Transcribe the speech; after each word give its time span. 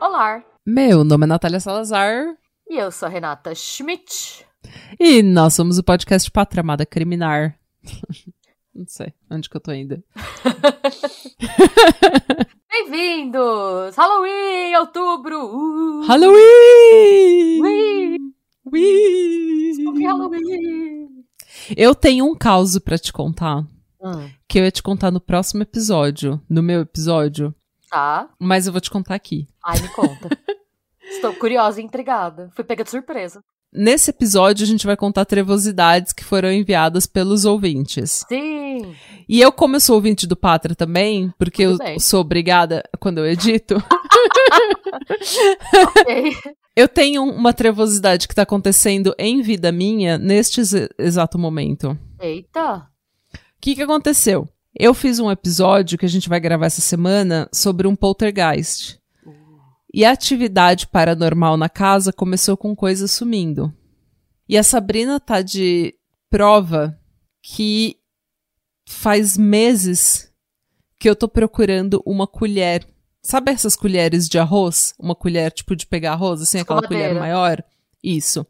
Olá, 0.00 0.42
Meu 0.66 1.02
nome 1.02 1.24
é 1.24 1.26
Natália 1.26 1.58
Salazar 1.58 2.36
e 2.68 2.76
eu 2.76 2.92
sou 2.92 3.06
a 3.06 3.10
Renata 3.10 3.54
Schmidt. 3.54 4.46
E 4.98 5.22
nós 5.22 5.54
somos 5.54 5.78
o 5.78 5.82
podcast 5.82 6.30
Pátria 6.30 6.60
Amada 6.60 6.86
Criminar. 6.86 7.58
Não 8.74 8.86
sei 8.88 9.12
onde 9.30 9.48
que 9.48 9.56
eu 9.56 9.60
tô 9.60 9.70
ainda. 9.70 10.02
Bem-vindos! 12.70 13.94
Halloween, 13.96 14.74
outubro! 14.76 15.46
Uh, 15.46 16.02
Halloween! 16.06 17.60
Ui, 17.62 18.18
Ui! 18.72 20.02
Halloween! 20.04 21.08
Eu 21.76 21.94
tenho 21.94 22.26
um 22.26 22.34
caos 22.34 22.78
pra 22.78 22.98
te 22.98 23.12
contar, 23.12 23.58
Hum, 24.00 24.28
que 24.48 24.58
eu 24.58 24.64
ia 24.64 24.70
te 24.70 24.82
contar 24.82 25.10
no 25.10 25.20
próximo 25.20 25.62
episódio, 25.62 26.40
no 26.50 26.62
meu 26.62 26.80
episódio, 26.80 27.54
tá. 27.88 28.28
mas 28.40 28.66
eu 28.66 28.72
vou 28.72 28.80
te 28.80 28.90
contar 28.90 29.14
aqui. 29.14 29.46
Ai, 29.64 29.80
me 29.80 29.88
conta. 29.88 30.28
Estou 31.08 31.32
curiosa 31.34 31.80
e 31.80 31.84
intrigada. 31.84 32.50
Fui 32.54 32.64
pega 32.64 32.82
de 32.82 32.90
surpresa. 32.90 33.40
Nesse 33.74 34.10
episódio, 34.10 34.62
a 34.64 34.66
gente 34.66 34.86
vai 34.86 34.96
contar 34.96 35.24
trevosidades 35.24 36.12
que 36.12 36.22
foram 36.24 36.52
enviadas 36.52 37.06
pelos 37.06 37.44
ouvintes. 37.44 38.24
Sim! 38.28 38.94
E 39.28 39.40
eu, 39.40 39.50
como 39.50 39.76
eu 39.76 39.80
sou 39.80 39.96
ouvinte 39.96 40.26
do 40.26 40.36
Pátria 40.36 40.76
também, 40.76 41.32
porque 41.38 41.62
eu 41.64 41.76
bem. 41.78 41.98
sou 41.98 42.20
obrigada 42.20 42.84
quando 43.00 43.18
eu 43.18 43.26
edito, 43.26 43.82
eu 46.76 46.88
tenho 46.88 47.22
uma 47.24 47.52
trevosidade 47.52 48.28
que 48.28 48.34
tá 48.34 48.42
acontecendo 48.42 49.14
em 49.18 49.42
vida 49.42 49.70
minha 49.72 50.18
neste 50.18 50.60
ex- 50.60 50.88
exato 50.98 51.38
momento. 51.38 51.98
Eita! 52.20 52.86
O 53.34 53.38
que 53.60 53.74
que 53.74 53.82
aconteceu? 53.82 54.48
Eu 54.78 54.92
fiz 54.92 55.18
um 55.20 55.30
episódio 55.30 55.96
que 55.96 56.04
a 56.04 56.08
gente 56.08 56.28
vai 56.28 56.40
gravar 56.40 56.66
essa 56.66 56.80
semana 56.80 57.48
sobre 57.52 57.86
um 57.86 57.94
poltergeist. 57.96 58.98
E 59.96 60.04
a 60.04 60.10
atividade 60.10 60.88
paranormal 60.88 61.56
na 61.56 61.68
casa 61.68 62.12
começou 62.12 62.56
com 62.56 62.74
coisas 62.74 63.12
sumindo. 63.12 63.72
E 64.48 64.58
a 64.58 64.64
Sabrina 64.64 65.20
tá 65.20 65.40
de 65.40 65.94
prova 66.28 66.98
que 67.40 67.96
faz 68.84 69.38
meses 69.38 70.32
que 70.98 71.08
eu 71.08 71.14
tô 71.14 71.28
procurando 71.28 72.02
uma 72.04 72.26
colher. 72.26 72.84
Sabe 73.22 73.52
essas 73.52 73.76
colheres 73.76 74.28
de 74.28 74.36
arroz? 74.36 74.94
Uma 74.98 75.14
colher 75.14 75.52
tipo 75.52 75.76
de 75.76 75.86
pegar 75.86 76.14
arroz, 76.14 76.42
assim, 76.42 76.58
aquela 76.58 76.82
colher 76.82 77.14
maior? 77.14 77.62
Isso. 78.02 78.44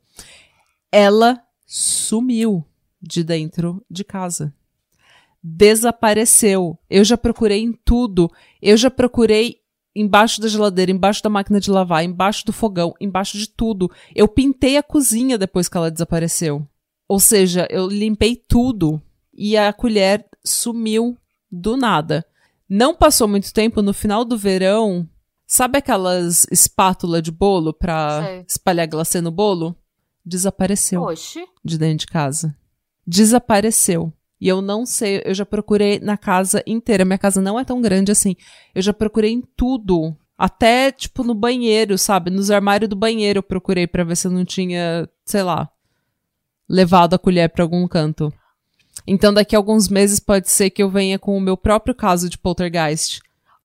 Ela 0.91 1.43
sumiu 1.67 2.65
de 3.03 3.23
dentro 3.23 3.85
de 3.91 4.03
casa 4.03 4.51
desapareceu. 5.47 6.79
Eu 6.89 7.05
já 7.05 7.19
procurei 7.19 7.61
em 7.61 7.73
tudo. 7.85 8.31
Eu 8.63 8.79
já 8.79 8.91
procurei 8.91 9.59
embaixo 9.95 10.41
da 10.41 10.49
geladeira, 10.49 10.91
embaixo 10.91 11.23
da 11.23 11.31
máquina 11.31 11.61
de 11.61 11.71
lavar, 11.71 12.05
embaixo 12.05 12.45
do 12.45 12.53
fogão, 12.53 12.95
embaixo 13.01 13.39
de 13.39 13.49
tudo. 13.49 13.91
Eu 14.15 14.27
pintei 14.27 14.77
a 14.77 14.83
cozinha 14.83 15.39
depois 15.39 15.69
que 15.69 15.77
ela 15.77 15.91
desapareceu. 15.91 16.67
Ou 17.09 17.21
seja, 17.21 17.67
eu 17.71 17.87
limpei 17.87 18.35
tudo 18.37 19.01
e 19.33 19.57
a 19.57 19.73
colher 19.73 20.27
sumiu 20.45 21.17
do 21.51 21.77
nada. 21.77 22.25
Não 22.69 22.95
passou 22.95 23.29
muito 23.29 23.53
tempo, 23.53 23.83
no 23.83 23.93
final 23.93 24.25
do 24.25 24.39
verão, 24.39 25.09
sabe 25.47 25.79
aquelas 25.79 26.47
espátula 26.51 27.21
de 27.21 27.31
bolo 27.31 27.73
pra 27.73 28.23
Sei. 28.25 28.45
espalhar 28.49 28.87
glacê 28.89 29.21
no 29.21 29.31
bolo? 29.31 29.77
Desapareceu 30.25 31.03
Oxi. 31.03 31.45
de 31.63 31.77
dentro 31.79 31.99
de 31.99 32.07
casa. 32.07 32.57
Desapareceu. 33.07 34.13
E 34.45 34.49
eu 34.49 34.61
não 34.61 34.85
sei, 34.85 35.23
eu 35.25 35.33
já 35.33 35.47
procurei 35.47 35.99
na 35.99 36.19
casa 36.19 36.63
inteira. 36.67 37.03
Minha 37.03 37.17
casa 37.17 37.41
não 37.41 37.59
é 37.59 37.65
tão 37.65 37.81
grande 37.81 38.13
assim. 38.13 38.37
Eu 38.75 38.83
já 38.83 38.93
procurei 38.93 39.31
em 39.31 39.41
tudo. 39.41 40.15
Até, 40.37 40.93
tipo, 40.93 41.25
no 41.25 41.35
banheiro, 41.35 41.97
sabe? 41.97 42.31
Nos 42.31 42.51
armários 42.51 42.91
do 42.91 42.95
banheiro 42.95 43.39
eu 43.39 43.43
procurei 43.43 43.87
pra 43.87 44.05
ver 44.05 44.19
se 44.19 44.27
eu 44.27 44.31
não 44.31 44.45
tinha, 44.45 45.09
sei 45.25 45.43
lá, 45.43 45.71
levado 46.69 47.15
a 47.15 47.19
colher 47.19 47.49
pra 47.49 47.65
algum 47.65 47.89
canto. 47.89 48.31
Então, 49.07 49.33
daqui 49.33 49.57
a 49.57 49.59
alguns 49.59 49.89
meses 49.89 50.21
pode 50.21 50.51
ser 50.51 50.69
que 50.69 50.83
eu 50.83 50.91
venha 50.91 51.19
com 51.19 51.35
o 51.35 51.41
meu 51.41 51.57
próprio 51.57 51.95
caso 51.95 52.29
de 52.29 52.37
poltergeist. 52.37 53.23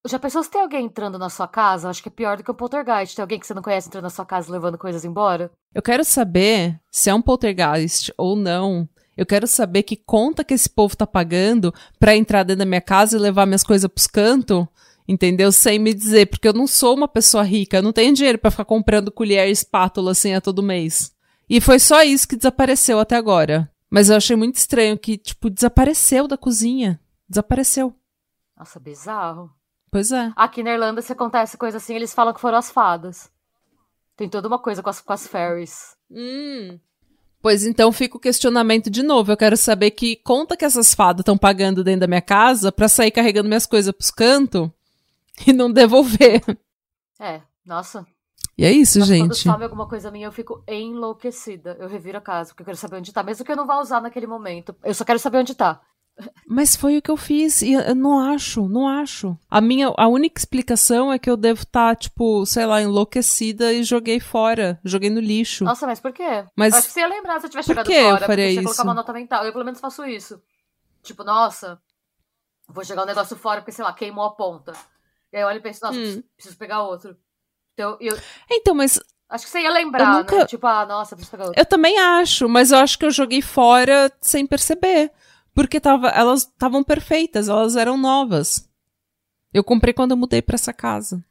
Já 0.07 0.17
pensou 0.17 0.41
se 0.41 0.49
tem 0.49 0.61
alguém 0.61 0.85
entrando 0.85 1.19
na 1.19 1.29
sua 1.29 1.47
casa? 1.49 1.89
Acho 1.89 2.01
que 2.01 2.07
é 2.07 2.11
pior 2.11 2.37
do 2.37 2.43
que 2.43 2.51
o 2.51 2.55
poltergeist. 2.55 3.17
Tem 3.17 3.23
alguém 3.23 3.37
que 3.37 3.45
você 3.45 3.53
não 3.53 3.61
conhece 3.61 3.89
entrando 3.89 4.05
na 4.05 4.09
sua 4.09 4.25
casa 4.25 4.49
levando 4.49 4.77
coisas 4.77 5.03
embora? 5.03 5.51
Eu 5.75 5.81
quero 5.81 6.05
saber 6.05 6.79
se 6.89 7.09
é 7.09 7.13
um 7.13 7.21
poltergeist 7.21 8.13
ou 8.17 8.37
não. 8.37 8.87
Eu 9.19 9.25
quero 9.25 9.45
saber 9.45 9.83
que 9.83 9.97
conta 9.97 10.45
que 10.45 10.53
esse 10.53 10.69
povo 10.69 10.95
tá 10.95 11.05
pagando 11.05 11.73
pra 11.99 12.15
entrar 12.15 12.43
dentro 12.43 12.59
da 12.59 12.65
minha 12.65 12.79
casa 12.79 13.17
e 13.17 13.19
levar 13.19 13.45
minhas 13.45 13.65
coisas 13.65 13.91
pros 13.91 14.07
cantos, 14.07 14.65
entendeu? 15.05 15.51
Sem 15.51 15.77
me 15.77 15.93
dizer, 15.93 16.27
porque 16.27 16.47
eu 16.47 16.53
não 16.53 16.65
sou 16.65 16.95
uma 16.95 17.05
pessoa 17.05 17.43
rica, 17.43 17.75
eu 17.75 17.83
não 17.83 17.91
tenho 17.91 18.13
dinheiro 18.13 18.37
pra 18.37 18.49
ficar 18.49 18.63
comprando 18.63 19.11
colher 19.11 19.49
e 19.49 19.51
espátula 19.51 20.11
assim 20.11 20.33
a 20.35 20.39
todo 20.39 20.63
mês. 20.63 21.13
E 21.49 21.59
foi 21.59 21.79
só 21.79 22.01
isso 22.01 22.29
que 22.29 22.37
desapareceu 22.37 22.97
até 22.97 23.17
agora. 23.17 23.69
Mas 23.89 24.09
eu 24.09 24.15
achei 24.15 24.37
muito 24.37 24.55
estranho 24.55 24.97
que, 24.97 25.17
tipo, 25.17 25.49
desapareceu 25.49 26.25
da 26.25 26.37
cozinha. 26.37 26.97
Desapareceu. 27.27 27.93
Nossa, 28.55 28.79
bizarro. 28.79 29.51
Pois 29.91 30.13
é. 30.13 30.31
Aqui 30.33 30.63
na 30.63 30.71
Irlanda, 30.71 31.01
se 31.01 31.11
acontece 31.11 31.57
coisa 31.57 31.75
assim, 31.75 31.93
eles 31.93 32.13
falam 32.13 32.33
que 32.33 32.39
foram 32.39 32.57
as 32.57 32.71
fadas. 32.71 33.29
Tem 34.15 34.29
toda 34.29 34.47
uma 34.47 34.59
coisa 34.59 34.81
com 34.81 34.89
as, 34.89 35.01
com 35.01 35.11
as 35.11 35.27
fairies. 35.27 35.97
Pois 37.41 37.65
então 37.65 37.91
fica 37.91 38.17
o 38.17 38.19
questionamento 38.19 38.89
de 38.89 39.01
novo. 39.01 39.31
Eu 39.31 39.37
quero 39.37 39.55
saber 39.55 39.91
que 39.91 40.17
conta 40.17 40.57
que 40.57 40.65
essas 40.65 40.93
fadas 40.93 41.21
estão 41.21 41.37
pagando 41.37 41.83
dentro 41.83 42.01
da 42.01 42.07
minha 42.07 42.21
casa 42.21 42.71
pra 42.71 42.89
sair 42.89 43.11
carregando 43.11 43.47
minhas 43.47 43.65
coisas 43.65 43.93
pros 43.93 44.11
cantos 44.11 44.69
e 45.47 45.53
não 45.53 45.71
devolver. 45.71 46.43
É, 47.19 47.41
nossa. 47.65 48.05
E 48.57 48.65
é 48.65 48.71
isso, 48.73 48.99
Mas 48.99 49.07
Quando 49.07 49.33
gente. 49.33 49.43
some 49.43 49.63
alguma 49.63 49.87
coisa 49.87 50.11
minha, 50.11 50.27
eu 50.27 50.33
fico 50.33 50.61
enlouquecida. 50.67 51.77
Eu 51.79 51.87
reviro 51.87 52.17
a 52.17 52.21
casa, 52.21 52.49
porque 52.49 52.61
eu 52.61 52.65
quero 52.65 52.77
saber 52.77 52.97
onde 52.97 53.13
tá. 53.13 53.23
Mesmo 53.23 53.45
que 53.45 53.51
eu 53.51 53.55
não 53.55 53.65
vá 53.65 53.79
usar 53.79 54.01
naquele 54.01 54.27
momento. 54.27 54.75
Eu 54.83 54.93
só 54.93 55.05
quero 55.05 55.17
saber 55.17 55.37
onde 55.37 55.55
tá. 55.55 55.79
Mas 56.47 56.75
foi 56.75 56.97
o 56.97 57.01
que 57.01 57.09
eu 57.11 57.15
fiz 57.17 57.61
e 57.61 57.73
eu- 57.73 57.81
eu 57.81 57.95
não 57.95 58.19
acho, 58.19 58.67
não 58.67 58.87
acho. 58.87 59.37
A 59.49 59.61
minha, 59.61 59.87
a 59.95 60.07
única 60.07 60.39
explicação 60.39 61.11
é 61.13 61.19
que 61.19 61.29
eu 61.29 61.37
devo 61.37 61.61
estar, 61.61 61.95
tipo, 61.95 62.45
sei 62.45 62.65
lá, 62.65 62.81
enlouquecida 62.81 63.71
e 63.71 63.83
joguei 63.83 64.19
fora, 64.19 64.79
joguei 64.83 65.09
no 65.09 65.19
lixo. 65.21 65.63
Nossa, 65.63 65.85
mas 65.87 65.99
por 65.99 66.11
quê? 66.11 66.43
Mas 66.55 66.73
eu 66.73 66.79
acho 66.79 66.87
que 66.87 66.93
você 66.93 66.99
ia 67.01 67.07
lembrar 67.07 67.39
se 67.39 67.45
eu 67.45 67.49
tivesse 67.49 67.67
por 67.67 67.73
jogado 67.73 67.85
que 67.87 67.93
eu 67.93 68.03
fora. 68.03 68.19
faria 68.27 68.27
porque 68.27 68.41
você 68.41 68.47
ia 68.47 68.51
isso? 68.61 68.63
colocar 68.63 68.83
uma 68.83 68.93
nota 68.93 69.13
mental. 69.13 69.45
Eu 69.45 69.53
pelo 69.53 69.63
menos 69.65 69.79
faço 69.79 70.05
isso. 70.05 70.41
Tipo, 71.03 71.23
nossa, 71.23 71.79
vou 72.67 72.83
jogar 72.83 73.03
o 73.03 73.05
negócio 73.05 73.35
fora 73.37 73.61
porque, 73.61 73.71
sei 73.71 73.83
lá, 73.85 73.93
queimou 73.93 74.25
a 74.25 74.31
ponta. 74.35 74.73
E 75.31 75.37
aí 75.37 75.43
eu 75.43 75.47
olho 75.47 75.57
e 75.57 75.61
penso, 75.61 75.79
nossa, 75.83 75.97
Hum. 75.97 76.01
preciso, 76.01 76.23
preciso 76.35 76.57
pegar 76.57 76.83
outro. 76.83 77.15
Então, 77.73 77.97
eu 78.01 78.17
Então, 78.51 78.75
mas 78.75 78.99
acho 79.29 79.45
que 79.45 79.51
você 79.51 79.61
ia 79.61 79.71
lembrar, 79.71 80.15
Eu 80.15 80.17
nunca- 80.19 80.37
né? 80.39 80.45
Tipo, 80.47 80.67
ah, 80.67 80.85
nossa, 80.85 81.15
preciso 81.15 81.31
pegar 81.31 81.45
outro. 81.45 81.61
Eu 81.61 81.65
também 81.65 81.97
acho, 81.97 82.49
mas 82.49 82.71
eu 82.71 82.77
acho 82.79 82.97
que 82.99 83.05
eu 83.05 83.11
joguei 83.11 83.41
fora 83.41 84.11
sem 84.19 84.45
perceber. 84.45 85.11
Porque 85.59 85.77
tava, 85.77 86.07
elas 86.07 86.43
estavam 86.43 86.81
perfeitas, 86.81 87.49
elas 87.49 87.75
eram 87.75 87.97
novas. 87.97 88.65
Eu 89.53 89.61
comprei 89.61 89.93
quando 89.93 90.11
eu 90.11 90.17
mudei 90.17 90.41
pra 90.41 90.55
essa 90.55 90.71
casa. 90.71 91.21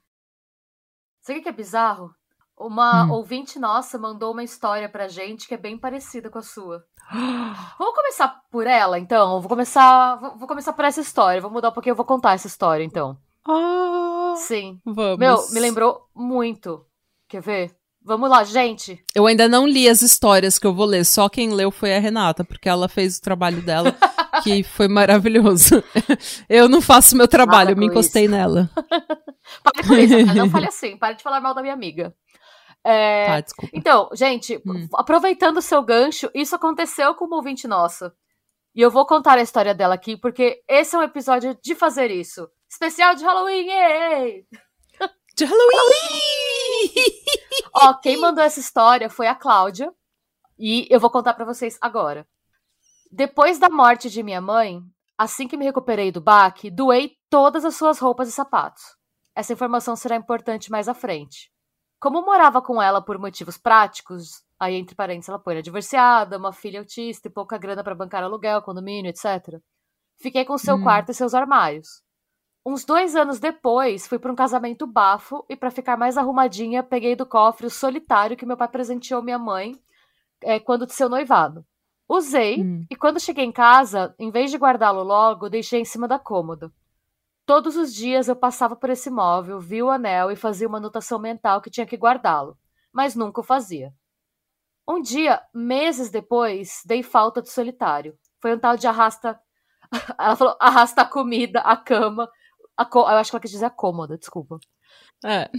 Sabe 1.23 1.39
o 1.39 1.43
que 1.43 1.49
é 1.49 1.53
bizarro? 1.53 2.15
Uma 2.55 3.07
Hum. 3.07 3.13
ouvinte 3.13 3.59
nossa 3.59 3.99
mandou 3.99 4.33
uma 4.33 4.45
história 4.45 4.87
pra 4.87 5.09
gente 5.09 5.49
que 5.49 5.55
é 5.55 5.57
bem 5.57 5.79
parecida 5.79 6.29
com 6.29 6.39
a 6.39 6.43
sua. 6.43 6.85
Vamos 7.79 7.95
começar 7.95 8.43
por 8.51 8.67
ela, 8.67 8.99
então? 8.99 9.41
Vou 9.41 9.49
começar, 9.49 10.17
vou, 10.17 10.37
vou 10.37 10.47
começar 10.47 10.75
por 10.75 10.85
essa 10.85 11.01
história. 11.01 11.41
Vou 11.41 11.51
mudar 11.51 11.71
um 11.71 11.73
pouquinho, 11.73 11.93
eu 11.93 11.97
vou 11.97 12.05
contar 12.05 12.35
essa 12.35 12.49
história, 12.49 12.85
então. 12.85 13.17
Ah, 13.47 14.35
Sim. 14.37 14.79
vamos. 14.85 15.19
Meu, 15.19 15.51
me 15.53 15.59
lembrou 15.59 16.07
muito. 16.15 16.85
Quer 17.27 17.41
ver? 17.41 17.78
Vamos 18.09 18.31
lá, 18.31 18.43
gente. 18.43 19.05
Eu 19.15 19.27
ainda 19.27 19.47
não 19.47 19.67
li 19.67 19.87
as 19.87 20.01
histórias 20.01 20.59
que 20.59 20.67
eu 20.67 20.73
vou 20.73 20.87
ler, 20.87 21.05
só 21.05 21.29
quem 21.29 21.53
leu 21.53 21.71
foi 21.71 21.95
a 21.95 22.01
Renata, 22.01 22.43
porque 22.43 22.67
ela 22.67 22.89
fez 22.89 23.19
o 23.19 23.21
trabalho 23.21 23.61
dela, 23.61 23.95
que 24.43 24.63
foi 24.63 24.89
maravilhoso. 24.89 25.85
Eu 26.49 26.71
não 26.71 26.81
faço 26.81 27.15
meu 27.15 27.29
trabalho, 27.29 27.73
eu 27.73 27.77
me 27.77 27.85
encostei 27.85 28.27
nela. 28.27 28.71
Para 29.63 29.87
com 29.87 29.95
isso, 29.95 30.25
cara. 30.25 30.35
Não 30.35 30.49
fale 30.49 30.69
assim. 30.69 30.97
Para 30.97 31.13
de 31.13 31.23
falar 31.23 31.39
mal 31.43 31.53
da 31.55 31.61
minha 31.61 31.75
amiga. 31.75 32.15
É, 32.83 33.27
Tá, 33.27 33.41
desculpa. 33.43 33.77
Então, 33.77 34.09
gente, 34.15 34.57
Hum. 34.67 34.89
aproveitando 34.95 35.59
o 35.59 35.63
seu 35.63 35.83
gancho, 35.83 36.31
isso 36.35 36.57
aconteceu 36.57 37.15
com 37.15 37.27
uma 37.27 37.37
ouvinte 37.37 37.69
nossa. 37.69 38.15
E 38.75 38.81
eu 38.81 38.91
vou 38.91 39.05
contar 39.05 39.37
a 39.37 39.43
história 39.43 39.75
dela 39.75 39.95
aqui, 39.95 40.17
porque 40.17 40.63
esse 40.67 40.97
é 40.97 40.99
um 40.99 41.03
episódio 41.03 41.55
de 41.63 41.75
fazer 41.75 42.11
isso. 42.11 42.49
Especial 42.71 43.15
de 43.15 43.23
Halloween! 43.23 43.67
Yay! 43.67 44.45
De 45.37 45.45
Halloween! 45.45 46.58
Ó, 47.75 47.95
quem 47.95 48.17
mandou 48.17 48.43
essa 48.43 48.61
história 48.61 49.09
foi 49.11 49.27
a 49.27 49.35
Cláudia. 49.35 49.93
E 50.59 50.87
eu 50.91 50.99
vou 50.99 51.11
contar 51.11 51.35
pra 51.35 51.45
vocês 51.45 51.79
agora. 51.81 52.27
Depois 53.11 53.59
da 53.59 53.71
morte 53.71 54.11
de 54.11 54.23
minha 54.23 54.41
mãe, 54.41 54.83
assim 55.17 55.47
que 55.47 55.57
me 55.57 55.65
recuperei 55.65 56.11
do 56.11 56.21
baque, 56.21 56.71
doei 56.71 57.17
todas 57.31 57.65
as 57.65 57.77
suas 57.77 57.99
roupas 57.99 58.29
e 58.29 58.33
sapatos. 58.33 58.83
Essa 59.35 59.53
informação 59.53 59.95
será 59.95 60.17
importante 60.17 60.71
mais 60.71 60.89
à 60.89 60.95
frente. 60.95 61.51
Como 62.01 62.23
morava 62.23 62.61
com 62.61 62.83
ela 62.83 63.01
por 63.01 63.19
motivos 63.19 63.57
práticos, 63.57 64.43
aí 64.59 64.75
entre 64.75 64.97
parênteses 64.97 65.29
ela 65.29 65.39
põe 65.39 65.55
era 65.55 65.63
divorciada, 65.63 66.39
uma 66.39 66.53
filha 66.53 66.81
autista 66.81 67.29
e 67.29 67.31
pouca 67.33 67.57
grana 67.57 67.83
para 67.85 67.95
bancar 67.95 68.23
aluguel, 68.23 68.63
condomínio, 68.63 69.09
etc. 69.11 69.61
Fiquei 70.21 70.45
com 70.45 70.59
seu 70.59 70.75
Hum. 70.75 70.83
quarto 70.83 71.11
e 71.11 71.15
seus 71.15 71.35
armários. 71.35 72.03
Uns 72.69 72.85
dois 72.85 73.17
anos 73.17 73.39
depois, 73.41 74.07
fui 74.07 74.19
para 74.19 74.31
um 74.31 74.37
casamento 74.37 74.87
bafo 74.87 75.43
e, 75.49 75.57
para 75.57 75.71
ficar 75.71 75.97
mais 75.97 76.19
arrumadinha, 76.19 76.83
peguei 76.83 77.17
do 77.17 77.25
cofre 77.25 77.67
o 77.67 77.71
solitário 77.71 78.37
que 78.37 78.45
meu 78.45 78.59
pai 78.59 78.69
presenteou 78.69 79.23
minha 79.23 79.39
mãe 79.39 79.75
é, 80.43 80.61
quando 80.61 80.85
de 80.85 80.93
seu 80.93 81.09
noivado. 81.09 81.65
Usei 82.07 82.63
Hum. 82.63 82.85
e, 82.91 82.95
quando 82.95 83.19
cheguei 83.19 83.47
em 83.47 83.51
casa, 83.51 84.15
em 84.19 84.31
vez 84.31 84.51
de 84.51 84.59
guardá-lo 84.59 85.03
logo, 85.03 85.49
deixei 85.49 85.81
em 85.81 85.85
cima 85.87 86.07
da 86.07 86.19
cômoda. 86.19 86.71
Todos 87.47 87.75
os 87.75 87.95
dias 87.95 88.29
eu 88.29 88.37
passava 88.37 88.77
por 88.77 88.91
esse 88.91 89.09
móvel, 89.09 89.59
via 89.59 89.87
o 89.87 89.89
anel 89.89 90.31
e 90.31 90.37
fazia 90.37 90.69
uma 90.69 90.77
anotação 90.77 91.19
mental 91.19 91.63
que 91.63 91.71
tinha 91.71 91.87
que 91.87 91.97
guardá-lo, 91.97 92.55
mas 92.93 93.15
nunca 93.15 93.41
o 93.41 93.45
fazia. 93.45 93.95
Um 94.87 95.01
dia, 95.01 95.41
meses 95.55 96.11
depois, 96.11 96.83
dei 96.85 97.03
falta 97.03 97.41
do 97.41 97.49
solitário. 97.49 98.15
Foi 98.43 98.55
um 98.55 98.59
tal 98.59 98.77
de 98.77 98.87
arrasta. 98.87 99.41
Ela 100.21 100.37
falou 100.37 100.55
arrasta 100.61 101.01
a 101.01 101.07
comida, 101.07 101.61
a 101.61 101.75
cama. 101.75 102.29
Eu 102.79 103.07
acho 103.07 103.31
que 103.31 103.37
ela 103.37 103.43
quis 103.43 103.51
dizer 103.51 103.67
a 103.67 103.71
cômoda, 103.71 104.17
desculpa. 104.17 104.59
É. 105.25 105.51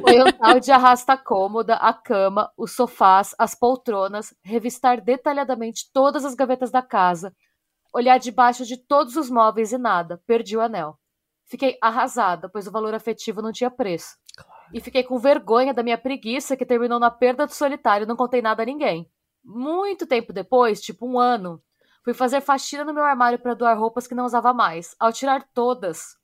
Foi 0.00 0.22
um 0.22 0.32
tal 0.32 0.60
de 0.60 0.70
arrasta 0.70 1.14
a 1.14 1.16
cômoda, 1.16 1.74
a 1.76 1.92
cama, 1.92 2.52
os 2.56 2.72
sofás, 2.72 3.34
as 3.38 3.54
poltronas, 3.54 4.34
revistar 4.44 5.00
detalhadamente 5.00 5.90
todas 5.92 6.24
as 6.24 6.34
gavetas 6.34 6.70
da 6.70 6.82
casa, 6.82 7.34
olhar 7.92 8.18
debaixo 8.18 8.66
de 8.66 8.76
todos 8.76 9.16
os 9.16 9.30
móveis 9.30 9.72
e 9.72 9.78
nada. 9.78 10.20
Perdi 10.26 10.56
o 10.56 10.60
anel. 10.60 10.98
Fiquei 11.46 11.78
arrasada, 11.80 12.48
pois 12.48 12.66
o 12.66 12.72
valor 12.72 12.92
afetivo 12.92 13.40
não 13.40 13.52
tinha 13.52 13.70
preço. 13.70 14.16
E 14.72 14.80
fiquei 14.80 15.02
com 15.02 15.18
vergonha 15.18 15.72
da 15.72 15.82
minha 15.82 15.96
preguiça 15.96 16.56
que 16.56 16.66
terminou 16.66 16.98
na 16.98 17.10
perda 17.10 17.46
do 17.46 17.52
solitário 17.52 18.06
não 18.06 18.16
contei 18.16 18.42
nada 18.42 18.62
a 18.62 18.66
ninguém. 18.66 19.08
Muito 19.44 20.06
tempo 20.06 20.32
depois, 20.32 20.80
tipo 20.80 21.06
um 21.06 21.18
ano, 21.18 21.62
fui 22.04 22.12
fazer 22.12 22.40
faxina 22.40 22.84
no 22.84 22.92
meu 22.92 23.04
armário 23.04 23.38
para 23.38 23.54
doar 23.54 23.78
roupas 23.78 24.06
que 24.08 24.14
não 24.14 24.24
usava 24.24 24.52
mais. 24.52 24.94
Ao 24.98 25.12
tirar 25.12 25.46
todas, 25.54 26.16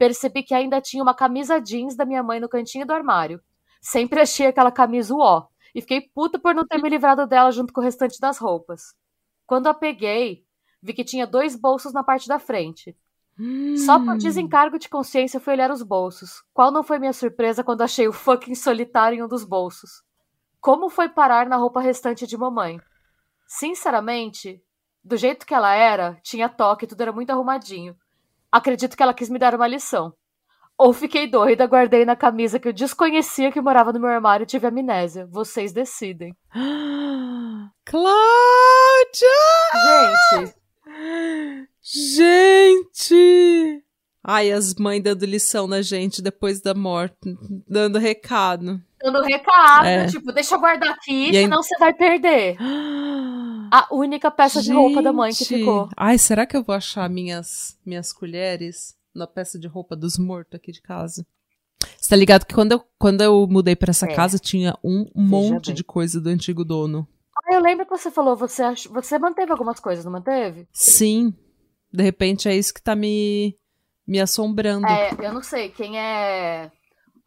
percebi 0.00 0.42
que 0.42 0.54
ainda 0.54 0.80
tinha 0.80 1.02
uma 1.02 1.12
camisa 1.14 1.60
jeans 1.60 1.94
da 1.94 2.06
minha 2.06 2.22
mãe 2.22 2.40
no 2.40 2.48
cantinho 2.48 2.86
do 2.86 2.94
armário. 2.94 3.38
Sempre 3.82 4.18
achei 4.22 4.46
aquela 4.46 4.72
camisa 4.72 5.14
uó. 5.14 5.46
E 5.74 5.82
fiquei 5.82 6.00
puta 6.00 6.38
por 6.38 6.54
não 6.54 6.66
ter 6.66 6.78
me 6.78 6.88
livrado 6.88 7.26
dela 7.26 7.52
junto 7.52 7.70
com 7.70 7.82
o 7.82 7.84
restante 7.84 8.18
das 8.18 8.38
roupas. 8.38 8.94
Quando 9.46 9.66
a 9.66 9.74
peguei, 9.74 10.42
vi 10.82 10.94
que 10.94 11.04
tinha 11.04 11.26
dois 11.26 11.54
bolsos 11.54 11.92
na 11.92 12.02
parte 12.02 12.26
da 12.26 12.38
frente. 12.38 12.96
Só 13.84 13.98
por 13.98 14.14
Hum. 14.14 14.18
desencargo 14.18 14.78
de 14.78 14.88
consciência 14.88 15.38
fui 15.38 15.52
olhar 15.52 15.70
os 15.70 15.82
bolsos. 15.82 16.42
Qual 16.54 16.70
não 16.70 16.82
foi 16.82 16.98
minha 16.98 17.12
surpresa 17.12 17.62
quando 17.62 17.82
achei 17.82 18.08
o 18.08 18.12
fucking 18.12 18.54
solitário 18.54 19.18
em 19.18 19.22
um 19.22 19.28
dos 19.28 19.44
bolsos? 19.44 20.02
Como 20.60 20.88
foi 20.88 21.10
parar 21.10 21.46
na 21.46 21.56
roupa 21.56 21.80
restante 21.80 22.26
de 22.26 22.38
mamãe? 22.38 22.80
Sinceramente, 23.46 24.62
do 25.04 25.16
jeito 25.16 25.44
que 25.46 25.54
ela 25.54 25.74
era, 25.74 26.18
tinha 26.22 26.48
toque, 26.48 26.86
tudo 26.86 27.02
era 27.02 27.12
muito 27.12 27.30
arrumadinho. 27.30 27.94
Acredito 28.50 28.96
que 28.96 29.02
ela 29.02 29.14
quis 29.14 29.28
me 29.28 29.38
dar 29.38 29.54
uma 29.54 29.66
lição. 29.66 30.12
Ou 30.76 30.92
fiquei 30.92 31.26
doida, 31.26 31.66
guardei 31.66 32.04
na 32.04 32.16
camisa 32.16 32.58
que 32.58 32.66
eu 32.66 32.72
desconhecia 32.72 33.52
que 33.52 33.60
morava 33.60 33.92
no 33.92 34.00
meu 34.00 34.08
armário 34.08 34.44
e 34.44 34.46
tive 34.46 34.66
amnésia. 34.66 35.26
Vocês 35.26 35.72
decidem. 35.72 36.34
Cláudia! 37.84 38.16
Gente, 40.32 40.54
Gente! 41.82 43.84
Ai, 44.22 44.52
as 44.52 44.74
mães 44.74 45.02
dando 45.02 45.24
lição 45.24 45.66
na 45.66 45.82
gente 45.82 46.22
depois 46.22 46.60
da 46.60 46.74
morte, 46.74 47.16
dando 47.66 47.98
recado. 47.98 48.80
Dando 49.02 49.22
recado, 49.22 49.86
É. 49.86 50.06
tipo, 50.06 50.32
deixa 50.32 50.54
eu 50.54 50.60
guardar 50.60 50.90
aqui, 50.90 51.30
E 51.32 51.36
aí- 51.36 51.44
senão 51.44 51.62
você 51.62 51.76
vai 51.78 51.92
perder. 51.94 52.56
A 53.72 53.86
única 53.92 54.30
peça 54.30 54.60
de 54.60 54.72
roupa 54.72 55.00
da 55.00 55.12
mãe 55.12 55.30
que 55.32 55.44
Gente! 55.44 55.58
ficou. 55.60 55.88
Ai, 55.96 56.18
será 56.18 56.44
que 56.44 56.56
eu 56.56 56.62
vou 56.64 56.74
achar 56.74 57.08
minhas, 57.08 57.78
minhas 57.86 58.12
colheres 58.12 58.96
na 59.14 59.26
peça 59.28 59.58
de 59.58 59.68
roupa 59.68 59.94
dos 59.94 60.18
mortos 60.18 60.54
aqui 60.56 60.72
de 60.72 60.82
casa? 60.82 61.24
Você 61.96 62.10
tá 62.10 62.16
ligado 62.16 62.44
que 62.46 62.54
quando 62.54 62.72
eu, 62.72 62.82
quando 62.98 63.20
eu 63.22 63.46
mudei 63.48 63.76
pra 63.76 63.90
essa 63.90 64.06
É. 64.06 64.14
casa 64.14 64.38
tinha 64.38 64.76
um 64.82 65.06
monte 65.14 65.66
bem. 65.66 65.74
de 65.76 65.84
coisa 65.84 66.20
do 66.20 66.28
antigo 66.28 66.64
dono. 66.64 67.06
Ah, 67.36 67.54
eu 67.54 67.60
lembro 67.62 67.86
que 67.86 67.96
você 67.96 68.10
falou, 68.10 68.34
você, 68.36 68.62
ach... 68.62 68.86
você 68.88 69.18
manteve 69.18 69.52
algumas 69.52 69.78
coisas, 69.78 70.04
não 70.04 70.12
manteve? 70.12 70.66
Sim. 70.72 71.32
De 71.92 72.02
repente 72.02 72.48
é 72.48 72.56
isso 72.56 72.74
que 72.74 72.82
tá 72.82 72.94
me, 72.96 73.56
me 74.06 74.20
assombrando. 74.20 74.86
É, 74.86 75.10
eu 75.20 75.32
não 75.32 75.42
sei, 75.42 75.68
quem 75.70 75.98
é 75.98 76.70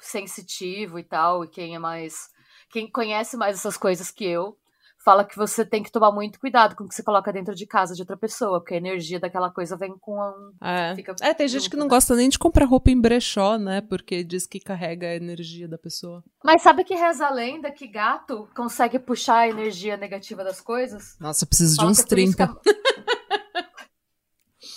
sensitivo 0.05 0.99
e 0.99 1.03
tal, 1.03 1.43
e 1.43 1.47
quem 1.47 1.75
é 1.75 1.79
mais. 1.79 2.29
Quem 2.69 2.89
conhece 2.89 3.37
mais 3.37 3.57
essas 3.57 3.77
coisas 3.77 4.09
que 4.09 4.25
eu, 4.25 4.57
fala 5.05 5.23
que 5.25 5.35
você 5.37 5.63
tem 5.65 5.83
que 5.83 5.91
tomar 5.91 6.11
muito 6.11 6.39
cuidado 6.39 6.75
com 6.75 6.85
o 6.85 6.87
que 6.87 6.95
você 6.95 7.03
coloca 7.03 7.31
dentro 7.31 7.53
de 7.53 7.67
casa 7.67 7.93
de 7.93 8.01
outra 8.01 8.17
pessoa, 8.17 8.59
porque 8.61 8.73
a 8.73 8.77
energia 8.77 9.19
daquela 9.19 9.51
coisa 9.51 9.75
vem 9.77 9.95
com 9.99 10.17
um. 10.17 10.65
É. 10.65 10.95
Fica 10.95 11.13
É, 11.21 11.33
tem 11.33 11.47
gente 11.47 11.69
que 11.69 11.75
não 11.77 11.87
gosta 11.87 12.15
nem 12.15 12.29
de 12.29 12.39
comprar 12.39 12.65
roupa 12.65 12.89
em 12.89 12.99
brechó, 12.99 13.57
né? 13.57 13.81
Porque 13.81 14.23
diz 14.23 14.47
que 14.47 14.59
carrega 14.59 15.07
a 15.07 15.15
energia 15.15 15.67
da 15.67 15.77
pessoa. 15.77 16.23
Mas 16.43 16.61
sabe 16.63 16.83
que 16.83 16.95
reza 16.95 17.27
a 17.27 17.31
lenda 17.31 17.69
que 17.71 17.85
gato 17.87 18.49
consegue 18.55 18.97
puxar 18.97 19.39
a 19.39 19.49
energia 19.49 19.95
negativa 19.97 20.43
das 20.43 20.59
coisas? 20.61 21.15
Nossa, 21.19 21.43
eu 21.43 21.47
preciso 21.49 21.77
de 21.77 21.85
uns 21.85 21.97
que 22.01 22.05
é 22.05 22.07
por 22.07 22.19
isso 22.19 22.37
30. 22.37 22.51
a- 22.51 22.57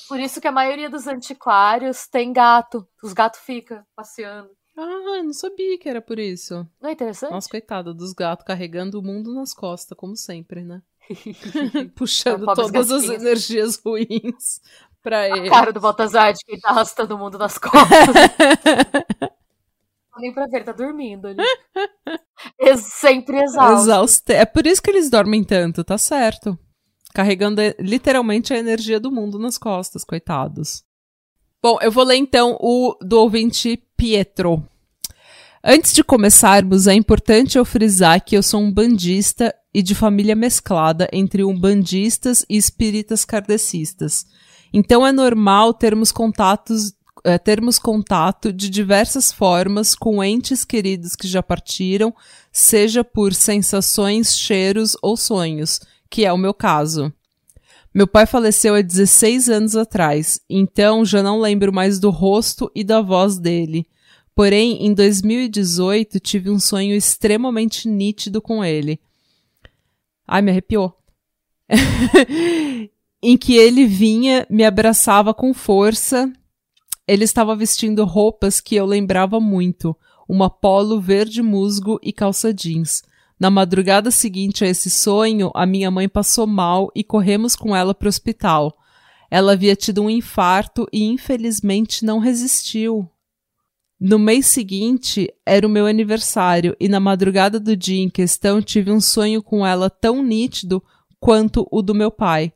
Por 0.08 0.20
isso 0.20 0.40
que 0.40 0.46
a 0.49 0.52
maioria 0.52 0.88
dos 0.88 1.06
antiquários 1.06 2.06
tem 2.06 2.32
gato. 2.32 2.87
Os 3.02 3.12
gatos 3.12 3.40
ficam 3.40 3.82
passeando. 3.94 4.50
Ah, 4.76 5.23
não 5.23 5.32
sabia 5.32 5.78
que 5.78 5.88
era 5.88 6.02
por 6.02 6.19
isso. 6.19 6.67
Não 6.81 6.90
é 6.90 6.93
interessante? 6.93 7.31
Nossa, 7.32 7.49
coitada 7.49 7.94
dos 7.94 8.12
gatos 8.12 8.44
carregando 8.46 8.99
o 8.99 9.02
mundo 9.02 9.34
nas 9.34 9.52
costas, 9.55 9.96
como 9.96 10.17
sempre, 10.17 10.62
né? 10.64 10.82
Puxando 11.94 12.46
todas 12.55 12.90
as 12.90 13.05
energias 13.05 13.81
ruins 13.84 14.61
pra 15.02 15.28
ele. 15.28 15.49
Cara 15.49 15.73
do 15.73 15.81
Baltazar 15.81 16.32
de 16.32 16.40
quem 16.44 16.58
tá 16.61 16.70
arrastando 16.70 17.14
o 17.14 17.19
mundo 17.19 17.38
nas 17.38 17.58
costas. 17.58 17.78
Nem 20.19 20.32
pra 20.32 20.46
ver, 20.46 20.56
ele 20.56 20.64
tá 20.64 20.73
dormindo 20.73 21.28
ali. 21.28 21.37
Ex- 22.58 22.81
Sempre 22.84 23.38
exausto. 23.43 23.82
Exauste. 23.82 24.32
É 24.32 24.46
por 24.46 24.67
isso 24.67 24.81
que 24.82 24.88
eles 24.90 25.11
dormem 25.11 25.44
tanto, 25.44 25.84
tá 25.84 25.99
certo. 25.99 26.58
Carregando 27.14 27.61
eh, 27.61 27.75
literalmente 27.78 28.55
a 28.55 28.58
energia 28.58 28.99
do 28.99 29.12
mundo 29.12 29.38
nas 29.38 29.58
costas, 29.58 30.04
coitados. 30.04 30.83
Bom, 31.68 31.78
eu 31.82 31.90
vou 31.90 32.04
ler 32.04 32.14
então 32.14 32.56
o 32.61 32.96
do 33.02 33.18
ouvinte 33.18 33.82
Pietro. 33.96 34.64
Antes 35.64 35.92
de 35.92 36.04
começarmos, 36.04 36.87
é 36.87 36.94
importante 36.94 37.58
eu 37.58 37.64
frisar 37.64 38.25
que 38.25 38.37
eu 38.37 38.42
sou 38.44 38.61
um 38.61 38.73
bandista 38.73 39.52
e 39.75 39.82
de 39.82 39.92
família 39.92 40.37
mesclada 40.37 41.08
entre 41.12 41.42
umbandistas 41.42 42.46
e 42.49 42.56
espíritas 42.56 43.25
kardecistas. 43.25 44.26
Então 44.73 45.04
é 45.04 45.11
normal 45.11 45.75
termos 45.75 46.12
contatos 46.12 46.92
eh, 47.25 47.37
termos 47.37 47.80
contato 47.80 48.52
de 48.52 48.70
diversas 48.70 49.32
formas 49.32 49.96
com 49.96 50.23
entes 50.23 50.64
queridos 50.64 51.16
que 51.16 51.26
já 51.26 51.42
partiram, 51.42 52.14
seja 52.52 53.02
por 53.02 53.35
sensações, 53.35 54.38
cheiros 54.38 54.96
ou 55.02 55.16
sonhos, 55.16 55.80
que 56.08 56.25
é 56.25 56.32
o 56.32 56.38
meu 56.38 56.54
caso. 56.54 57.12
Meu 57.96 58.06
pai 58.06 58.26
faleceu 58.26 58.74
há 58.74 58.82
16 58.82 59.48
anos 59.48 59.74
atrás, 59.74 60.38
então 60.50 61.02
já 61.02 61.22
não 61.22 61.40
lembro 61.40 61.72
mais 61.72 61.98
do 61.98 62.10
rosto 62.10 62.70
e 62.74 62.84
da 62.84 63.00
voz 63.00 63.38
dele. 63.38 63.88
Porém, 64.34 64.84
em 64.84 64.92
2018 64.92 66.20
tive 66.20 66.50
um 66.50 66.60
sonho 66.60 66.94
extremamente 66.94 67.88
nítido 67.88 68.42
com 68.42 68.62
ele. 68.62 69.00
Ai, 70.28 70.42
me 70.42 70.50
arrepiou. 70.50 70.94
em 73.22 73.38
que 73.38 73.56
ele 73.56 73.86
vinha, 73.86 74.46
me 74.50 74.62
abraçava 74.62 75.32
com 75.32 75.54
força. 75.54 76.30
Ele 77.08 77.24
estava 77.24 77.56
vestindo 77.56 78.04
roupas 78.04 78.60
que 78.60 78.74
eu 78.74 78.84
lembrava 78.84 79.40
muito, 79.40 79.96
uma 80.28 80.50
polo 80.50 81.00
verde 81.00 81.40
musgo 81.40 81.98
e 82.02 82.12
calça 82.12 82.52
jeans. 82.52 83.02
Na 83.38 83.50
madrugada 83.50 84.11
seguinte 84.11 84.64
a 84.64 84.69
esse 84.69 84.88
sonho, 84.88 85.50
a 85.55 85.66
minha 85.66 85.90
mãe 85.90 86.09
passou 86.09 86.47
mal 86.47 86.90
e 86.95 87.05
corremos 87.05 87.55
com 87.55 87.76
ela 87.76 87.95
para 87.95 88.07
o 88.07 88.09
hospital. 88.09 88.76
Ela 89.31 89.52
havia 89.52 89.76
tido 89.76 90.02
um 90.02 90.09
infarto 90.09 90.87
e 90.90 91.05
infelizmente 91.05 92.05
não 92.05 92.19
resistiu. 92.19 93.09
No 94.00 94.19
mês 94.19 94.47
seguinte 94.47 95.33
era 95.45 95.66
o 95.66 95.71
meu 95.71 95.87
aniversário 95.87 96.76
e 96.78 96.88
na 96.88 97.00
madrugada 97.00 97.59
do 97.61 97.76
dia 97.76 98.02
em 98.02 98.11
questão 98.11 98.62
tive 98.62 98.90
um 98.90 99.00
sonho 99.00 99.43
com 99.43 99.66
ela 99.66 99.90
tão 99.90 100.23
nítido 100.23 100.83
quanto 101.19 101.66
o 101.71 101.83
do 101.83 101.95
meu 101.95 102.11
pai. 102.11 102.52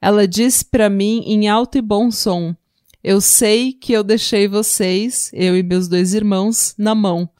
Ela 0.00 0.26
disse 0.26 0.64
para 0.64 0.90
mim 0.90 1.22
em 1.26 1.48
alto 1.48 1.78
e 1.78 1.80
bom 1.80 2.10
som: 2.10 2.54
Eu 3.02 3.20
sei 3.20 3.72
que 3.72 3.92
eu 3.92 4.02
deixei 4.02 4.48
vocês, 4.48 5.30
eu 5.32 5.56
e 5.56 5.62
meus 5.62 5.88
dois 5.88 6.14
irmãos, 6.14 6.74
na 6.76 6.94
mão. 6.94 7.30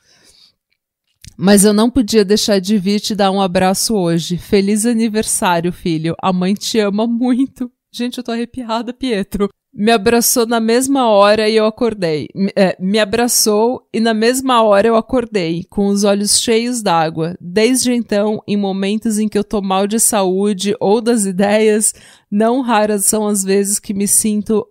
Mas 1.37 1.65
eu 1.65 1.73
não 1.73 1.91
podia 1.91 2.25
deixar 2.25 2.61
de 2.61 2.79
vir 2.79 3.01
te 3.01 3.15
dar 3.15 3.31
um 3.31 3.41
abraço 3.41 3.95
hoje. 3.95 4.37
Feliz 4.37 4.87
aniversário, 4.87 5.73
filho. 5.73 6.15
A 6.21 6.33
mãe 6.33 6.55
te 6.55 6.79
ama 6.79 7.07
muito. 7.07 7.71
Gente, 7.93 8.19
eu 8.19 8.25
tô 8.25 8.33
arrepiada, 8.33 8.93
Pietro. 8.93 9.49
Me 9.75 9.91
abraçou 9.91 10.47
na 10.47 10.61
mesma 10.61 11.09
hora 11.09 11.49
e 11.49 11.57
eu 11.57 11.65
acordei. 11.65 12.29
É, 12.55 12.77
me 12.79 12.99
abraçou 12.99 13.89
e 13.93 14.01
na 14.01 14.13
mesma 14.13 14.63
hora 14.63 14.87
eu 14.87 14.97
acordei, 14.97 15.65
com 15.65 15.87
os 15.87 16.05
olhos 16.05 16.39
cheios 16.39 16.83
d'água. 16.83 17.35
Desde 17.41 17.91
então, 17.91 18.43
em 18.47 18.57
momentos 18.57 19.19
em 19.19 19.29
que 19.29 19.39
eu 19.39 19.45
tô 19.45 19.63
mal 19.63 19.87
de 19.87 19.99
saúde 19.99 20.77
ou 20.79 21.01
das 21.01 21.25
ideias, 21.25 21.95
não 22.31 22.61
raras 22.61 23.07
são 23.07 23.27
as 23.27 23.43
vezes 23.43 23.79
que 23.79 23.95
me 23.95 24.07
sinto 24.07 24.67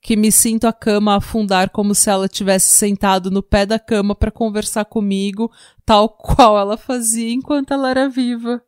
que 0.00 0.16
me 0.16 0.32
sinto 0.32 0.66
a 0.66 0.72
cama 0.72 1.16
afundar 1.16 1.70
como 1.70 1.94
se 1.94 2.08
ela 2.08 2.28
tivesse 2.28 2.70
sentado 2.70 3.30
no 3.30 3.42
pé 3.42 3.66
da 3.66 3.78
cama 3.78 4.14
para 4.14 4.30
conversar 4.30 4.84
comigo, 4.84 5.50
tal 5.84 6.08
qual 6.08 6.58
ela 6.58 6.76
fazia 6.76 7.32
enquanto 7.32 7.72
ela 7.72 7.90
era 7.90 8.08
viva. 8.08 8.62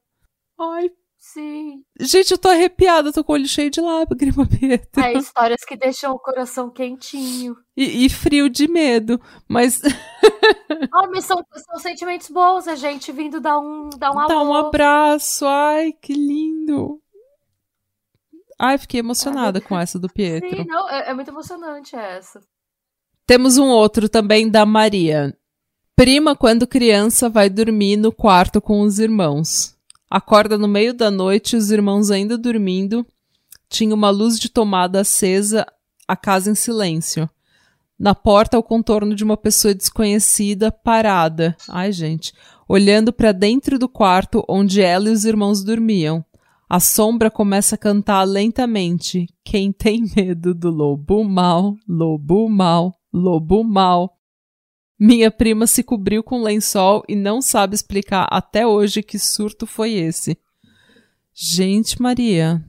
Ai, 0.60 0.90
Sim. 1.32 1.84
Gente, 2.00 2.32
eu 2.32 2.38
tô 2.38 2.48
arrepiada, 2.48 3.12
tô 3.12 3.22
com 3.22 3.32
o 3.32 3.34
olho 3.36 3.46
cheio 3.46 3.70
de 3.70 3.80
lágrima, 3.80 4.44
Pietro. 4.44 4.90
É, 5.02 5.12
histórias 5.12 5.64
que 5.64 5.76
deixam 5.76 6.12
o 6.12 6.18
coração 6.18 6.68
quentinho. 6.68 7.56
E, 7.76 8.04
e 8.04 8.10
frio 8.10 8.50
de 8.50 8.68
medo, 8.68 9.20
mas. 9.48 9.80
ah, 10.92 11.06
mas 11.06 11.24
são, 11.24 11.42
são 11.54 11.78
sentimentos 11.78 12.28
bons, 12.28 12.68
a 12.68 12.74
gente 12.74 13.12
vindo 13.12 13.40
dar 13.40 13.58
um, 13.60 13.88
dar 13.96 14.10
um 14.10 14.26
Dar 14.26 14.42
um 14.42 14.52
abraço, 14.52 15.46
ai, 15.46 15.92
que 15.92 16.12
lindo. 16.12 17.01
Ai, 18.58 18.78
fiquei 18.78 19.00
emocionada 19.00 19.60
com 19.60 19.78
essa 19.78 19.98
do 19.98 20.08
Pietro. 20.08 20.48
Sim, 20.48 20.64
não, 20.66 20.88
é, 20.88 21.10
é 21.10 21.14
muito 21.14 21.30
emocionante 21.30 21.96
essa. 21.96 22.40
Temos 23.26 23.58
um 23.58 23.68
outro 23.68 24.08
também 24.08 24.48
da 24.48 24.66
Maria. 24.66 25.36
Prima, 25.94 26.34
quando 26.34 26.66
criança, 26.66 27.28
vai 27.28 27.48
dormir 27.48 27.96
no 27.96 28.10
quarto 28.10 28.60
com 28.60 28.80
os 28.80 28.98
irmãos. 28.98 29.76
Acorda 30.10 30.58
no 30.58 30.68
meio 30.68 30.92
da 30.92 31.10
noite, 31.10 31.56
os 31.56 31.70
irmãos 31.70 32.10
ainda 32.10 32.36
dormindo. 32.36 33.06
Tinha 33.68 33.94
uma 33.94 34.10
luz 34.10 34.38
de 34.38 34.48
tomada 34.48 35.00
acesa, 35.00 35.66
a 36.06 36.16
casa 36.16 36.50
em 36.50 36.54
silêncio. 36.54 37.28
Na 37.98 38.14
porta, 38.14 38.58
o 38.58 38.62
contorno 38.62 39.14
de 39.14 39.22
uma 39.22 39.36
pessoa 39.36 39.72
desconhecida, 39.72 40.72
parada. 40.72 41.56
Ai, 41.68 41.92
gente. 41.92 42.34
Olhando 42.68 43.12
para 43.12 43.32
dentro 43.32 43.78
do 43.78 43.88
quarto 43.88 44.44
onde 44.48 44.82
ela 44.82 45.08
e 45.08 45.12
os 45.12 45.24
irmãos 45.24 45.62
dormiam. 45.62 46.24
A 46.72 46.80
sombra 46.80 47.30
começa 47.30 47.74
a 47.74 47.78
cantar 47.78 48.22
lentamente. 48.24 49.26
Quem 49.44 49.70
tem 49.70 50.04
medo 50.16 50.54
do 50.54 50.70
lobo 50.70 51.22
mal, 51.22 51.74
lobo 51.86 52.48
mal, 52.48 52.94
lobo 53.12 53.62
mal. 53.62 54.16
Minha 54.98 55.30
prima 55.30 55.66
se 55.66 55.82
cobriu 55.82 56.22
com 56.22 56.40
lençol 56.40 57.02
e 57.06 57.14
não 57.14 57.42
sabe 57.42 57.74
explicar 57.74 58.26
até 58.30 58.66
hoje 58.66 59.02
que 59.02 59.18
surto 59.18 59.66
foi 59.66 59.92
esse. 59.92 60.38
Gente, 61.34 62.00
Maria. 62.00 62.64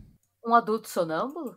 Um 0.46 0.54
adulto 0.54 0.90
sonâmbulo? 0.90 1.56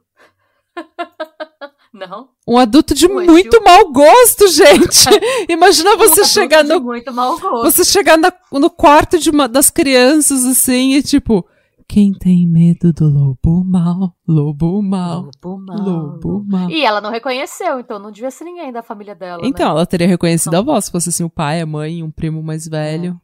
Não. 1.93 2.29
Um 2.47 2.59
adulto 2.59 2.95
de 2.95 3.07
um 3.07 3.25
muito 3.25 3.61
mau 3.65 3.91
gosto, 3.91 4.47
gente. 4.53 5.09
Imagina 5.49 5.97
você 5.97 6.21
um 6.21 6.25
chegar 6.25 6.63
no. 6.63 6.79
Muito 6.79 7.13
mau 7.13 7.41
gosto. 7.41 7.65
Você 7.65 7.85
chegar 7.85 8.17
na, 8.17 8.31
no 8.53 8.71
quarto 8.71 9.19
de 9.19 9.31
uma 9.31 9.49
das 9.49 9.69
crianças 9.69 10.45
assim 10.45 10.93
e 10.93 11.03
tipo. 11.03 11.45
Quem 11.89 12.13
tem 12.13 12.47
medo 12.47 12.93
do 12.93 13.09
lobo 13.09 13.65
mal, 13.65 14.15
lobo 14.27 14.83
mal, 14.83 15.31
lobo 15.45 15.59
mal. 15.59 15.79
Lobo 15.79 16.45
mal. 16.45 16.69
E 16.69 16.85
ela 16.85 17.01
não 17.01 17.11
reconheceu, 17.11 17.79
então 17.79 17.99
não 17.99 18.11
devia 18.11 18.31
ser 18.31 18.45
ninguém 18.45 18.73
da 18.73 18.83
família 18.83 19.15
dela. 19.15 19.43
Então, 19.45 19.67
né? 19.67 19.73
ela 19.73 19.87
teria 19.87 20.09
reconhecido 20.09 20.55
então... 20.55 20.61
a 20.61 20.65
voz, 20.65 20.87
se 20.87 20.91
fosse 20.91 21.11
assim 21.11 21.25
o 21.25 21.31
pai, 21.31 21.61
a 21.61 21.67
mãe, 21.67 22.03
um 22.03 22.11
primo 22.11 22.43
mais 22.43 22.67
velho. 22.67 23.21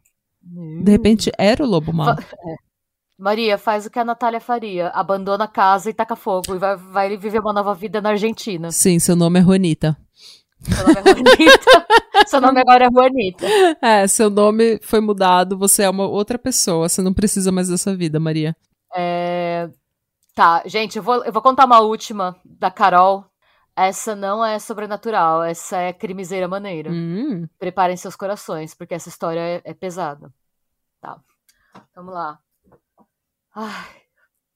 É. 0.78 0.82
De 0.82 0.90
repente 0.90 1.30
era 1.36 1.62
o 1.62 1.66
lobo 1.66 1.92
mal. 1.92 2.16
É. 2.22 2.72
Maria, 3.22 3.56
faz 3.56 3.86
o 3.86 3.90
que 3.90 4.00
a 4.00 4.04
Natália 4.04 4.40
faria. 4.40 4.88
Abandona 4.88 5.44
a 5.44 5.48
casa 5.48 5.88
e 5.88 5.94
taca 5.94 6.16
fogo. 6.16 6.56
E 6.56 6.58
vai, 6.58 6.76
vai 6.76 7.16
viver 7.16 7.38
uma 7.38 7.52
nova 7.52 7.72
vida 7.72 8.00
na 8.00 8.10
Argentina. 8.10 8.72
Sim, 8.72 8.98
seu 8.98 9.14
nome 9.14 9.38
é 9.38 9.42
Juanita. 9.44 9.96
Seu 10.62 10.86
nome 10.86 11.00
é 11.00 11.02
Juanita. 11.02 11.86
seu 12.26 12.40
nome 12.40 12.60
agora 12.60 12.84
é 12.86 12.90
Juanita. 12.90 13.46
É, 13.80 14.06
seu 14.06 14.30
nome 14.30 14.78
foi 14.82 15.00
mudado, 15.00 15.58
você 15.58 15.82
é 15.82 15.90
uma 15.90 16.06
outra 16.06 16.38
pessoa, 16.38 16.88
você 16.88 17.02
não 17.02 17.12
precisa 17.12 17.50
mais 17.50 17.68
dessa 17.68 17.94
vida, 17.96 18.20
Maria. 18.20 18.56
É... 18.94 19.68
Tá, 20.34 20.62
gente, 20.66 20.96
eu 20.96 21.02
vou, 21.02 21.24
eu 21.24 21.32
vou 21.32 21.42
contar 21.42 21.66
uma 21.66 21.80
última 21.80 22.36
da 22.44 22.70
Carol. 22.70 23.26
Essa 23.74 24.14
não 24.14 24.44
é 24.44 24.58
sobrenatural, 24.58 25.42
essa 25.42 25.78
é 25.78 25.92
crimiseira 25.92 26.46
maneira. 26.46 26.90
Hum. 26.90 27.46
Preparem 27.58 27.96
seus 27.96 28.14
corações, 28.14 28.74
porque 28.74 28.94
essa 28.94 29.08
história 29.08 29.40
é, 29.40 29.62
é 29.64 29.74
pesada. 29.74 30.32
Tá, 31.00 31.18
vamos 31.94 32.12
lá. 32.12 32.38
Ai, 33.54 33.90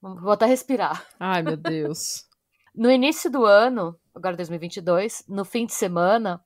vou 0.00 0.32
até 0.32 0.46
respirar. 0.46 1.04
Ai, 1.18 1.42
meu 1.42 1.56
Deus. 1.56 2.26
no 2.76 2.90
início 2.90 3.30
do 3.30 3.44
ano, 3.44 3.98
agora 4.16 4.34
2022, 4.34 5.24
no 5.28 5.44
fim 5.44 5.66
de 5.66 5.74
semana, 5.74 6.42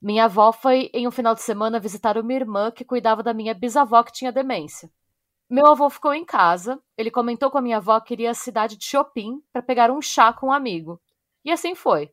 minha 0.00 0.24
avó 0.24 0.50
foi 0.50 0.90
em 0.92 1.06
um 1.06 1.10
final 1.12 1.34
de 1.34 1.40
semana 1.40 1.78
visitar 1.78 2.18
uma 2.18 2.32
irmã 2.32 2.72
que 2.72 2.84
cuidava 2.84 3.22
da 3.22 3.32
minha 3.32 3.54
bisavó 3.54 4.02
que 4.02 4.12
tinha 4.12 4.32
demência. 4.32 4.90
Meu 5.48 5.66
avô 5.68 5.88
ficou 5.88 6.12
em 6.12 6.24
casa, 6.24 6.82
ele 6.96 7.10
comentou 7.10 7.48
com 7.48 7.58
a 7.58 7.62
minha 7.62 7.76
avó 7.76 8.00
que 8.00 8.14
iria 8.14 8.32
à 8.32 8.34
cidade 8.34 8.76
de 8.76 8.84
Chopin 8.84 9.40
para 9.52 9.62
pegar 9.62 9.90
um 9.90 10.02
chá 10.02 10.32
com 10.32 10.48
um 10.48 10.52
amigo. 10.52 11.00
E 11.44 11.52
assim 11.52 11.76
foi. 11.76 12.12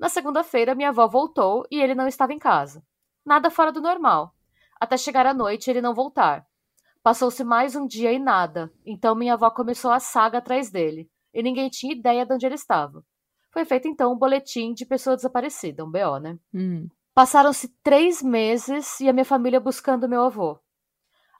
Na 0.00 0.08
segunda-feira, 0.08 0.74
minha 0.74 0.88
avó 0.88 1.06
voltou 1.06 1.64
e 1.70 1.80
ele 1.80 1.94
não 1.94 2.08
estava 2.08 2.32
em 2.32 2.38
casa. 2.38 2.82
Nada 3.24 3.50
fora 3.50 3.70
do 3.70 3.80
normal. 3.80 4.34
Até 4.80 4.96
chegar 4.96 5.26
à 5.26 5.34
noite 5.34 5.70
ele 5.70 5.80
não 5.80 5.94
voltar. 5.94 6.44
Passou-se 7.00 7.44
mais 7.44 7.76
um 7.76 7.86
dia 7.86 8.12
e 8.12 8.18
nada, 8.18 8.72
então 8.84 9.14
minha 9.14 9.34
avó 9.34 9.50
começou 9.50 9.92
a 9.92 10.00
saga 10.00 10.38
atrás 10.38 10.70
dele, 10.70 11.08
e 11.32 11.42
ninguém 11.42 11.68
tinha 11.68 11.94
ideia 11.94 12.26
de 12.26 12.34
onde 12.34 12.44
ele 12.44 12.56
estava. 12.56 13.04
Foi 13.58 13.64
feito 13.64 13.88
então 13.88 14.12
um 14.12 14.16
boletim 14.16 14.72
de 14.72 14.86
pessoa 14.86 15.16
desaparecida, 15.16 15.84
um 15.84 15.90
BO, 15.90 16.20
né? 16.20 16.38
Hum. 16.54 16.86
Passaram-se 17.12 17.66
três 17.82 18.22
meses 18.22 19.00
e 19.00 19.08
a 19.08 19.12
minha 19.12 19.24
família 19.24 19.58
buscando 19.58 20.08
meu 20.08 20.22
avô. 20.22 20.60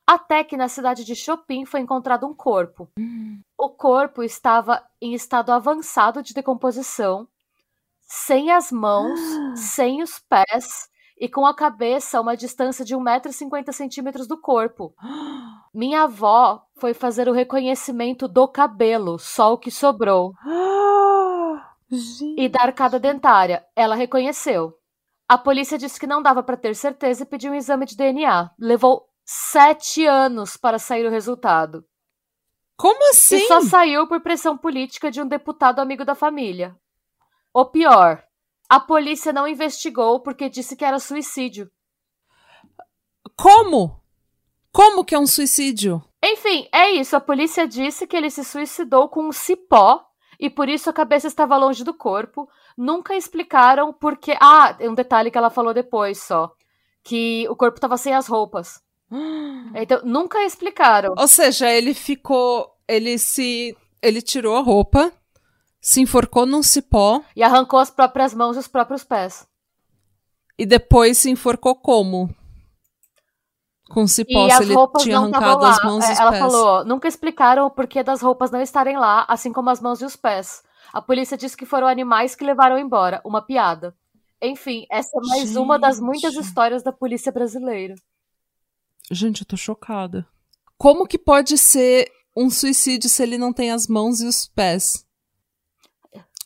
Até 0.04 0.42
que 0.42 0.56
na 0.56 0.66
cidade 0.66 1.04
de 1.04 1.14
Chopin 1.14 1.64
foi 1.64 1.78
encontrado 1.78 2.26
um 2.26 2.34
corpo. 2.34 2.90
Hum. 2.98 3.40
O 3.56 3.68
corpo 3.68 4.24
estava 4.24 4.82
em 5.00 5.14
estado 5.14 5.52
avançado 5.52 6.20
de 6.20 6.34
decomposição, 6.34 7.28
sem 8.00 8.50
as 8.50 8.72
mãos, 8.72 9.20
sem 9.54 10.02
os 10.02 10.18
pés 10.18 10.90
e 11.16 11.28
com 11.28 11.46
a 11.46 11.54
cabeça 11.54 12.18
a 12.18 12.20
uma 12.20 12.36
distância 12.36 12.84
de 12.84 12.96
1,50m 12.96 14.26
do 14.26 14.40
corpo. 14.40 14.92
Minha 15.72 16.02
avó 16.02 16.64
foi 16.78 16.94
fazer 16.94 17.28
o 17.28 17.32
reconhecimento 17.32 18.26
do 18.26 18.48
cabelo, 18.48 19.20
só 19.20 19.52
o 19.52 19.58
que 19.58 19.70
sobrou. 19.70 20.32
E 22.36 22.48
da 22.48 22.62
arcada 22.62 22.98
dentária. 22.98 23.64
Ela 23.74 23.94
reconheceu. 23.94 24.74
A 25.28 25.36
polícia 25.36 25.78
disse 25.78 25.98
que 25.98 26.06
não 26.06 26.22
dava 26.22 26.42
para 26.42 26.56
ter 26.56 26.74
certeza 26.74 27.22
e 27.22 27.26
pediu 27.26 27.52
um 27.52 27.54
exame 27.54 27.86
de 27.86 27.96
DNA. 27.96 28.50
Levou 28.58 29.08
sete 29.24 30.06
anos 30.06 30.56
para 30.56 30.78
sair 30.78 31.06
o 31.06 31.10
resultado. 31.10 31.84
Como 32.76 33.10
assim? 33.10 33.36
E 33.36 33.46
só 33.46 33.60
saiu 33.60 34.06
por 34.06 34.20
pressão 34.20 34.56
política 34.56 35.10
de 35.10 35.20
um 35.20 35.26
deputado 35.26 35.80
amigo 35.80 36.04
da 36.04 36.14
família. 36.14 36.76
O 37.52 37.66
pior, 37.66 38.24
a 38.68 38.78
polícia 38.78 39.32
não 39.32 39.48
investigou 39.48 40.20
porque 40.20 40.48
disse 40.48 40.76
que 40.76 40.84
era 40.84 40.98
suicídio. 40.98 41.70
Como? 43.36 44.00
Como 44.72 45.04
que 45.04 45.14
é 45.14 45.18
um 45.18 45.26
suicídio? 45.26 46.02
Enfim, 46.22 46.68
é 46.72 46.90
isso. 46.90 47.16
A 47.16 47.20
polícia 47.20 47.66
disse 47.66 48.06
que 48.06 48.16
ele 48.16 48.30
se 48.30 48.44
suicidou 48.44 49.08
com 49.08 49.28
um 49.28 49.32
cipó 49.32 50.07
e 50.38 50.48
por 50.48 50.68
isso 50.68 50.88
a 50.88 50.92
cabeça 50.92 51.26
estava 51.26 51.56
longe 51.56 51.82
do 51.82 51.92
corpo. 51.92 52.48
Nunca 52.76 53.16
explicaram 53.16 53.92
porque. 53.92 54.36
Ah, 54.40 54.76
um 54.80 54.94
detalhe 54.94 55.30
que 55.30 55.38
ela 55.38 55.50
falou 55.50 55.74
depois 55.74 56.22
só. 56.22 56.52
Que 57.02 57.46
o 57.48 57.56
corpo 57.56 57.76
estava 57.76 57.96
sem 57.96 58.14
as 58.14 58.26
roupas. 58.26 58.80
Então, 59.74 60.00
nunca 60.02 60.42
explicaram. 60.44 61.14
Ou 61.16 61.28
seja, 61.28 61.70
ele 61.70 61.92
ficou. 61.92 62.74
Ele 62.86 63.18
se. 63.18 63.76
Ele 64.00 64.22
tirou 64.22 64.56
a 64.56 64.60
roupa, 64.60 65.12
se 65.80 66.00
enforcou 66.00 66.46
num 66.46 66.62
cipó. 66.62 67.20
E 67.34 67.42
arrancou 67.42 67.80
as 67.80 67.90
próprias 67.90 68.32
mãos 68.32 68.56
e 68.56 68.60
os 68.60 68.68
próprios 68.68 69.02
pés. 69.02 69.46
E 70.56 70.64
depois 70.64 71.18
se 71.18 71.30
enforcou 71.30 71.74
como? 71.74 72.34
Com 73.88 74.06
cipó, 74.06 74.46
e 74.46 74.50
se 74.50 74.62
ele 74.62 74.74
tinha 74.98 75.16
arrancado 75.16 75.64
as 75.64 75.82
mãos 75.82 76.06
e 76.06 76.12
os 76.12 76.18
Ela 76.20 76.30
pés. 76.30 76.42
falou, 76.42 76.84
nunca 76.84 77.08
explicaram 77.08 77.66
o 77.66 77.70
porquê 77.70 78.02
das 78.02 78.20
roupas 78.20 78.50
não 78.50 78.60
estarem 78.60 78.98
lá, 78.98 79.24
assim 79.28 79.52
como 79.52 79.70
as 79.70 79.80
mãos 79.80 80.00
e 80.02 80.04
os 80.04 80.14
pés. 80.14 80.62
A 80.92 81.00
polícia 81.00 81.36
disse 81.36 81.56
que 81.56 81.66
foram 81.66 81.86
animais 81.86 82.34
que 82.34 82.44
levaram 82.44 82.78
embora, 82.78 83.20
uma 83.24 83.40
piada. 83.40 83.94
Enfim, 84.40 84.86
essa 84.90 85.10
é 85.16 85.20
mais 85.26 85.48
Gente. 85.48 85.58
uma 85.58 85.78
das 85.78 85.98
muitas 85.98 86.34
histórias 86.34 86.82
da 86.82 86.92
polícia 86.92 87.32
brasileira. 87.32 87.94
Gente, 89.10 89.40
eu 89.40 89.46
tô 89.46 89.56
chocada. 89.56 90.26
Como 90.76 91.06
que 91.06 91.18
pode 91.18 91.58
ser 91.58 92.10
um 92.36 92.50
suicídio 92.50 93.08
se 93.10 93.22
ele 93.22 93.36
não 93.36 93.52
tem 93.52 93.72
as 93.72 93.86
mãos 93.86 94.20
e 94.20 94.26
os 94.26 94.46
pés? 94.46 95.04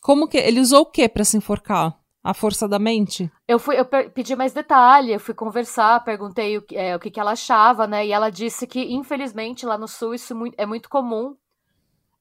Como 0.01 0.27
que 0.27 0.37
ele 0.37 0.59
usou 0.59 0.81
o 0.81 0.85
que 0.85 1.07
para 1.07 1.23
se 1.23 1.37
enforcar? 1.37 1.97
A 2.23 2.33
força 2.33 2.69
da 2.69 2.79
mente? 2.79 3.29
Eu 3.45 3.59
fui, 3.59 3.77
eu 3.77 3.85
pedi 3.85 4.33
mais 4.33 4.53
detalhe, 4.53 5.11
eu 5.11 5.19
fui 5.19 5.33
conversar, 5.33 6.03
perguntei 6.05 6.57
o, 6.57 6.65
é, 6.71 6.95
o 6.95 6.99
que, 6.99 7.11
que 7.11 7.19
ela 7.19 7.31
achava, 7.31 7.85
né? 7.85 8.05
E 8.05 8.13
ela 8.13 8.29
disse 8.29 8.65
que, 8.65 8.93
infelizmente, 8.93 9.65
lá 9.65 9.77
no 9.77 9.89
sul 9.89 10.13
isso 10.13 10.33
é 10.57 10.65
muito 10.65 10.89
comum. 10.89 11.35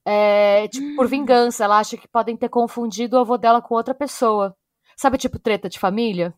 É, 0.04 0.66
tipo, 0.66 0.96
por 0.96 1.06
hum. 1.06 1.08
vingança, 1.08 1.64
ela 1.64 1.78
acha 1.78 1.96
que 1.96 2.08
podem 2.08 2.36
ter 2.36 2.48
confundido 2.48 3.16
o 3.16 3.20
avô 3.20 3.38
dela 3.38 3.62
com 3.62 3.76
outra 3.76 3.94
pessoa. 3.94 4.56
Sabe, 4.96 5.18
tipo, 5.18 5.38
treta 5.38 5.68
de 5.68 5.78
família? 5.78 6.34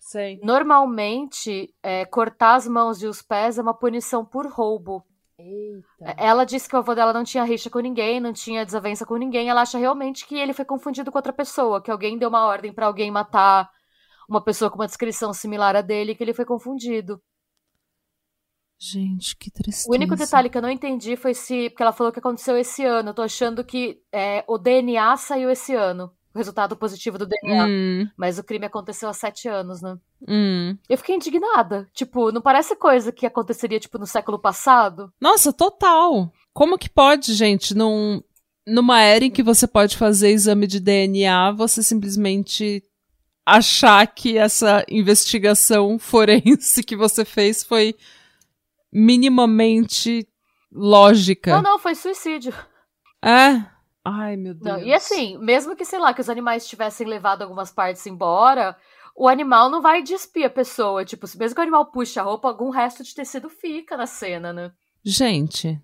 Sei. 0.00 0.38
Normalmente, 0.42 1.74
é, 1.82 2.04
cortar 2.04 2.56
as 2.56 2.68
mãos 2.68 3.02
e 3.02 3.06
os 3.06 3.22
pés 3.22 3.58
é 3.58 3.62
uma 3.62 3.74
punição 3.74 4.24
por 4.24 4.46
roubo. 4.46 5.02
Eita. 5.38 6.14
Ela 6.16 6.44
disse 6.44 6.68
que 6.68 6.74
o 6.74 6.78
avô 6.78 6.94
dela 6.94 7.12
não 7.12 7.22
tinha 7.22 7.44
rixa 7.44 7.70
com 7.70 7.78
ninguém, 7.78 8.20
não 8.20 8.32
tinha 8.32 8.64
desavença 8.64 9.06
com 9.06 9.16
ninguém. 9.16 9.48
Ela 9.48 9.62
acha 9.62 9.78
realmente 9.78 10.26
que 10.26 10.34
ele 10.34 10.52
foi 10.52 10.64
confundido 10.64 11.12
com 11.12 11.18
outra 11.18 11.32
pessoa, 11.32 11.80
que 11.80 11.90
alguém 11.90 12.18
deu 12.18 12.28
uma 12.28 12.44
ordem 12.44 12.72
para 12.72 12.86
alguém 12.86 13.10
matar 13.10 13.70
uma 14.28 14.42
pessoa 14.42 14.70
com 14.70 14.78
uma 14.78 14.86
descrição 14.86 15.32
similar 15.32 15.76
a 15.76 15.80
dele, 15.80 16.14
que 16.14 16.22
ele 16.22 16.34
foi 16.34 16.44
confundido. 16.44 17.22
Gente, 18.80 19.36
que 19.36 19.50
tristeza. 19.50 19.88
O 19.88 19.94
único 19.94 20.14
detalhe 20.14 20.48
que 20.50 20.56
eu 20.56 20.62
não 20.62 20.70
entendi 20.70 21.16
foi 21.16 21.34
se. 21.34 21.70
Porque 21.70 21.82
ela 21.82 21.92
falou 21.92 22.12
que 22.12 22.20
aconteceu 22.20 22.56
esse 22.56 22.84
ano. 22.84 23.10
Eu 23.10 23.14
tô 23.14 23.22
achando 23.22 23.64
que 23.64 24.00
é, 24.12 24.44
o 24.46 24.56
DNA 24.58 25.16
saiu 25.16 25.50
esse 25.50 25.74
ano 25.74 26.12
o 26.34 26.38
resultado 26.38 26.76
positivo 26.76 27.18
do 27.18 27.26
DNA. 27.26 27.66
Hum. 27.66 28.10
Mas 28.16 28.38
o 28.38 28.44
crime 28.44 28.66
aconteceu 28.66 29.08
há 29.08 29.12
sete 29.12 29.48
anos, 29.48 29.82
né? 29.82 29.98
Hum. 30.26 30.76
Eu 30.88 30.98
fiquei 30.98 31.14
indignada. 31.14 31.88
Tipo, 31.92 32.32
não 32.32 32.40
parece 32.40 32.74
coisa 32.74 33.12
que 33.12 33.26
aconteceria, 33.26 33.78
tipo, 33.78 33.98
no 33.98 34.06
século 34.06 34.38
passado? 34.38 35.12
Nossa, 35.20 35.52
total. 35.52 36.32
Como 36.52 36.78
que 36.78 36.88
pode, 36.88 37.34
gente, 37.34 37.74
num, 37.74 38.22
numa 38.66 39.00
era 39.00 39.24
em 39.24 39.30
que 39.30 39.42
você 39.42 39.66
pode 39.66 39.96
fazer 39.96 40.30
exame 40.30 40.66
de 40.66 40.80
DNA, 40.80 41.52
você 41.52 41.82
simplesmente 41.82 42.82
achar 43.46 44.06
que 44.06 44.36
essa 44.36 44.84
investigação 44.88 45.96
forense 46.00 46.82
que 46.82 46.96
você 46.96 47.24
fez 47.24 47.62
foi 47.62 47.94
minimamente 48.92 50.26
lógica. 50.72 51.52
Não, 51.52 51.62
não, 51.62 51.78
foi 51.78 51.94
suicídio. 51.94 52.52
É. 53.24 53.62
Ai, 54.04 54.36
meu 54.36 54.54
Deus. 54.54 54.64
Não, 54.64 54.82
e 54.82 54.92
assim, 54.92 55.36
mesmo 55.38 55.76
que, 55.76 55.84
sei 55.84 55.98
lá, 55.98 56.14
que 56.14 56.20
os 56.20 56.30
animais 56.30 56.66
tivessem 56.66 57.06
levado 57.06 57.42
algumas 57.42 57.70
partes 57.70 58.06
embora, 58.06 58.76
o 59.18 59.28
animal 59.28 59.68
não 59.68 59.82
vai 59.82 60.00
despir 60.00 60.46
a 60.46 60.50
pessoa. 60.50 61.04
Tipo, 61.04 61.26
mesmo 61.36 61.54
que 61.54 61.60
o 61.60 61.62
animal 61.62 61.86
puxe 61.86 62.20
a 62.20 62.22
roupa, 62.22 62.48
algum 62.48 62.70
resto 62.70 63.02
de 63.02 63.12
tecido 63.12 63.48
fica 63.48 63.96
na 63.96 64.06
cena, 64.06 64.52
né? 64.52 64.70
Gente, 65.04 65.80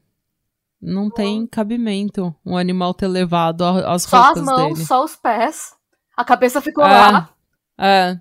não 0.81 1.11
tem 1.11 1.45
cabimento 1.47 2.35
um 2.47 2.57
animal 2.57 2.95
ter 2.95 3.09
levado 3.09 3.65
as 3.65 4.03
só 4.03 4.23
roupas 4.23 4.35
Só 4.35 4.41
as 4.41 4.47
mãos, 4.47 4.75
dele. 4.75 4.87
só 4.87 5.05
os 5.05 5.17
pés. 5.17 5.75
A 6.17 6.25
cabeça 6.25 6.61
ficou 6.61 6.85
é, 6.85 6.89
lá. 6.89 7.31
É. 7.77 8.21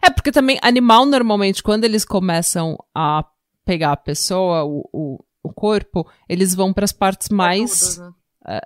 É, 0.00 0.10
porque 0.10 0.30
também 0.30 0.60
animal, 0.62 1.04
normalmente, 1.06 1.60
quando 1.60 1.82
eles 1.82 2.04
começam 2.04 2.78
a 2.94 3.24
pegar 3.64 3.92
a 3.92 3.96
pessoa, 3.96 4.64
o, 4.64 4.88
o, 4.92 5.24
o 5.42 5.52
corpo, 5.52 6.08
eles 6.28 6.54
vão 6.54 6.72
para 6.72 6.84
as 6.84 6.92
partes 6.92 7.30
mais. 7.30 7.98
né? 7.98 8.60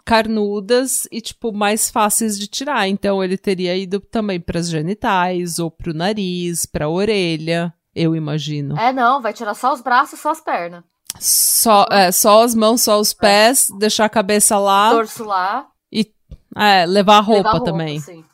É, 0.00 0.02
carnudas 0.04 1.06
e, 1.10 1.20
tipo, 1.20 1.52
mais 1.52 1.90
fáceis 1.90 2.38
de 2.38 2.46
tirar. 2.46 2.88
Então, 2.88 3.22
ele 3.22 3.36
teria 3.36 3.76
ido 3.76 4.00
também 4.00 4.40
para 4.40 4.58
as 4.58 4.68
genitais, 4.68 5.58
ou 5.58 5.70
pro 5.70 5.94
nariz, 5.94 6.66
pra 6.66 6.88
orelha, 6.88 7.72
eu 7.94 8.14
imagino. 8.16 8.78
É, 8.78 8.92
não, 8.92 9.20
vai 9.20 9.32
tirar 9.32 9.54
só 9.54 9.72
os 9.72 9.80
braços, 9.80 10.20
só 10.20 10.30
as 10.30 10.40
pernas. 10.40 10.84
Só, 11.18 11.86
é, 11.90 12.12
só 12.12 12.42
as 12.44 12.54
mãos, 12.54 12.82
só 12.82 12.98
os 13.00 13.12
pés, 13.12 13.70
é. 13.70 13.78
deixar 13.78 14.04
a 14.04 14.10
cabeça 14.10 14.58
lá. 14.58 14.92
Dorso 14.92 15.24
lá. 15.24 15.66
E 15.92 16.12
é, 16.56 16.86
levar 16.86 17.18
a 17.18 17.20
roupa, 17.20 17.38
levar 17.38 17.48
a 17.48 17.52
roupa 17.52 17.70
também. 17.70 18.00
Sim. 18.00 18.24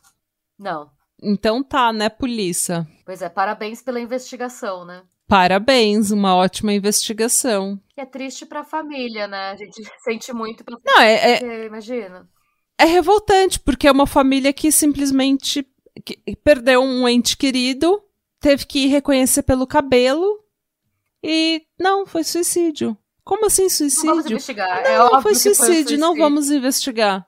Não. 0.58 0.90
Então 1.22 1.62
tá, 1.62 1.92
né, 1.92 2.08
polícia? 2.08 2.86
Pois 3.04 3.22
é, 3.22 3.28
parabéns 3.28 3.82
pela 3.82 4.00
investigação, 4.00 4.84
né? 4.84 5.02
Parabéns, 5.26 6.10
uma 6.10 6.36
ótima 6.36 6.72
investigação. 6.72 7.80
É 7.96 8.04
triste 8.04 8.44
pra 8.44 8.62
família, 8.62 9.26
né? 9.26 9.50
A 9.50 9.56
gente 9.56 9.82
sente 10.04 10.32
muito 10.32 10.64
pela 10.64 10.78
Não, 10.84 11.00
é, 11.00 11.38
é 11.42 11.64
imagina. 11.66 12.28
É 12.78 12.84
revoltante, 12.84 13.58
porque 13.58 13.88
é 13.88 13.92
uma 13.92 14.06
família 14.06 14.52
que 14.52 14.70
simplesmente 14.70 15.66
perdeu 16.44 16.82
um 16.82 17.08
ente 17.08 17.36
querido, 17.36 18.02
teve 18.38 18.66
que 18.66 18.86
reconhecer 18.86 19.42
pelo 19.42 19.66
cabelo 19.66 20.44
e 21.22 21.62
não, 21.80 22.06
foi 22.06 22.22
suicídio. 22.22 22.96
Como 23.24 23.46
assim 23.46 23.68
suicídio? 23.68 24.06
Não 24.06 24.14
vamos 24.16 24.30
investigar. 24.30 24.82
Não, 24.84 25.18
é 25.18 25.22
foi 25.22 25.34
suicídio, 25.34 25.56
foi 25.56 25.66
suicídio, 25.66 25.98
não 25.98 26.14
vamos 26.14 26.50
investigar. 26.50 27.26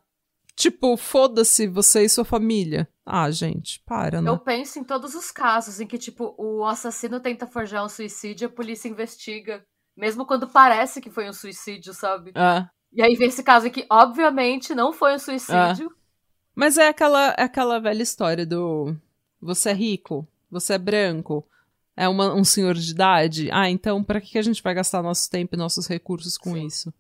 Tipo, 0.55 0.97
foda-se 0.97 1.67
você 1.67 2.05
e 2.05 2.09
sua 2.09 2.25
família. 2.25 2.89
Ah, 3.07 3.31
gente, 3.31 3.83
para, 3.87 4.21
né? 4.21 4.29
Eu 4.29 4.39
penso 4.39 4.79
em 4.79 4.85
todos 4.85 5.15
os 5.15 5.31
casos 5.31 5.81
em 5.81 5.87
que, 5.87 5.97
tipo, 5.97 6.35
o 6.37 6.65
assassino 6.65 7.21
tenta 7.21 7.47
forjar 7.47 7.85
um 7.85 7.89
suicídio, 7.89 8.49
a 8.49 8.51
polícia 8.51 8.89
investiga. 8.89 9.65
Mesmo 9.99 10.25
quando 10.25 10.47
parece 10.47 11.01
que 11.01 11.11
foi 11.11 11.29
um 11.29 11.33
suicídio, 11.33 11.93
sabe? 11.93 12.31
É. 12.33 12.65
E 12.93 13.03
aí 13.03 13.17
vem 13.17 13.27
esse 13.27 13.43
caso 13.43 13.67
aqui, 13.67 13.85
obviamente, 13.91 14.73
não 14.73 14.93
foi 14.93 15.17
um 15.17 15.19
suicídio. 15.19 15.87
É. 15.87 15.99
Mas 16.55 16.79
é 16.79 16.87
aquela, 16.87 17.35
é 17.37 17.43
aquela 17.43 17.81
velha 17.81 18.03
história 18.03 18.47
do 18.47 18.97
você 19.41 19.71
é 19.71 19.73
rico, 19.73 20.27
você 20.49 20.75
é 20.75 20.79
branco, 20.79 21.45
é 21.97 22.09
uma, 22.09 22.33
um 22.33 22.45
senhor 22.45 22.75
de 22.75 22.93
idade. 22.93 23.51
Ah, 23.51 23.69
então 23.69 24.05
para 24.05 24.21
que 24.21 24.39
a 24.39 24.43
gente 24.43 24.63
vai 24.63 24.73
gastar 24.73 25.03
nosso 25.03 25.29
tempo 25.29 25.57
e 25.57 25.59
nossos 25.59 25.89
recursos 25.89 26.39
com 26.39 26.53
Sim. 26.53 26.67
isso? 26.67 26.95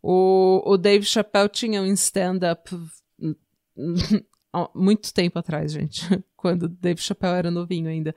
O, 0.00 0.62
o 0.64 0.76
Dave 0.76 1.04
Chappelle 1.04 1.48
tinha 1.48 1.82
um 1.82 1.86
stand-up 1.86 2.70
muito 4.72 5.12
tempo 5.12 5.40
atrás, 5.40 5.72
gente. 5.72 6.06
Quando 6.36 6.64
o 6.64 6.68
Dave 6.68 7.02
Chappelle 7.02 7.38
era 7.38 7.50
novinho 7.50 7.88
ainda. 7.88 8.14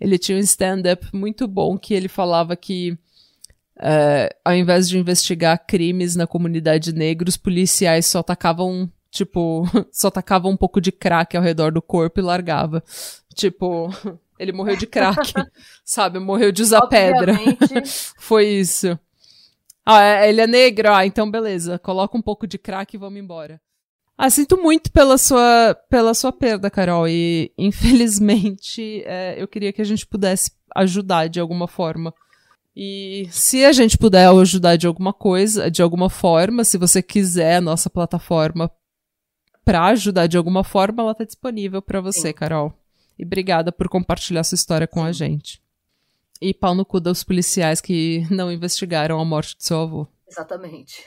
Ele 0.00 0.18
tinha 0.18 0.38
um 0.38 0.40
stand-up 0.40 1.06
muito 1.14 1.46
bom 1.46 1.78
que 1.78 1.92
ele 1.92 2.08
falava 2.08 2.56
que 2.56 2.98
Uh, 3.76 4.28
ao 4.44 4.54
invés 4.54 4.88
de 4.88 4.98
investigar 4.98 5.66
crimes 5.66 6.14
na 6.14 6.26
comunidade 6.26 6.92
negra, 6.92 7.28
os 7.28 7.36
policiais 7.36 8.06
só 8.06 8.22
tacavam, 8.22 8.90
tipo, 9.10 9.64
só 9.90 10.10
tacavam 10.10 10.52
um 10.52 10.56
pouco 10.56 10.80
de 10.80 10.92
crack 10.92 11.36
ao 11.36 11.42
redor 11.42 11.72
do 11.72 11.82
corpo 11.82 12.20
e 12.20 12.22
largava. 12.22 12.82
Tipo, 13.34 13.88
ele 14.38 14.52
morreu 14.52 14.76
de 14.76 14.86
crack, 14.86 15.32
sabe? 15.84 16.18
Morreu 16.18 16.52
de 16.52 16.62
usar 16.62 16.86
pedra. 16.86 17.34
Foi 18.18 18.46
isso. 18.46 18.98
Ah, 19.84 20.02
é, 20.02 20.28
ele 20.28 20.40
é 20.40 20.46
negro? 20.46 20.92
Ah, 20.92 21.04
então 21.04 21.30
beleza. 21.30 21.78
Coloca 21.78 22.16
um 22.16 22.22
pouco 22.22 22.46
de 22.46 22.58
crack 22.58 22.94
e 22.94 22.98
vamos 22.98 23.20
embora. 23.20 23.60
Ah, 24.16 24.30
sinto 24.30 24.56
muito 24.56 24.92
pela 24.92 25.18
sua, 25.18 25.76
pela 25.88 26.14
sua 26.14 26.30
perda, 26.30 26.70
Carol. 26.70 27.08
E, 27.08 27.52
infelizmente, 27.58 29.02
é, 29.04 29.34
eu 29.36 29.48
queria 29.48 29.72
que 29.72 29.82
a 29.82 29.84
gente 29.84 30.06
pudesse 30.06 30.52
ajudar 30.76 31.28
de 31.28 31.40
alguma 31.40 31.66
forma. 31.66 32.14
E 32.74 33.28
se 33.30 33.64
a 33.64 33.72
gente 33.72 33.98
puder 33.98 34.28
ajudar 34.28 34.76
de 34.76 34.86
alguma 34.86 35.12
coisa, 35.12 35.70
de 35.70 35.82
alguma 35.82 36.08
forma, 36.08 36.64
se 36.64 36.78
você 36.78 37.02
quiser 37.02 37.56
a 37.56 37.60
nossa 37.60 37.90
plataforma 37.90 38.70
para 39.64 39.86
ajudar 39.88 40.26
de 40.26 40.36
alguma 40.36 40.64
forma, 40.64 41.02
ela 41.02 41.12
está 41.12 41.24
disponível 41.24 41.82
para 41.82 42.00
você, 42.00 42.28
Sim. 42.28 42.32
Carol. 42.32 42.72
E 43.18 43.24
obrigada 43.24 43.70
por 43.70 43.88
compartilhar 43.88 44.42
sua 44.42 44.56
história 44.56 44.86
com 44.86 45.00
Sim. 45.00 45.06
a 45.06 45.12
gente. 45.12 45.62
E 46.40 46.52
pau 46.52 46.74
no 46.74 46.84
cu 46.84 46.98
dos 46.98 47.22
policiais 47.22 47.80
que 47.80 48.26
não 48.30 48.50
investigaram 48.50 49.20
a 49.20 49.24
morte 49.24 49.56
do 49.56 49.62
seu 49.62 49.80
avô. 49.80 50.08
Exatamente. 50.28 51.04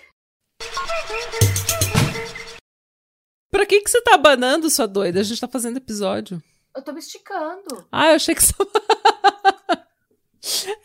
Pra 3.52 3.66
que, 3.66 3.82
que 3.82 3.90
você 3.90 4.02
tá 4.02 4.16
abanando, 4.16 4.70
sua 4.70 4.86
doida? 4.86 5.20
A 5.20 5.24
gente 5.24 5.42
tá 5.42 5.48
fazendo 5.48 5.78
episódio. 5.78 6.42
Eu 6.76 6.82
tô 6.84 6.92
me 6.94 7.00
esticando. 7.00 7.88
Ah, 7.92 8.10
eu 8.10 8.16
achei 8.16 8.36
que 8.36 8.44
você. 8.44 8.54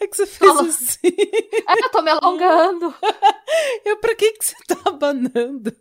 é 0.00 0.06
que 0.06 0.16
você 0.16 0.26
fez 0.26 0.56
assim. 0.58 0.98
É, 1.68 1.84
eu 1.84 1.90
tô 1.90 2.02
me 2.02 2.10
alongando. 2.10 2.94
eu, 3.84 3.96
pra 3.98 4.14
que, 4.14 4.32
que 4.32 4.44
você 4.44 4.56
tá 4.66 4.76
abanando? 4.86 5.72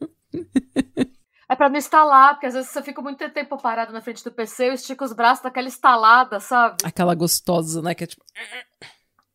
É 1.50 1.56
pra 1.56 1.68
não 1.68 1.78
estalar, 1.78 2.36
porque 2.36 2.46
às 2.46 2.54
vezes 2.54 2.70
você 2.70 2.82
fica 2.84 3.02
muito 3.02 3.28
tempo 3.32 3.58
parado 3.58 3.92
na 3.92 4.02
frente 4.02 4.24
do 4.24 4.32
PC, 4.32 4.70
eu 4.70 4.74
estico 4.74 5.04
os 5.04 5.14
braços 5.14 5.44
daquela 5.44 5.68
estalada, 5.68 6.40
sabe? 6.40 6.76
Aquela 6.84 7.16
gostosa, 7.16 7.82
né? 7.82 7.96
Que 7.96 8.04
é 8.04 8.08
tipo. 8.08 8.24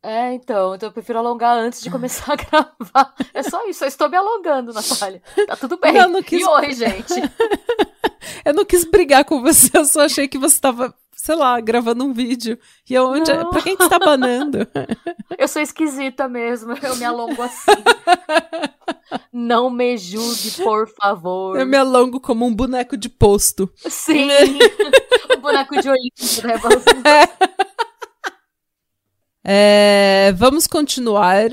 É, 0.00 0.34
então, 0.34 0.74
então 0.74 0.90
eu 0.90 0.92
prefiro 0.92 1.18
alongar 1.18 1.56
antes 1.56 1.80
de 1.80 1.90
começar 1.90 2.34
a 2.34 2.36
gravar. 2.76 3.14
É 3.32 3.42
só 3.42 3.66
isso, 3.66 3.82
eu 3.84 3.88
estou 3.88 4.08
me 4.08 4.16
alongando, 4.16 4.72
Natália. 4.72 5.22
Tá 5.46 5.56
tudo 5.56 5.78
bem. 5.78 5.94
Não 5.94 6.22
quis... 6.22 6.42
E 6.42 6.44
oi, 6.46 6.72
gente. 6.74 7.14
eu 8.44 8.54
não 8.54 8.64
quis 8.64 8.84
brigar 8.84 9.24
com 9.24 9.40
você, 9.40 9.70
eu 9.74 9.84
só 9.84 10.02
achei 10.02 10.28
que 10.28 10.38
você 10.38 10.60
tava, 10.60 10.94
sei 11.14 11.34
lá, 11.34 11.60
gravando 11.60 12.04
um 12.04 12.12
vídeo. 12.12 12.58
E 12.88 12.94
eu, 12.94 13.06
onde... 13.06 13.30
Pra 13.32 13.62
quem 13.62 13.76
que 13.76 13.82
você 13.82 13.88
tá 13.90 13.98
banando? 13.98 14.66
Eu 15.38 15.48
sou 15.48 15.60
esquisita 15.60 16.28
mesmo, 16.28 16.74
eu 16.80 16.94
me 16.96 17.04
alongo 17.04 17.42
assim. 17.42 17.72
Não 19.32 19.68
me 19.68 19.96
julgue, 19.96 20.52
por 20.62 20.88
favor. 20.88 21.58
Eu 21.58 21.66
me 21.66 21.76
alongo 21.76 22.20
como 22.20 22.46
um 22.46 22.54
boneco 22.54 22.96
de 22.96 23.08
posto. 23.08 23.70
Sim, 23.76 24.28
um 25.36 25.40
boneco 25.40 25.80
de 25.80 25.88
olhinho, 25.88 26.12
né? 26.44 26.54
É, 29.46 30.32
vamos 30.36 30.66
continuar. 30.66 31.50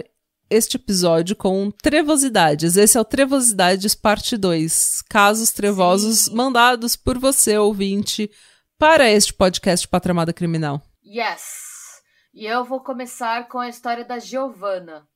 Este 0.51 0.75
episódio 0.75 1.33
com 1.33 1.71
trevosidades. 1.71 2.75
Esse 2.75 2.97
é 2.97 3.01
o 3.01 3.05
Trevosidades 3.05 3.95
Parte 3.95 4.35
2. 4.35 5.01
Casos 5.09 5.51
trevosos 5.51 6.25
Sim. 6.25 6.35
mandados 6.35 6.97
por 6.97 7.17
você, 7.17 7.57
ouvinte, 7.57 8.29
para 8.77 9.09
este 9.09 9.33
podcast 9.33 9.87
Patramada 9.87 10.33
Criminal. 10.33 10.81
Yes! 11.03 11.41
E 12.33 12.45
eu 12.45 12.65
vou 12.65 12.81
começar 12.81 13.47
com 13.47 13.59
a 13.59 13.69
história 13.69 14.03
da 14.03 14.19
Giovanna. 14.19 15.07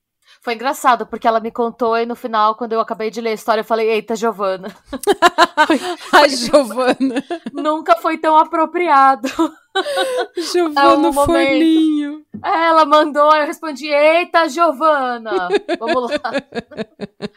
Foi 0.42 0.54
engraçado, 0.54 1.06
porque 1.06 1.28
ela 1.28 1.40
me 1.40 1.52
contou 1.52 1.98
e 1.98 2.06
no 2.06 2.16
final, 2.16 2.56
quando 2.56 2.74
eu 2.74 2.80
acabei 2.80 3.10
de 3.10 3.22
ler 3.22 3.32
a 3.32 3.34
história, 3.34 3.62
eu 3.62 3.66
falei, 3.66 3.90
eita, 3.90 4.16
Giovanna. 4.16 4.68
A 6.12 6.28
Giovana. 6.30 7.24
Nunca 7.54 7.96
foi 7.96 8.18
tão 8.18 8.38
apropriado. 8.38 9.28
Giovana 10.52 11.08
É 11.08 11.10
um. 11.10 11.14
Forninho. 11.14 12.26
Ela 12.44 12.86
mandou, 12.86 13.36
eu 13.36 13.46
respondi, 13.46 13.88
eita, 13.88 14.50
Giovana. 14.50 15.50
Vamos 15.80 16.12
lá. 16.12 16.32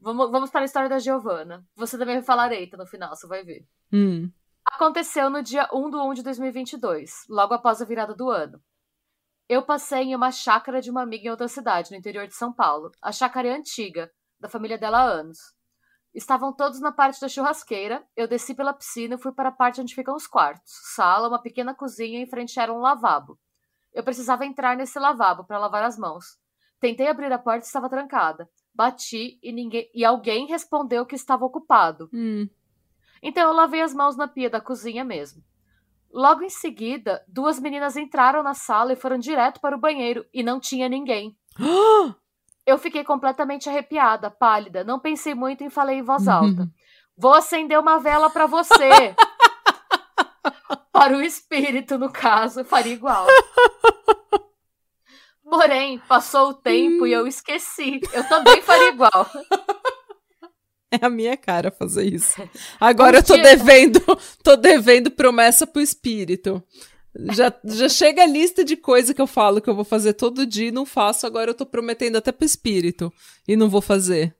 vamos, 0.00 0.30
vamos 0.30 0.50
para 0.50 0.60
a 0.60 0.64
história 0.64 0.88
da 0.88 0.98
Giovana. 0.98 1.64
Você 1.76 1.98
também 1.98 2.16
vai 2.16 2.24
falar 2.24 2.52
eita 2.52 2.76
no 2.76 2.86
final, 2.86 3.14
você 3.14 3.26
vai 3.26 3.42
ver. 3.44 3.64
Hum. 3.92 4.30
Aconteceu 4.64 5.30
no 5.30 5.42
dia 5.42 5.68
1 5.72 5.90
do 5.90 6.02
1 6.02 6.14
de 6.14 6.22
2022, 6.22 7.24
logo 7.28 7.54
após 7.54 7.80
a 7.80 7.84
virada 7.84 8.14
do 8.14 8.30
ano. 8.30 8.60
Eu 9.50 9.62
passei 9.62 10.02
em 10.02 10.14
uma 10.14 10.30
chácara 10.30 10.80
de 10.80 10.92
uma 10.92 11.02
amiga 11.02 11.26
em 11.26 11.30
outra 11.30 11.48
cidade, 11.48 11.90
no 11.90 11.96
interior 11.96 12.24
de 12.24 12.36
São 12.36 12.52
Paulo. 12.52 12.92
A 13.02 13.10
chácara 13.10 13.48
é 13.48 13.50
antiga, 13.50 14.08
da 14.38 14.48
família 14.48 14.78
dela 14.78 15.00
há 15.00 15.02
anos. 15.02 15.38
Estavam 16.14 16.52
todos 16.54 16.80
na 16.80 16.92
parte 16.92 17.20
da 17.20 17.28
churrasqueira, 17.28 18.06
eu 18.16 18.28
desci 18.28 18.54
pela 18.54 18.72
piscina 18.72 19.16
e 19.16 19.18
fui 19.18 19.32
para 19.32 19.48
a 19.48 19.52
parte 19.52 19.80
onde 19.80 19.92
ficam 19.92 20.14
os 20.14 20.28
quartos. 20.28 20.72
Sala, 20.94 21.26
uma 21.26 21.42
pequena 21.42 21.74
cozinha 21.74 22.20
e 22.20 22.22
em 22.22 22.30
frente 22.30 22.60
era 22.60 22.72
um 22.72 22.78
lavabo. 22.78 23.40
Eu 23.92 24.04
precisava 24.04 24.46
entrar 24.46 24.76
nesse 24.76 25.00
lavabo 25.00 25.42
para 25.44 25.58
lavar 25.58 25.82
as 25.82 25.98
mãos. 25.98 26.38
Tentei 26.78 27.08
abrir 27.08 27.32
a 27.32 27.36
porta 27.38 27.64
e 27.64 27.66
estava 27.66 27.90
trancada. 27.90 28.48
Bati 28.72 29.40
e, 29.42 29.50
ninguém... 29.50 29.90
e 29.92 30.04
alguém 30.04 30.46
respondeu 30.46 31.04
que 31.04 31.16
estava 31.16 31.44
ocupado. 31.44 32.08
Hum. 32.14 32.48
Então 33.20 33.48
eu 33.48 33.52
lavei 33.52 33.80
as 33.80 33.92
mãos 33.92 34.16
na 34.16 34.28
pia 34.28 34.48
da 34.48 34.60
cozinha 34.60 35.04
mesmo. 35.04 35.42
Logo 36.12 36.42
em 36.42 36.50
seguida, 36.50 37.24
duas 37.28 37.60
meninas 37.60 37.96
entraram 37.96 38.42
na 38.42 38.54
sala 38.54 38.92
e 38.92 38.96
foram 38.96 39.18
direto 39.18 39.60
para 39.60 39.76
o 39.76 39.80
banheiro 39.80 40.26
e 40.34 40.42
não 40.42 40.58
tinha 40.58 40.88
ninguém. 40.88 41.36
Eu 42.66 42.78
fiquei 42.78 43.04
completamente 43.04 43.68
arrepiada, 43.68 44.30
pálida, 44.30 44.82
não 44.82 44.98
pensei 44.98 45.34
muito 45.34 45.62
e 45.62 45.70
falei 45.70 45.98
em 45.98 46.02
voz 46.02 46.26
alta. 46.28 46.68
Vou 47.16 47.34
acender 47.34 47.78
uma 47.78 47.98
vela 47.98 48.28
para 48.30 48.46
você. 48.46 49.14
para 50.92 51.16
o 51.16 51.22
espírito, 51.22 51.98
no 51.98 52.10
caso, 52.10 52.64
faria 52.64 52.92
igual. 52.92 53.26
Porém, 55.44 55.98
passou 56.08 56.50
o 56.50 56.54
tempo 56.54 57.06
e 57.06 57.12
eu 57.12 57.26
esqueci. 57.26 58.00
Eu 58.12 58.26
também 58.28 58.62
faria 58.62 58.88
igual. 58.88 59.28
É 61.02 61.06
a 61.06 61.10
minha 61.10 61.36
cara 61.36 61.70
fazer 61.70 62.04
isso. 62.04 62.42
Agora 62.80 63.18
eu 63.18 63.22
tô 63.22 63.36
devendo, 63.36 64.00
tô 64.42 64.56
devendo 64.56 65.10
promessa 65.10 65.66
pro 65.66 65.80
espírito. 65.80 66.62
Já, 67.32 67.52
já 67.64 67.88
chega 67.88 68.22
a 68.22 68.26
lista 68.26 68.64
de 68.64 68.76
coisa 68.76 69.14
que 69.14 69.20
eu 69.20 69.26
falo 69.26 69.60
que 69.60 69.70
eu 69.70 69.74
vou 69.74 69.84
fazer 69.84 70.14
todo 70.14 70.46
dia 70.46 70.68
e 70.68 70.72
não 70.72 70.86
faço, 70.86 71.26
agora 71.26 71.50
eu 71.50 71.54
tô 71.54 71.66
prometendo 71.66 72.16
até 72.16 72.30
pro 72.30 72.46
espírito 72.46 73.12
e 73.48 73.56
não 73.56 73.68
vou 73.68 73.80
fazer. 73.80 74.36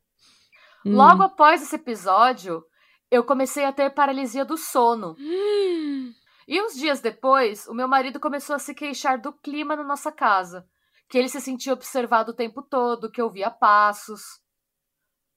Hum. 0.84 0.94
Logo 0.94 1.22
após 1.22 1.62
esse 1.62 1.74
episódio, 1.74 2.64
eu 3.10 3.24
comecei 3.24 3.64
a 3.64 3.72
ter 3.72 3.90
paralisia 3.90 4.44
do 4.44 4.56
sono. 4.56 5.16
E 6.48 6.60
uns 6.60 6.74
dias 6.74 7.00
depois, 7.00 7.68
o 7.68 7.72
meu 7.72 7.86
marido 7.86 8.18
começou 8.18 8.56
a 8.56 8.58
se 8.58 8.74
queixar 8.74 9.20
do 9.20 9.32
clima 9.32 9.76
na 9.76 9.84
nossa 9.84 10.10
casa, 10.10 10.66
que 11.08 11.16
ele 11.16 11.28
se 11.28 11.40
sentia 11.40 11.72
observado 11.72 12.32
o 12.32 12.34
tempo 12.34 12.60
todo, 12.60 13.08
que 13.08 13.22
ouvia 13.22 13.52
passos. 13.52 14.20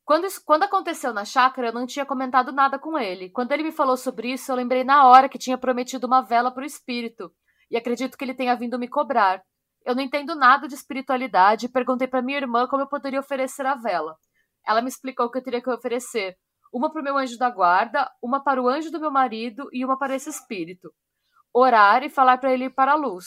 Quando, 0.05 0.25
isso- 0.25 0.41
quando 0.45 0.63
aconteceu 0.63 1.13
na 1.13 1.23
chácara, 1.23 1.69
eu 1.69 1.73
não 1.73 1.85
tinha 1.85 2.05
comentado 2.05 2.51
nada 2.51 2.77
com 2.77 2.97
ele. 2.97 3.29
Quando 3.29 3.51
ele 3.51 3.63
me 3.63 3.71
falou 3.71 3.95
sobre 3.95 4.33
isso, 4.33 4.51
eu 4.51 4.55
lembrei 4.55 4.83
na 4.83 5.07
hora 5.07 5.29
que 5.29 5.37
tinha 5.37 5.57
prometido 5.57 6.07
uma 6.07 6.21
vela 6.21 6.51
para 6.51 6.63
o 6.63 6.65
espírito, 6.65 7.31
e 7.71 7.77
acredito 7.77 8.17
que 8.17 8.23
ele 8.25 8.33
tenha 8.33 8.55
vindo 8.55 8.77
me 8.77 8.87
cobrar. 8.87 9.41
Eu 9.85 9.95
não 9.95 10.03
entendo 10.03 10.35
nada 10.35 10.67
de 10.67 10.75
espiritualidade 10.75 11.65
e 11.65 11.71
perguntei 11.71 12.07
para 12.07 12.21
minha 12.21 12.37
irmã 12.37 12.67
como 12.67 12.83
eu 12.83 12.87
poderia 12.87 13.19
oferecer 13.19 13.65
a 13.65 13.75
vela. 13.75 14.15
Ela 14.65 14.81
me 14.81 14.87
explicou 14.87 15.29
que 15.29 15.37
eu 15.37 15.43
teria 15.43 15.61
que 15.61 15.69
oferecer 15.69 16.37
uma 16.73 16.91
para 16.91 17.01
o 17.01 17.03
meu 17.03 17.17
anjo 17.17 17.37
da 17.37 17.49
guarda, 17.49 18.09
uma 18.21 18.43
para 18.43 18.61
o 18.61 18.67
anjo 18.67 18.91
do 18.91 18.99
meu 18.99 19.11
marido 19.11 19.69
e 19.71 19.85
uma 19.85 19.97
para 19.97 20.15
esse 20.15 20.29
espírito. 20.29 20.91
Orar 21.53 22.03
e 22.03 22.09
falar 22.09 22.37
para 22.37 22.51
ele 22.51 22.65
ir 22.65 22.69
para 22.73 22.93
a 22.93 22.95
luz. 22.95 23.25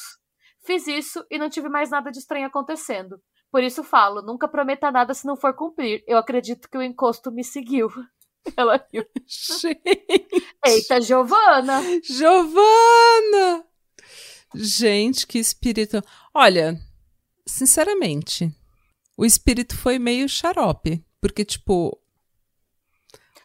Fiz 0.65 0.87
isso 0.87 1.25
e 1.31 1.39
não 1.39 1.49
tive 1.49 1.69
mais 1.69 1.91
nada 1.91 2.11
de 2.11 2.19
estranho 2.19 2.47
acontecendo. 2.47 3.21
Por 3.57 3.65
isso 3.65 3.83
falo, 3.83 4.21
nunca 4.21 4.47
prometa 4.47 4.91
nada 4.91 5.15
se 5.15 5.27
não 5.27 5.35
for 5.35 5.55
cumprir. 5.55 6.05
Eu 6.07 6.19
acredito 6.19 6.69
que 6.69 6.77
o 6.77 6.83
encosto 6.83 7.33
me 7.33 7.43
seguiu. 7.43 7.89
Ela 8.55 8.87
riu. 8.93 9.03
Gente, 9.27 10.47
Eita, 10.63 11.01
Giovana! 11.01 11.81
Giovana! 12.05 13.65
Gente, 14.55 15.27
que 15.27 15.39
espírito. 15.39 16.03
Olha, 16.35 16.79
sinceramente, 17.47 18.55
o 19.17 19.25
espírito 19.25 19.75
foi 19.75 19.99
meio 19.99 20.29
xarope. 20.29 21.03
Porque, 21.19 21.43
tipo. 21.43 21.99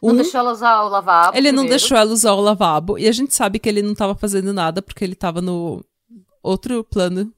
Não 0.02 0.12
um, 0.12 0.16
deixou 0.16 0.40
ela 0.40 0.52
usar 0.52 0.82
o 0.82 0.88
lavabo. 0.90 1.38
ele 1.38 1.52
não 1.52 1.62
primeiro. 1.62 1.80
deixou 1.80 1.96
ela 1.96 2.12
usar 2.12 2.34
o 2.34 2.40
lavabo. 2.42 2.98
E 2.98 3.08
a 3.08 3.12
gente 3.12 3.34
sabe 3.34 3.58
que 3.58 3.66
ele 3.66 3.80
não 3.80 3.94
tava 3.94 4.14
fazendo 4.14 4.52
nada 4.52 4.82
porque 4.82 5.02
ele 5.02 5.14
tava 5.14 5.40
no 5.40 5.82
outro 6.42 6.84
plano. 6.84 7.32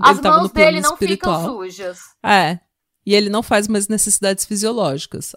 As 0.00 0.18
ele 0.18 0.28
mãos 0.28 0.48
plano 0.48 0.48
dele 0.52 0.80
não 0.80 0.92
espiritual. 0.94 1.40
ficam 1.40 1.54
sujas. 1.56 1.98
É. 2.24 2.58
E 3.06 3.14
ele 3.14 3.30
não 3.30 3.42
faz 3.42 3.66
mais 3.68 3.88
necessidades 3.88 4.44
fisiológicas. 4.44 5.34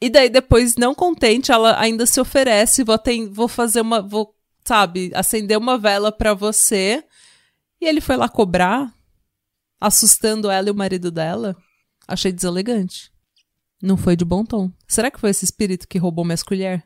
E 0.00 0.10
daí, 0.10 0.28
depois, 0.28 0.76
não 0.76 0.94
contente, 0.94 1.50
ela 1.50 1.80
ainda 1.80 2.04
se 2.04 2.20
oferece, 2.20 2.84
vou, 2.84 2.94
aten- 2.94 3.30
vou 3.30 3.48
fazer 3.48 3.80
uma. 3.80 4.02
Vou, 4.02 4.34
sabe, 4.64 5.10
acender 5.14 5.56
uma 5.56 5.78
vela 5.78 6.12
pra 6.12 6.34
você. 6.34 7.02
E 7.80 7.86
ele 7.86 8.00
foi 8.00 8.16
lá 8.16 8.28
cobrar, 8.28 8.92
assustando 9.80 10.50
ela 10.50 10.68
e 10.68 10.70
o 10.70 10.74
marido 10.74 11.10
dela. 11.10 11.56
Achei 12.06 12.30
deselegante. 12.32 13.10
Não 13.82 13.96
foi 13.96 14.16
de 14.16 14.24
bom 14.24 14.44
tom. 14.44 14.70
Será 14.88 15.10
que 15.10 15.20
foi 15.20 15.30
esse 15.30 15.44
espírito 15.44 15.86
que 15.88 15.98
roubou 15.98 16.24
minhas 16.24 16.42
colheres? 16.42 16.82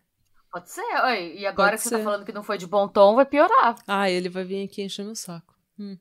Pode 0.52 0.70
ser. 0.70 0.82
Oi, 1.04 1.36
e 1.38 1.46
agora 1.46 1.70
Pode 1.70 1.82
que 1.82 1.88
você 1.88 1.88
ser. 1.90 1.98
tá 1.98 2.04
falando 2.04 2.24
que 2.24 2.32
não 2.32 2.42
foi 2.42 2.58
de 2.58 2.66
bom 2.66 2.88
tom, 2.88 3.14
vai 3.14 3.24
piorar. 3.24 3.76
Ah, 3.86 4.10
ele 4.10 4.28
vai 4.28 4.42
vir 4.44 4.64
aqui 4.64 4.82
encher 4.82 5.04
meu 5.04 5.14
saco. 5.14 5.54
Hum. 5.78 5.96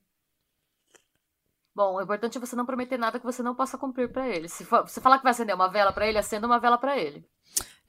Bom, 1.80 1.96
o 1.96 2.02
importante 2.02 2.38
é 2.38 2.42
você 2.42 2.58
não 2.58 2.66
prometer 2.66 3.00
nada 3.00 3.18
que 3.18 3.26
você 3.26 3.42
não 3.42 3.56
possa 3.56 3.78
cumprir 3.78 4.12
pra 4.12 4.28
ele. 4.28 4.50
Se 4.50 4.66
você 4.66 5.00
falar 5.00 5.18
que 5.18 5.24
vai 5.24 5.32
acender 5.32 5.56
uma 5.56 5.70
vela 5.70 5.94
pra 5.94 6.06
ele, 6.06 6.18
acenda 6.18 6.46
uma 6.46 6.60
vela 6.60 6.78
pra 6.78 6.98
ele. 6.98 7.24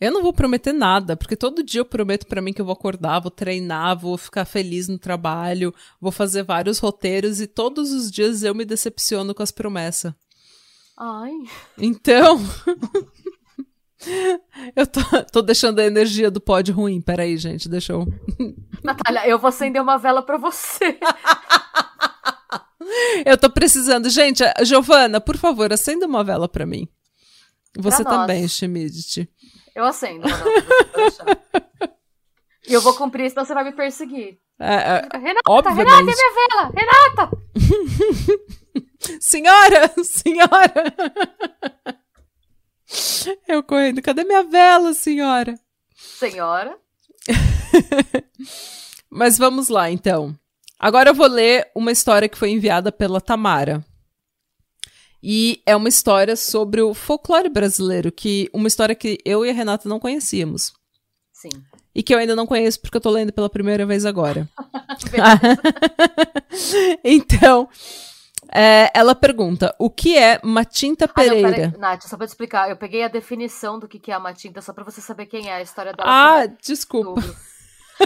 Eu 0.01 0.13
não 0.13 0.23
vou 0.23 0.33
prometer 0.33 0.73
nada, 0.73 1.17
porque 1.17 1.35
todo 1.35 1.61
dia 1.61 1.81
eu 1.81 1.85
prometo 1.85 2.25
pra 2.29 2.41
mim 2.41 2.53
que 2.53 2.61
eu 2.61 2.65
vou 2.65 2.73
acordar, 2.73 3.19
vou 3.19 3.33
treinar, 3.33 3.99
vou 3.99 4.17
ficar 4.17 4.45
feliz 4.45 4.87
no 4.87 4.97
trabalho, 4.97 5.75
vou 6.01 6.13
fazer 6.13 6.45
vários 6.45 6.79
roteiros 6.79 7.41
e 7.41 7.49
todos 7.49 7.91
os 7.91 8.13
dias 8.13 8.45
eu 8.45 8.55
me 8.55 8.65
decepciono 8.65 9.35
com 9.35 9.43
as 9.43 9.51
promessas. 9.51 10.15
Ai. 10.97 11.33
Então, 11.77 12.39
eu 14.77 14.87
tô, 14.87 15.01
tô 15.33 15.43
deixando 15.43 15.81
a 15.81 15.85
energia 15.85 16.31
do 16.31 16.41
pod 16.41 16.71
ruim. 16.71 17.01
Peraí, 17.01 17.37
gente, 17.37 17.69
deixa 17.69 17.95
eu. 17.95 18.07
Natália, 18.85 19.29
eu 19.29 19.37
vou 19.37 19.49
acender 19.49 19.83
uma 19.83 19.99
vela 19.99 20.23
pra 20.23 20.39
você. 20.39 20.97
Eu 23.25 23.37
tô 23.37 23.51
precisando. 23.51 24.09
Gente, 24.11 24.43
Giovana, 24.63 25.21
por 25.21 25.37
favor, 25.37 25.73
acenda 25.73 26.07
uma 26.07 26.25
vela 26.25 26.49
pra 26.49 26.67
mim. 26.67 26.89
Você 27.79 28.03
Pra 28.03 28.13
também, 28.13 28.49
Schmidt. 28.49 29.29
Eu 29.75 29.85
acendo. 29.85 30.27
E 32.69 32.73
eu 32.75 32.81
vou 32.81 32.95
cumprir, 32.95 33.31
senão 33.31 33.45
você 33.45 33.55
vai 33.55 33.65
me 33.65 33.73
perseguir. 33.73 34.39
É, 34.59 34.75
é, 34.75 35.19
Renata, 35.19 35.41
Obviamente. 35.49 35.89
Renata, 35.89 36.11
é 36.11 36.15
minha 36.15 36.33
vela! 36.49 36.73
Renata! 36.77 37.31
senhora! 39.21 39.93
Senhora! 40.05 40.95
Eu 43.49 43.63
correndo. 43.63 44.03
Cadê 44.03 44.25
minha 44.25 44.43
vela, 44.43 44.93
senhora? 44.93 45.59
Senhora. 45.97 46.77
Mas 49.09 49.39
vamos 49.39 49.69
lá, 49.69 49.91
então. 49.91 50.37
Agora 50.81 51.11
eu 51.11 51.15
vou 51.15 51.27
ler 51.27 51.71
uma 51.75 51.93
história 51.93 52.27
que 52.27 52.39
foi 52.39 52.49
enviada 52.51 52.91
pela 52.91 53.21
Tamara. 53.21 53.85
E 55.23 55.63
é 55.67 55.77
uma 55.77 55.91
história 55.91 56.35
sobre 56.35 56.81
o 56.81 56.95
folclore 56.95 57.51
brasileiro, 57.51 58.11
que 58.11 58.49
uma 58.55 58.67
história 58.67 58.95
que 58.95 59.19
eu 59.23 59.45
e 59.45 59.51
a 59.51 59.53
Renata 59.53 59.87
não 59.87 60.01
conhecíamos. 60.01 60.73
Sim. 61.35 61.51
E 61.95 62.03
que 62.03 62.15
eu 62.15 62.19
ainda 62.19 62.35
não 62.35 62.47
conheço 62.47 62.81
porque 62.81 62.97
eu 62.97 63.01
tô 63.01 63.11
lendo 63.11 63.31
pela 63.31 63.51
primeira 63.51 63.85
vez 63.85 64.07
agora. 64.07 64.49
então, 67.05 67.69
é, 68.51 68.91
ela 68.95 69.15
pergunta: 69.15 69.75
o 69.79 69.91
que 69.91 70.17
é 70.17 70.41
Matinta 70.43 71.05
Ah, 71.05 71.09
não, 71.09 71.15
Pereira? 71.15 71.75
Nath, 71.79 72.05
só 72.05 72.17
pra 72.17 72.27
te 72.27 72.31
explicar, 72.31 72.71
eu 72.71 72.77
peguei 72.77 73.03
a 73.03 73.09
definição 73.09 73.79
do 73.79 73.87
que 73.87 73.99
que 73.99 74.11
é 74.11 74.15
a 74.15 74.21
Matinta, 74.21 74.63
só 74.63 74.73
pra 74.73 74.85
você 74.85 75.03
saber 75.03 75.27
quem 75.27 75.51
é 75.51 75.57
a 75.57 75.63
história 75.63 75.93
dela. 75.93 76.09
ah, 76.09 76.47
desculpa. 76.47 77.21
tudo. 77.21 77.37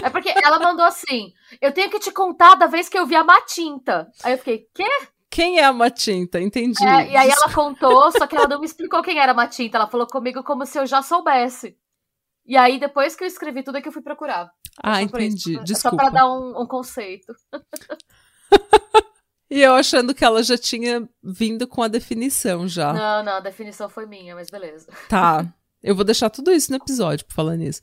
É 0.03 0.09
porque 0.09 0.33
ela 0.43 0.59
mandou 0.59 0.85
assim: 0.85 1.33
eu 1.61 1.71
tenho 1.71 1.89
que 1.89 1.99
te 1.99 2.11
contar 2.11 2.55
da 2.55 2.67
vez 2.67 2.89
que 2.89 2.97
eu 2.97 3.05
vi 3.05 3.15
a 3.15 3.23
Matinta. 3.23 4.09
Aí 4.23 4.33
eu 4.33 4.37
fiquei, 4.37 4.67
quê? 4.73 4.87
Quem 5.29 5.59
é 5.59 5.65
a 5.65 5.73
Matinta? 5.73 6.39
Entendi. 6.39 6.83
É, 6.85 7.11
e 7.11 7.17
aí 7.17 7.29
ela 7.29 7.51
contou, 7.53 8.11
só 8.11 8.25
que 8.25 8.35
ela 8.35 8.47
não 8.47 8.59
me 8.59 8.65
explicou 8.65 9.01
quem 9.01 9.19
era 9.19 9.31
a 9.31 9.35
Matinta. 9.35 9.77
Ela 9.77 9.87
falou 9.87 10.07
comigo 10.07 10.43
como 10.43 10.65
se 10.65 10.79
eu 10.79 10.85
já 10.85 11.01
soubesse. 11.01 11.77
E 12.45 12.55
aí, 12.55 12.79
depois 12.79 13.15
que 13.15 13.23
eu 13.23 13.27
escrevi 13.27 13.63
tudo, 13.63 13.77
é 13.77 13.81
que 13.81 13.87
eu 13.87 13.91
fui 13.91 14.03
procurar. 14.03 14.51
Ah, 14.81 15.01
entendi. 15.01 15.59
Desculpa. 15.63 15.75
Só 15.75 15.95
pra 15.95 16.09
dar 16.09 16.27
um, 16.27 16.61
um 16.61 16.67
conceito. 16.67 17.33
E 19.49 19.61
eu 19.61 19.73
achando 19.75 20.13
que 20.13 20.25
ela 20.25 20.41
já 20.41 20.57
tinha 20.57 21.07
vindo 21.23 21.67
com 21.67 21.83
a 21.83 21.87
definição 21.87 22.67
já. 22.67 22.91
Não, 22.91 23.23
não, 23.23 23.33
a 23.33 23.39
definição 23.39 23.87
foi 23.87 24.05
minha, 24.05 24.33
mas 24.33 24.49
beleza. 24.49 24.91
Tá. 25.07 25.45
Eu 25.83 25.95
vou 25.95 26.03
deixar 26.03 26.31
tudo 26.31 26.51
isso 26.51 26.71
no 26.71 26.77
episódio, 26.77 27.25
por 27.27 27.33
falar 27.33 27.55
nisso. 27.55 27.81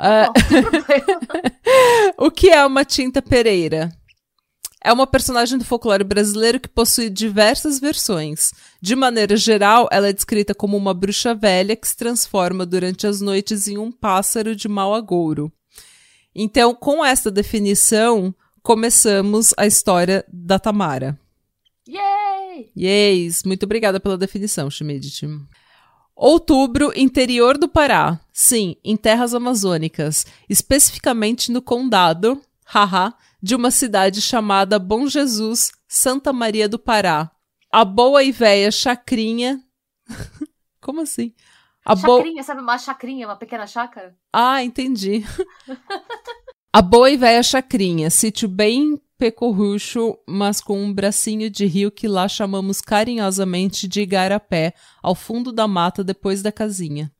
Uh... 0.00 0.32
o 2.26 2.30
que 2.30 2.48
é 2.48 2.64
uma 2.64 2.84
Tinta 2.84 3.20
Pereira? 3.20 3.90
É 4.82 4.90
uma 4.90 5.06
personagem 5.06 5.58
do 5.58 5.64
folclore 5.64 6.02
brasileiro 6.02 6.58
que 6.58 6.68
possui 6.68 7.10
diversas 7.10 7.78
versões. 7.78 8.50
De 8.80 8.96
maneira 8.96 9.36
geral, 9.36 9.86
ela 9.92 10.08
é 10.08 10.12
descrita 10.12 10.54
como 10.54 10.74
uma 10.74 10.94
bruxa 10.94 11.34
velha 11.34 11.76
que 11.76 11.86
se 11.86 11.94
transforma 11.96 12.64
durante 12.64 13.06
as 13.06 13.20
noites 13.20 13.68
em 13.68 13.76
um 13.76 13.92
pássaro 13.92 14.56
de 14.56 14.68
mau 14.68 14.94
agouro. 14.94 15.52
Então, 16.34 16.74
com 16.74 17.04
essa 17.04 17.30
definição, 17.30 18.34
começamos 18.62 19.52
a 19.58 19.66
história 19.66 20.24
da 20.32 20.58
Tamara. 20.58 21.18
Yay! 21.86 22.70
Yes! 22.74 23.42
Muito 23.44 23.64
obrigada 23.64 24.00
pela 24.00 24.16
definição, 24.16 24.70
Schmidt. 24.70 25.26
Outubro, 26.22 26.92
interior 26.94 27.56
do 27.56 27.66
Pará. 27.66 28.20
Sim, 28.30 28.76
em 28.84 28.94
terras 28.94 29.34
amazônicas, 29.34 30.26
especificamente 30.50 31.50
no 31.50 31.62
condado, 31.62 32.38
haha, 32.62 33.14
de 33.42 33.54
uma 33.54 33.70
cidade 33.70 34.20
chamada 34.20 34.78
Bom 34.78 35.06
Jesus, 35.06 35.72
Santa 35.88 36.30
Maria 36.30 36.68
do 36.68 36.78
Pará. 36.78 37.30
A 37.72 37.86
boa 37.86 38.22
e 38.22 38.30
véia 38.30 38.70
Chacrinha. 38.70 39.64
Como 40.78 41.00
assim? 41.00 41.32
A 41.82 41.96
chacrinha, 41.96 42.42
bo... 42.42 42.46
sabe 42.46 42.60
uma 42.60 42.76
chacrinha, 42.76 43.26
uma 43.26 43.36
pequena 43.36 43.66
chácara? 43.66 44.14
Ah, 44.30 44.62
entendi. 44.62 45.24
A 46.70 46.82
boa 46.82 47.10
e 47.10 47.16
velha 47.16 47.42
chacrinha, 47.42 48.10
sítio 48.10 48.46
bem 48.46 49.00
pecorrucho, 49.20 50.16
mas 50.26 50.62
com 50.62 50.82
um 50.82 50.90
bracinho 50.90 51.50
de 51.50 51.66
rio 51.66 51.90
que 51.90 52.08
lá 52.08 52.26
chamamos 52.26 52.80
carinhosamente 52.80 53.86
de 53.86 54.00
Igarapé, 54.00 54.72
ao 55.02 55.14
fundo 55.14 55.52
da 55.52 55.68
mata 55.68 56.02
depois 56.02 56.40
da 56.40 56.50
casinha. 56.50 57.12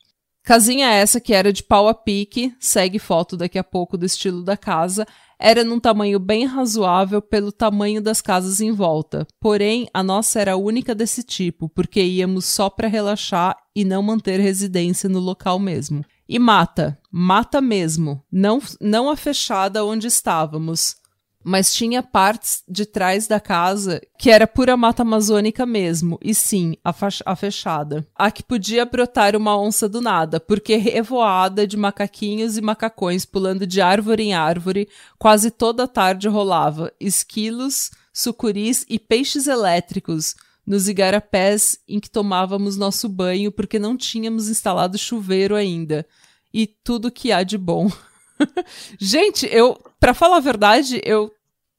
Casinha 0.42 0.88
essa 0.88 1.20
que 1.20 1.34
era 1.34 1.52
de 1.52 1.62
pau 1.62 1.88
a 1.88 1.92
pique, 1.92 2.54
segue 2.58 2.98
foto 2.98 3.36
daqui 3.36 3.58
a 3.58 3.62
pouco 3.62 3.98
do 3.98 4.06
estilo 4.06 4.42
da 4.42 4.56
casa, 4.56 5.06
era 5.38 5.62
num 5.62 5.78
tamanho 5.78 6.18
bem 6.18 6.46
razoável 6.46 7.20
pelo 7.20 7.52
tamanho 7.52 8.00
das 8.00 8.22
casas 8.22 8.62
em 8.62 8.72
volta. 8.72 9.26
Porém, 9.38 9.86
a 9.92 10.02
nossa 10.02 10.40
era 10.40 10.54
a 10.54 10.56
única 10.56 10.94
desse 10.94 11.22
tipo, 11.22 11.68
porque 11.68 12.02
íamos 12.02 12.46
só 12.46 12.70
para 12.70 12.88
relaxar 12.88 13.54
e 13.76 13.84
não 13.84 14.02
manter 14.02 14.40
residência 14.40 15.06
no 15.06 15.18
local 15.18 15.58
mesmo. 15.58 16.02
E 16.26 16.38
mata, 16.38 16.98
mata 17.10 17.60
mesmo, 17.60 18.24
não, 18.32 18.62
não 18.80 19.10
a 19.10 19.16
fechada 19.16 19.84
onde 19.84 20.06
estávamos, 20.06 20.96
mas 21.42 21.72
tinha 21.72 22.02
partes 22.02 22.62
de 22.68 22.84
trás 22.84 23.26
da 23.26 23.40
casa 23.40 24.00
que 24.18 24.30
era 24.30 24.46
pura 24.46 24.76
mata 24.76 25.02
amazônica 25.02 25.64
mesmo, 25.64 26.18
e 26.22 26.34
sim, 26.34 26.76
a, 26.84 26.94
a, 27.26 27.36
fechada. 27.36 28.06
A 28.14 28.30
que 28.30 28.42
podia 28.42 28.84
brotar 28.84 29.34
uma 29.34 29.58
onça 29.58 29.88
do 29.88 30.00
nada, 30.00 30.38
porque 30.38 30.76
revoada 30.76 31.66
de 31.66 31.76
macaquinhos 31.76 32.58
e 32.58 32.60
macacões 32.60 33.24
pulando 33.24 33.66
de 33.66 33.80
árvore 33.80 34.24
em 34.24 34.34
árvore, 34.34 34.88
quase 35.18 35.50
toda 35.50 35.88
tarde 35.88 36.28
rolava 36.28 36.92
esquilos, 37.00 37.90
sucuris 38.12 38.84
e 38.88 38.98
peixes 38.98 39.46
elétricos 39.46 40.34
nos 40.66 40.88
igarapés 40.88 41.78
em 41.88 41.98
que 41.98 42.10
tomávamos 42.10 42.76
nosso 42.76 43.08
banho 43.08 43.50
porque 43.50 43.78
não 43.78 43.96
tínhamos 43.96 44.48
instalado 44.48 44.98
chuveiro 44.98 45.56
ainda. 45.56 46.06
E 46.52 46.66
tudo 46.66 47.10
que 47.10 47.32
há 47.32 47.42
de 47.42 47.58
bom. 47.58 47.90
Gente, 48.98 49.46
eu, 49.50 49.78
para 49.98 50.14
falar 50.14 50.38
a 50.38 50.40
verdade, 50.40 51.00
eu 51.04 51.30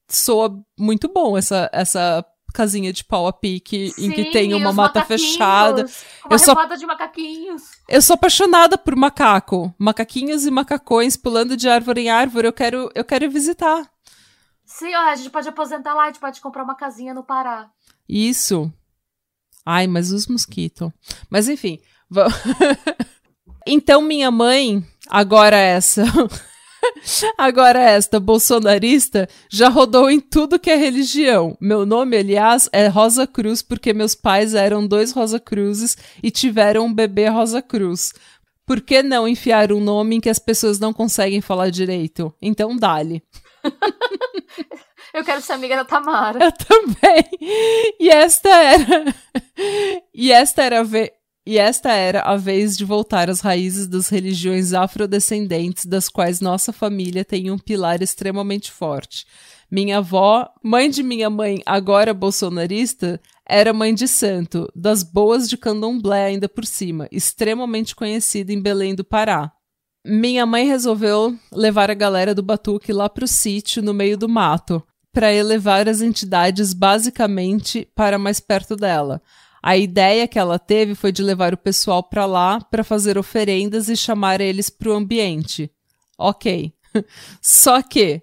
soa 0.08 0.54
muito 0.78 1.08
bom 1.08 1.36
essa 1.36 1.70
essa 1.72 2.24
casinha 2.52 2.92
de 2.92 3.02
pau 3.02 3.26
a 3.26 3.32
pique 3.32 3.90
Sim, 3.90 4.06
em 4.06 4.12
que 4.12 4.26
tem 4.26 4.54
uma 4.54 4.72
mata 4.72 5.04
fechada. 5.04 5.86
Uma 6.24 6.34
eu 6.34 6.38
sou 6.38 6.54
de 6.76 6.86
macaquinhos. 6.86 7.62
Eu 7.88 8.02
sou 8.02 8.14
apaixonada 8.14 8.76
por 8.76 8.94
macaco, 8.94 9.74
macaquinhos 9.78 10.44
e 10.44 10.50
macacões 10.50 11.16
pulando 11.16 11.56
de 11.56 11.68
árvore 11.68 12.02
em 12.02 12.10
árvore. 12.10 12.46
Eu 12.46 12.52
quero 12.52 12.90
eu 12.94 13.04
quero 13.04 13.30
visitar. 13.30 13.90
Sim, 14.64 14.94
ó, 14.94 15.00
a 15.08 15.16
gente 15.16 15.30
pode 15.30 15.48
aposentar 15.48 15.94
lá, 15.94 16.04
a 16.04 16.06
gente 16.06 16.20
pode 16.20 16.40
comprar 16.40 16.62
uma 16.62 16.74
casinha 16.74 17.12
no 17.12 17.24
Pará. 17.24 17.70
Isso. 18.08 18.72
Ai, 19.64 19.86
mas 19.86 20.12
os 20.12 20.26
mosquitos. 20.26 20.90
Mas 21.30 21.48
enfim, 21.48 21.78
então 23.66 24.02
minha 24.02 24.30
mãe, 24.30 24.84
agora 25.08 25.56
essa 25.56 26.04
Agora 27.38 27.80
esta 27.80 28.18
bolsonarista 28.18 29.28
já 29.50 29.68
rodou 29.68 30.10
em 30.10 30.20
tudo 30.20 30.58
que 30.58 30.70
é 30.70 30.76
religião. 30.76 31.56
Meu 31.60 31.86
nome, 31.86 32.16
aliás, 32.16 32.68
é 32.72 32.86
Rosa 32.88 33.26
Cruz 33.26 33.62
porque 33.62 33.92
meus 33.92 34.14
pais 34.14 34.54
eram 34.54 34.86
dois 34.86 35.12
Rosa 35.12 35.38
Cruzes 35.38 35.96
e 36.22 36.30
tiveram 36.30 36.86
um 36.86 36.94
bebê 36.94 37.28
Rosa 37.28 37.62
Cruz. 37.62 38.12
Por 38.66 38.80
que 38.80 39.02
não 39.02 39.26
enfiar 39.26 39.72
um 39.72 39.80
nome 39.80 40.16
em 40.16 40.20
que 40.20 40.30
as 40.30 40.38
pessoas 40.38 40.78
não 40.78 40.92
conseguem 40.92 41.40
falar 41.40 41.70
direito? 41.70 42.34
Então 42.40 42.76
dale. 42.76 43.22
Eu 45.12 45.22
quero 45.24 45.42
ser 45.42 45.52
amiga 45.52 45.76
da 45.76 45.84
Tamara. 45.84 46.42
Eu 46.42 46.52
também. 46.52 47.24
E 48.00 48.08
esta 48.08 48.48
era. 48.48 49.14
E 50.12 50.32
esta 50.32 50.62
era 50.62 50.80
a 50.80 50.82
ve... 50.82 51.12
E 51.44 51.58
esta 51.58 51.90
era 51.90 52.20
a 52.20 52.36
vez 52.36 52.76
de 52.76 52.84
voltar 52.84 53.28
às 53.28 53.40
raízes 53.40 53.88
das 53.88 54.08
religiões 54.08 54.72
afrodescendentes, 54.72 55.86
das 55.86 56.08
quais 56.08 56.40
nossa 56.40 56.72
família 56.72 57.24
tem 57.24 57.50
um 57.50 57.58
pilar 57.58 58.00
extremamente 58.00 58.70
forte. 58.70 59.26
Minha 59.68 59.98
avó, 59.98 60.48
mãe 60.62 60.88
de 60.88 61.02
minha 61.02 61.28
mãe, 61.28 61.60
agora 61.66 62.14
bolsonarista, 62.14 63.20
era 63.44 63.72
mãe 63.72 63.92
de 63.92 64.06
santo, 64.06 64.70
das 64.74 65.02
boas 65.02 65.48
de 65.48 65.56
candomblé 65.56 66.26
ainda 66.26 66.48
por 66.48 66.64
cima, 66.64 67.08
extremamente 67.10 67.96
conhecida 67.96 68.52
em 68.52 68.62
Belém 68.62 68.94
do 68.94 69.02
Pará. 69.02 69.50
Minha 70.06 70.46
mãe 70.46 70.66
resolveu 70.66 71.36
levar 71.52 71.90
a 71.90 71.94
galera 71.94 72.34
do 72.34 72.42
Batuque 72.42 72.92
lá 72.92 73.08
pro 73.08 73.26
sítio, 73.26 73.82
no 73.82 73.92
meio 73.92 74.16
do 74.16 74.28
mato, 74.28 74.82
para 75.12 75.32
elevar 75.32 75.88
as 75.88 76.00
entidades 76.00 76.72
basicamente 76.72 77.88
para 77.96 78.18
mais 78.18 78.38
perto 78.38 78.76
dela. 78.76 79.20
A 79.62 79.76
ideia 79.76 80.26
que 80.26 80.38
ela 80.38 80.58
teve 80.58 80.96
foi 80.96 81.12
de 81.12 81.22
levar 81.22 81.54
o 81.54 81.58
pessoal 81.58 82.02
para 82.02 82.26
lá 82.26 82.60
para 82.60 82.82
fazer 82.82 83.16
oferendas 83.16 83.88
e 83.88 83.96
chamar 83.96 84.40
eles 84.40 84.68
para 84.68 84.88
o 84.88 84.94
ambiente. 84.94 85.70
Ok. 86.18 86.74
Só 87.40 87.80
que, 87.80 88.20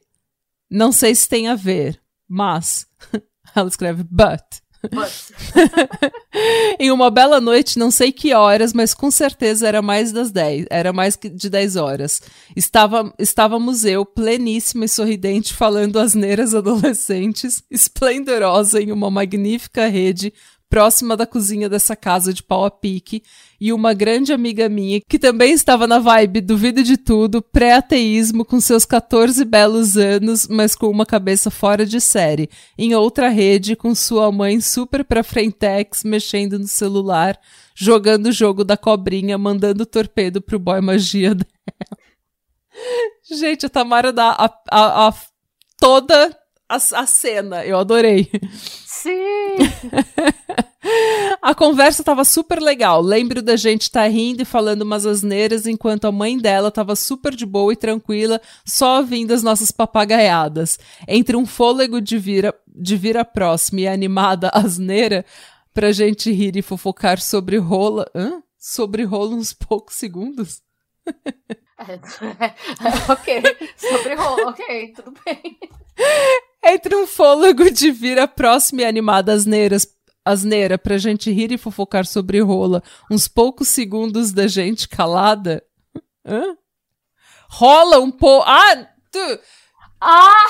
não 0.69 0.91
sei 0.91 1.15
se 1.15 1.29
tem 1.29 1.47
a 1.47 1.55
ver, 1.55 1.99
mas. 2.27 2.85
ela 3.55 3.69
escreve 3.69 4.03
but. 4.03 4.43
em 6.79 6.89
uma 6.91 7.09
bela 7.09 7.41
noite, 7.41 7.77
não 7.77 7.91
sei 7.91 8.11
que 8.11 8.33
horas, 8.33 8.71
mas 8.73 8.93
com 8.93 9.11
certeza 9.11 9.67
era 9.67 9.81
mais 9.81 10.13
das 10.13 10.31
10, 10.31 10.67
era 10.69 10.93
mais 10.93 11.17
de 11.17 11.49
10 11.49 11.75
horas. 11.75 12.21
Estava, 12.55 13.13
estávamos 13.19 13.83
eu, 13.83 14.05
pleníssima 14.05 14.85
e 14.85 14.89
sorridente, 14.89 15.53
falando 15.53 15.99
asneiras 15.99 16.55
adolescentes, 16.55 17.61
esplendorosa 17.69 18.81
em 18.81 18.91
uma 18.91 19.11
magnífica 19.11 19.87
rede 19.87 20.33
próxima 20.69 21.17
da 21.17 21.25
cozinha 21.25 21.67
dessa 21.67 21.95
casa 21.95 22.31
de 22.31 22.43
pau 22.43 22.63
a 22.63 22.69
pique, 22.69 23.23
e 23.59 23.73
uma 23.73 23.93
grande 23.93 24.31
amiga 24.31 24.69
minha 24.69 25.01
que 25.01 25.17
também 25.17 25.51
estava 25.51 25.87
na 25.87 25.99
vibe 25.99 26.41
duvido 26.41 26.83
de 26.83 26.95
tudo, 26.95 27.41
pré-ateísmo, 27.41 28.45
com 28.45 28.61
seus 28.61 28.85
14 28.85 29.43
belos 29.43 29.97
anos, 29.97 30.47
mas 30.47 30.75
com 30.75 30.87
uma 30.87 31.05
cabeça 31.05 31.49
fora 31.49 31.85
de 31.85 31.99
série, 31.99 32.49
em 32.77 32.93
outra 32.93 33.29
rede, 33.29 33.75
com 33.75 33.93
sua 33.95 34.31
mãe 34.31 34.61
super 34.61 35.03
pra 35.03 35.23
frentex, 35.23 36.03
mexendo 36.03 36.59
no 36.59 36.67
celular, 36.67 37.37
jogando 37.75 38.27
o 38.27 38.31
jogo 38.31 38.63
da 38.63 38.77
cobrinha, 38.77 39.37
mandando 39.37 39.85
torpedo 39.85 40.41
pro 40.41 40.59
boy 40.59 40.79
magia 40.81 41.33
dela. 41.33 41.49
Gente, 43.31 43.65
a 43.65 43.69
Tamara 43.69 44.13
dá 44.13 44.29
a, 44.29 44.45
a, 44.71 45.07
a 45.07 45.13
toda 45.77 46.37
a, 46.69 46.75
a 46.75 47.05
cena, 47.07 47.65
eu 47.65 47.77
adorei. 47.77 48.29
Sim! 49.01 49.55
a 51.41 51.55
conversa 51.55 52.03
tava 52.03 52.25
super 52.25 52.61
legal. 52.61 53.01
Lembro 53.01 53.41
da 53.41 53.55
gente 53.55 53.83
estar 53.83 54.03
tá 54.03 54.07
rindo 54.07 54.41
e 54.41 54.45
falando 54.45 54.81
umas 54.81 55.05
asneiras 55.05 55.65
enquanto 55.65 56.05
a 56.05 56.11
mãe 56.11 56.37
dela 56.37 56.69
tava 56.69 56.97
super 56.97 57.33
de 57.33 57.45
boa 57.45 57.71
e 57.71 57.77
tranquila, 57.77 58.41
só 58.65 58.97
ouvindo 58.97 59.33
as 59.33 59.41
nossas 59.41 59.71
papagaiadas. 59.71 60.77
Entre 61.07 61.37
um 61.37 61.45
fôlego 61.45 62.01
de 62.01 62.17
vira, 62.17 62.53
de 62.67 62.97
vira 62.97 63.23
próxima 63.23 63.81
e 63.81 63.87
animada 63.87 64.51
asneira, 64.53 65.25
pra 65.73 65.93
gente 65.93 66.29
rir 66.29 66.57
e 66.57 66.61
fofocar 66.61 67.21
sobre 67.21 67.57
rola. 67.57 68.05
Hã? 68.13 68.43
Sobre 68.57 69.03
rola 69.03 69.33
uns 69.33 69.53
poucos 69.53 69.95
segundos? 69.95 70.61
ok, 73.07 73.41
sobre 73.77 74.15
rola, 74.15 74.49
ok, 74.49 74.93
tudo 74.93 75.13
bem. 75.25 75.57
Entre 76.71 76.95
um 76.95 77.07
fôlego 77.07 77.71
de 77.71 77.89
vir 77.89 78.19
a 78.19 78.27
próxima 78.27 78.83
e 78.83 78.85
animada 78.85 79.33
asneiras, 79.33 79.87
asneira 80.23 80.77
pra 80.77 80.99
gente 80.99 81.31
rir 81.31 81.51
e 81.51 81.57
fofocar 81.57 82.05
sobre 82.05 82.39
rola, 82.41 82.83
uns 83.09 83.27
poucos 83.27 83.69
segundos 83.69 84.31
da 84.31 84.45
gente 84.45 84.87
calada. 84.87 85.63
Hã? 86.23 86.55
Rola 87.49 87.97
um 87.97 88.11
pouco. 88.11 88.47
Ah! 88.47 88.87
Tu... 89.11 89.39
Ah! 89.99 90.47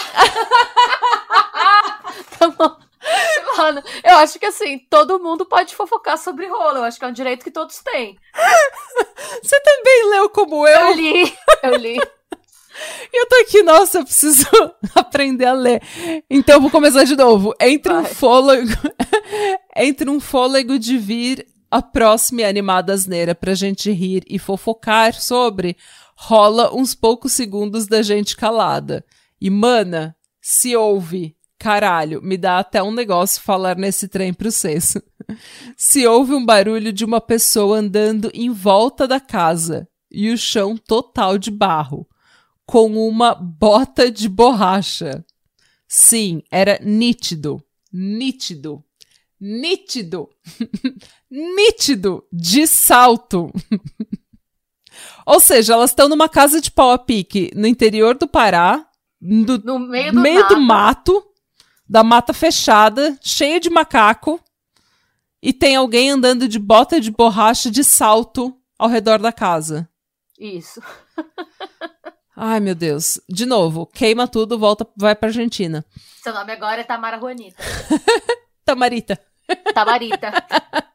tá 2.38 2.49
bom. 2.49 2.77
Mano, 3.55 3.82
eu 4.03 4.17
acho 4.17 4.38
que 4.38 4.45
assim, 4.45 4.77
todo 4.89 5.21
mundo 5.21 5.45
pode 5.45 5.73
fofocar 5.73 6.17
sobre 6.17 6.47
rola. 6.47 6.79
Eu 6.79 6.84
acho 6.84 6.99
que 6.99 7.05
é 7.05 7.08
um 7.08 7.13
direito 7.13 7.45
que 7.45 7.51
todos 7.51 7.79
têm. 7.79 8.19
Você 9.41 9.58
também 9.62 10.10
leu 10.10 10.29
como 10.29 10.67
eu? 10.67 10.89
Eu 10.89 10.93
li, 10.95 11.38
eu 11.63 11.75
li. 11.75 11.97
E 13.12 13.17
eu 13.19 13.27
tô 13.27 13.36
aqui, 13.38 13.63
nossa, 13.63 13.99
eu 13.99 14.03
preciso 14.03 14.45
aprender 14.95 15.45
a 15.45 15.53
ler. 15.53 15.82
Então 16.29 16.55
eu 16.55 16.62
vou 16.62 16.69
começar 16.69 17.03
de 17.03 17.15
novo. 17.15 17.53
Entre 17.60 17.91
Vai. 17.91 18.01
um 18.01 18.05
fôlego. 18.05 18.71
Entre 19.75 20.10
um 20.10 20.19
fôlego 20.19 20.77
de 20.77 20.97
vir 20.97 21.45
a 21.71 21.82
próxima 21.82 22.41
e 22.41 22.45
animada 22.45 22.93
asneira 22.93 23.36
pra 23.36 23.53
gente 23.53 23.91
rir 23.91 24.23
e 24.27 24.39
fofocar 24.39 25.13
sobre, 25.13 25.77
rola 26.15 26.73
uns 26.75 26.95
poucos 26.95 27.34
segundos 27.34 27.88
da 27.88 28.01
gente 28.01 28.36
calada. 28.36 29.05
E, 29.39 29.49
mana, 29.49 30.15
se 30.41 30.75
ouve, 30.75 31.36
caralho, 31.58 32.21
me 32.21 32.38
dá 32.38 32.60
até 32.60 32.82
um 32.82 32.91
negócio 32.91 33.41
falar 33.41 33.77
nesse 33.77 34.08
trem 34.08 34.34
pro 34.34 34.51
cesso. 34.51 35.01
se 35.77 36.08
ouve 36.08 36.34
um 36.34 36.43
barulho 36.43 36.91
de 36.91 37.05
uma 37.05 37.21
pessoa 37.21 37.77
andando 37.77 38.32
em 38.34 38.49
volta 38.49 39.08
da 39.08 39.19
casa 39.19 39.88
e 40.12 40.32
o 40.32 40.38
chão 40.38 40.75
total 40.75 41.38
de 41.38 41.51
barro 41.51 42.08
com 42.69 42.86
uma 43.08 43.34
bota 43.34 44.12
de 44.12 44.29
borracha. 44.29 45.25
Sim, 45.88 46.43
era 46.51 46.77
nítido, 46.84 47.60
nítido, 47.91 48.86
nítido, 49.41 50.29
nítido, 51.27 52.23
de 52.32 52.67
salto. 52.67 53.51
Ou 55.25 55.39
seja, 55.39 55.73
elas 55.73 55.89
estão 55.89 56.08
numa 56.08 56.29
casa 56.29 56.62
de 56.62 56.69
pau 56.69 56.91
a 56.91 56.99
pique 56.99 57.49
no 57.55 57.65
interior 57.65 58.15
do 58.15 58.27
Pará, 58.27 58.88
do, 59.19 59.58
no 59.58 59.79
meio, 59.79 60.12
do, 60.12 60.19
meio 60.19 60.47
do 60.47 60.62
mato, 60.62 61.25
da 61.89 62.03
mata 62.03 62.34
fechada, 62.34 63.17
cheia 63.19 63.60
de 63.60 63.71
macaco, 63.71 64.39
e 65.41 65.51
tem 65.51 65.75
alguém 65.75 66.12
andando 66.12 66.47
de 66.47 66.60
bota 66.60 67.01
de 67.01 67.10
borracha 67.10 67.71
de 67.71 67.84
salto 67.84 68.55
ao 68.77 68.88
redor 68.88 69.17
da 69.17 69.32
casa. 69.32 69.89
Isso. 70.38 70.79
Ai, 72.41 72.62
meu 72.62 72.73
Deus. 72.73 73.19
De 73.28 73.45
novo, 73.45 73.86
queima 73.86 74.25
tudo, 74.25 74.58
volta, 74.58 74.88
vai 74.95 75.13
pra 75.13 75.28
Argentina. 75.28 75.84
Seu 76.23 76.34
nome 76.34 76.54
agora 76.54 76.80
é 76.80 76.84
Tamara 76.86 77.19
Juanita. 77.19 77.62
Tamarita. 78.63 79.19
Tamarita. 79.73 80.32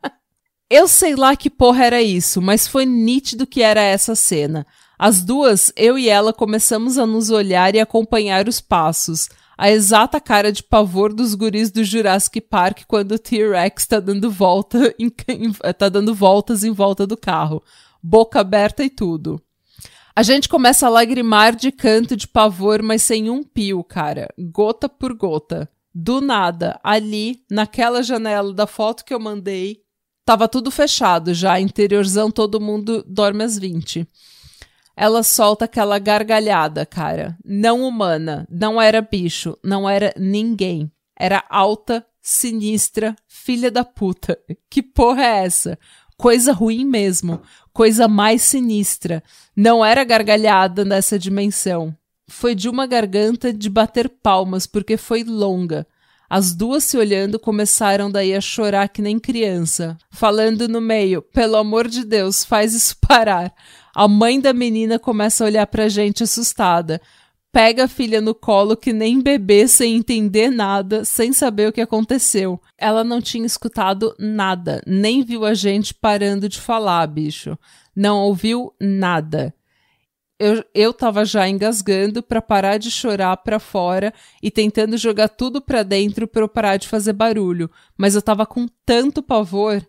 Eu 0.70 0.88
sei 0.88 1.14
lá 1.14 1.36
que 1.36 1.50
porra 1.50 1.84
era 1.84 2.00
isso, 2.00 2.40
mas 2.40 2.66
foi 2.66 2.86
nítido 2.86 3.46
que 3.46 3.60
era 3.60 3.82
essa 3.82 4.14
cena. 4.14 4.66
As 4.98 5.22
duas, 5.22 5.70
eu 5.76 5.98
e 5.98 6.08
ela, 6.08 6.32
começamos 6.32 6.96
a 6.96 7.06
nos 7.06 7.28
olhar 7.28 7.74
e 7.74 7.80
acompanhar 7.80 8.48
os 8.48 8.62
passos. 8.62 9.28
A 9.58 9.70
exata 9.70 10.18
cara 10.18 10.50
de 10.50 10.62
pavor 10.62 11.12
dos 11.12 11.34
guris 11.34 11.70
do 11.70 11.84
Jurassic 11.84 12.40
Park 12.40 12.84
quando 12.88 13.12
o 13.12 13.18
T-Rex 13.18 13.86
tá 13.86 14.00
dando 14.00 14.30
volta 14.30 14.94
em, 14.98 15.10
tá 15.76 15.90
dando 15.90 16.14
voltas 16.14 16.64
em 16.64 16.72
volta 16.72 17.06
do 17.06 17.16
carro. 17.16 17.62
Boca 18.02 18.40
aberta 18.40 18.82
e 18.82 18.88
tudo. 18.88 19.40
A 20.16 20.22
gente 20.22 20.48
começa 20.48 20.86
a 20.86 20.90
lagrimar 20.90 21.56
de 21.56 21.72
canto 21.72 22.14
de 22.14 22.28
pavor, 22.28 22.80
mas 22.84 23.02
sem 23.02 23.28
um 23.28 23.42
pio, 23.42 23.82
cara. 23.82 24.28
Gota 24.38 24.88
por 24.88 25.12
gota. 25.12 25.68
Do 25.92 26.20
nada, 26.20 26.78
ali, 26.84 27.44
naquela 27.50 28.00
janela 28.00 28.54
da 28.54 28.64
foto 28.64 29.04
que 29.04 29.12
eu 29.12 29.18
mandei, 29.18 29.80
tava 30.24 30.46
tudo 30.46 30.70
fechado 30.70 31.34
já, 31.34 31.58
interiorzão, 31.58 32.30
todo 32.30 32.60
mundo 32.60 33.04
dorme 33.08 33.42
às 33.42 33.58
20. 33.58 34.06
Ela 34.96 35.24
solta 35.24 35.64
aquela 35.64 35.98
gargalhada, 35.98 36.86
cara. 36.86 37.36
Não 37.44 37.82
humana, 37.82 38.46
não 38.48 38.80
era 38.80 39.02
bicho, 39.02 39.58
não 39.64 39.88
era 39.88 40.14
ninguém. 40.16 40.92
Era 41.18 41.42
alta, 41.50 42.06
sinistra, 42.22 43.16
filha 43.26 43.70
da 43.70 43.84
puta. 43.84 44.38
Que 44.70 44.80
porra 44.82 45.22
é 45.22 45.44
essa? 45.44 45.78
Coisa 46.16 46.52
ruim 46.52 46.84
mesmo 46.84 47.40
coisa 47.74 48.06
mais 48.08 48.40
sinistra. 48.40 49.22
Não 49.54 49.84
era 49.84 50.04
gargalhada 50.04 50.84
nessa 50.84 51.18
dimensão. 51.18 51.94
Foi 52.26 52.54
de 52.54 52.68
uma 52.68 52.86
garganta 52.86 53.52
de 53.52 53.68
bater 53.68 54.08
palmas, 54.08 54.66
porque 54.66 54.96
foi 54.96 55.24
longa. 55.24 55.86
As 56.30 56.54
duas 56.54 56.84
se 56.84 56.96
olhando 56.96 57.38
começaram 57.38 58.10
daí 58.10 58.34
a 58.34 58.40
chorar 58.40 58.88
que 58.88 59.02
nem 59.02 59.18
criança, 59.18 59.98
falando 60.10 60.66
no 60.66 60.80
meio: 60.80 61.20
pelo 61.20 61.56
amor 61.56 61.86
de 61.86 62.04
Deus, 62.04 62.44
faz 62.44 62.72
isso 62.72 62.96
parar. 63.06 63.52
A 63.94 64.08
mãe 64.08 64.40
da 64.40 64.52
menina 64.52 64.98
começa 64.98 65.44
a 65.44 65.46
olhar 65.46 65.66
pra 65.66 65.88
gente 65.88 66.22
assustada 66.22 67.00
pega 67.54 67.84
a 67.84 67.88
filha 67.88 68.20
no 68.20 68.34
colo 68.34 68.76
que 68.76 68.92
nem 68.92 69.22
bebê 69.22 69.68
sem 69.68 69.94
entender 69.94 70.50
nada, 70.50 71.04
sem 71.04 71.32
saber 71.32 71.68
o 71.68 71.72
que 71.72 71.80
aconteceu. 71.80 72.60
Ela 72.76 73.04
não 73.04 73.22
tinha 73.22 73.46
escutado 73.46 74.12
nada, 74.18 74.82
nem 74.84 75.22
viu 75.22 75.44
a 75.44 75.54
gente 75.54 75.94
parando 75.94 76.48
de 76.48 76.60
falar, 76.60 77.06
bicho. 77.06 77.56
Não 77.94 78.18
ouviu 78.22 78.74
nada. 78.80 79.54
Eu, 80.36 80.64
eu 80.74 80.92
já 81.24 81.48
engasgando 81.48 82.24
para 82.24 82.42
parar 82.42 82.76
de 82.76 82.90
chorar 82.90 83.36
para 83.36 83.60
fora 83.60 84.12
e 84.42 84.50
tentando 84.50 84.98
jogar 84.98 85.28
tudo 85.28 85.62
para 85.62 85.84
dentro 85.84 86.26
para 86.26 86.42
eu 86.42 86.48
parar 86.48 86.76
de 86.76 86.88
fazer 86.88 87.12
barulho, 87.12 87.70
mas 87.96 88.16
eu 88.16 88.20
tava 88.20 88.44
com 88.44 88.66
tanto 88.84 89.22
pavor 89.22 89.80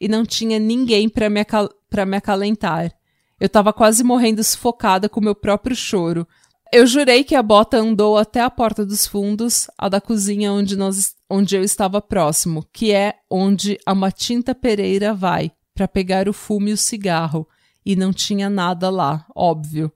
e 0.00 0.08
não 0.08 0.24
tinha 0.24 0.58
ninguém 0.58 1.06
para 1.06 1.28
me, 1.28 1.40
acal 1.40 1.68
me 2.06 2.16
acalentar. 2.16 2.94
Eu 3.38 3.48
tava 3.48 3.74
quase 3.74 4.02
morrendo 4.02 4.42
sufocada 4.42 5.06
com 5.06 5.20
meu 5.20 5.34
próprio 5.34 5.76
choro. 5.76 6.26
Eu 6.72 6.86
jurei 6.86 7.24
que 7.24 7.34
a 7.34 7.42
bota 7.42 7.78
andou 7.78 8.16
até 8.16 8.40
a 8.40 8.48
porta 8.48 8.86
dos 8.86 9.04
fundos, 9.04 9.68
a 9.76 9.88
da 9.88 10.00
cozinha 10.00 10.52
onde, 10.52 10.76
nós, 10.76 11.16
onde 11.28 11.56
eu 11.56 11.64
estava 11.64 12.00
próximo, 12.00 12.64
que 12.72 12.92
é 12.92 13.14
onde 13.28 13.76
a 13.84 13.92
Matinta 13.92 14.54
Pereira 14.54 15.12
vai 15.12 15.50
para 15.74 15.88
pegar 15.88 16.28
o 16.28 16.32
fumo 16.32 16.68
e 16.68 16.72
o 16.72 16.76
cigarro, 16.76 17.48
e 17.84 17.96
não 17.96 18.12
tinha 18.12 18.48
nada 18.48 18.88
lá, 18.88 19.26
óbvio. 19.34 19.90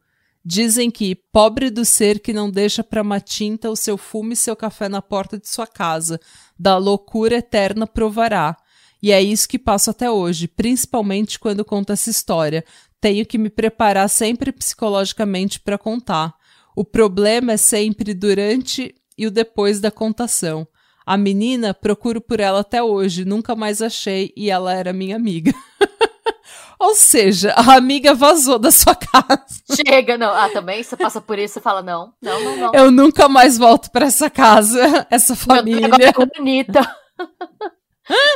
Dizem 0.44 0.90
que 0.90 1.14
pobre 1.14 1.70
do 1.70 1.84
ser 1.84 2.18
que 2.18 2.32
não 2.32 2.50
deixa 2.50 2.82
para 2.82 3.04
Matinta 3.04 3.70
o 3.70 3.76
seu 3.76 3.96
fumo 3.96 4.32
e 4.32 4.36
seu 4.36 4.56
café 4.56 4.88
na 4.88 5.00
porta 5.00 5.38
de 5.38 5.48
sua 5.48 5.68
casa, 5.68 6.20
da 6.58 6.76
loucura 6.76 7.36
eterna 7.36 7.86
provará. 7.86 8.56
E 9.00 9.12
é 9.12 9.22
isso 9.22 9.48
que 9.48 9.60
passo 9.60 9.90
até 9.90 10.10
hoje, 10.10 10.48
principalmente 10.48 11.38
quando 11.38 11.64
conto 11.64 11.92
essa 11.92 12.10
história. 12.10 12.64
Tenho 13.00 13.24
que 13.24 13.38
me 13.38 13.48
preparar 13.48 14.08
sempre 14.08 14.50
psicologicamente 14.50 15.60
para 15.60 15.78
contar. 15.78 16.34
O 16.76 16.84
problema 16.84 17.52
é 17.52 17.56
sempre 17.56 18.12
durante 18.14 18.94
e 19.16 19.26
o 19.26 19.30
depois 19.30 19.80
da 19.80 19.90
contação. 19.90 20.66
A 21.06 21.16
menina, 21.16 21.74
procuro 21.74 22.20
por 22.20 22.40
ela 22.40 22.60
até 22.60 22.82
hoje, 22.82 23.24
nunca 23.24 23.54
mais 23.54 23.82
achei 23.82 24.32
e 24.36 24.50
ela 24.50 24.72
era 24.72 24.92
minha 24.92 25.16
amiga. 25.16 25.52
Ou 26.80 26.94
seja, 26.94 27.52
a 27.52 27.76
amiga 27.76 28.14
vazou 28.14 28.58
da 28.58 28.70
sua 28.70 28.94
casa. 28.96 29.62
Chega, 29.86 30.18
não. 30.18 30.34
Ah, 30.34 30.48
também 30.48 30.82
você 30.82 30.96
passa 30.96 31.20
por 31.20 31.38
isso 31.38 31.58
e 31.58 31.62
fala: 31.62 31.82
não, 31.82 32.12
não, 32.20 32.42
não, 32.42 32.56
não. 32.56 32.74
Eu 32.74 32.90
nunca 32.90 33.28
mais 33.28 33.56
volto 33.56 33.90
para 33.90 34.06
essa 34.06 34.28
casa, 34.28 35.06
essa 35.10 35.36
família. 35.36 35.88
Meu 35.88 36.08
é 36.08 36.26
bonita. 36.26 36.96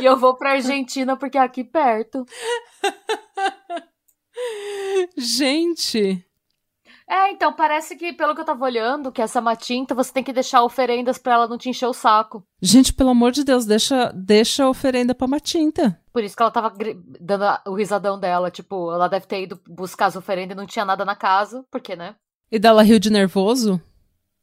e 0.01 0.05
eu 0.05 0.17
vou 0.17 0.37
pra 0.37 0.53
Argentina 0.53 1.17
porque 1.17 1.39
é 1.39 1.41
aqui 1.41 1.65
perto. 1.65 2.25
Gente, 5.17 6.25
é, 7.09 7.31
então, 7.31 7.53
parece 7.53 7.97
que, 7.97 8.13
pelo 8.13 8.35
que 8.35 8.41
eu 8.43 8.45
tava 8.45 8.65
olhando, 8.65 9.11
que 9.11 9.23
essa 9.23 9.41
matinta, 9.41 9.95
você 9.95 10.13
tem 10.13 10.23
que 10.23 10.33
deixar 10.33 10.63
oferendas 10.63 11.17
pra 11.17 11.35
ela 11.35 11.49
não 11.49 11.57
te 11.57 11.71
encher 11.71 11.87
o 11.87 11.95
saco. 11.95 12.45
Gente, 12.61 12.93
pelo 12.93 13.11
amor 13.11 13.33
de 13.33 13.45
Deus, 13.45 13.65
deixa, 13.65 14.13
deixa 14.15 14.65
a 14.65 14.69
oferenda 14.69 15.15
pra 15.15 15.27
matinta. 15.27 15.99
Por 16.13 16.23
isso 16.23 16.37
que 16.37 16.43
ela 16.43 16.51
tava 16.51 16.73
dando 17.19 17.45
o 17.67 17.75
risadão 17.75 18.21
dela. 18.21 18.51
Tipo, 18.51 18.93
ela 18.93 19.09
deve 19.09 19.27
ter 19.27 19.43
ido 19.43 19.59
buscar 19.67 20.07
as 20.07 20.17
oferendas 20.17 20.55
e 20.55 20.61
não 20.61 20.67
tinha 20.67 20.85
nada 20.85 21.05
na 21.05 21.17
casa. 21.17 21.65
Por 21.71 21.81
quê, 21.81 21.97
né? 21.97 22.15
E 22.53 22.59
dela 22.59 22.83
riu 22.83 22.99
de 22.99 23.11
nervoso? 23.11 23.81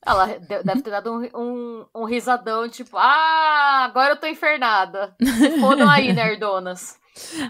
Ela 0.06 0.28
deve 0.63 0.82
ter 0.82 0.91
dado 0.91 1.12
um, 1.12 1.30
um, 1.36 1.86
um 1.95 2.06
risadão, 2.06 2.69
tipo, 2.69 2.95
ah, 2.95 3.86
agora 3.86 4.13
eu 4.13 4.19
tô 4.19 4.28
infernada. 4.28 5.15
Se 5.19 5.52
fodam 5.60 5.89
aí, 5.89 6.13
nerdonas. 6.13 7.00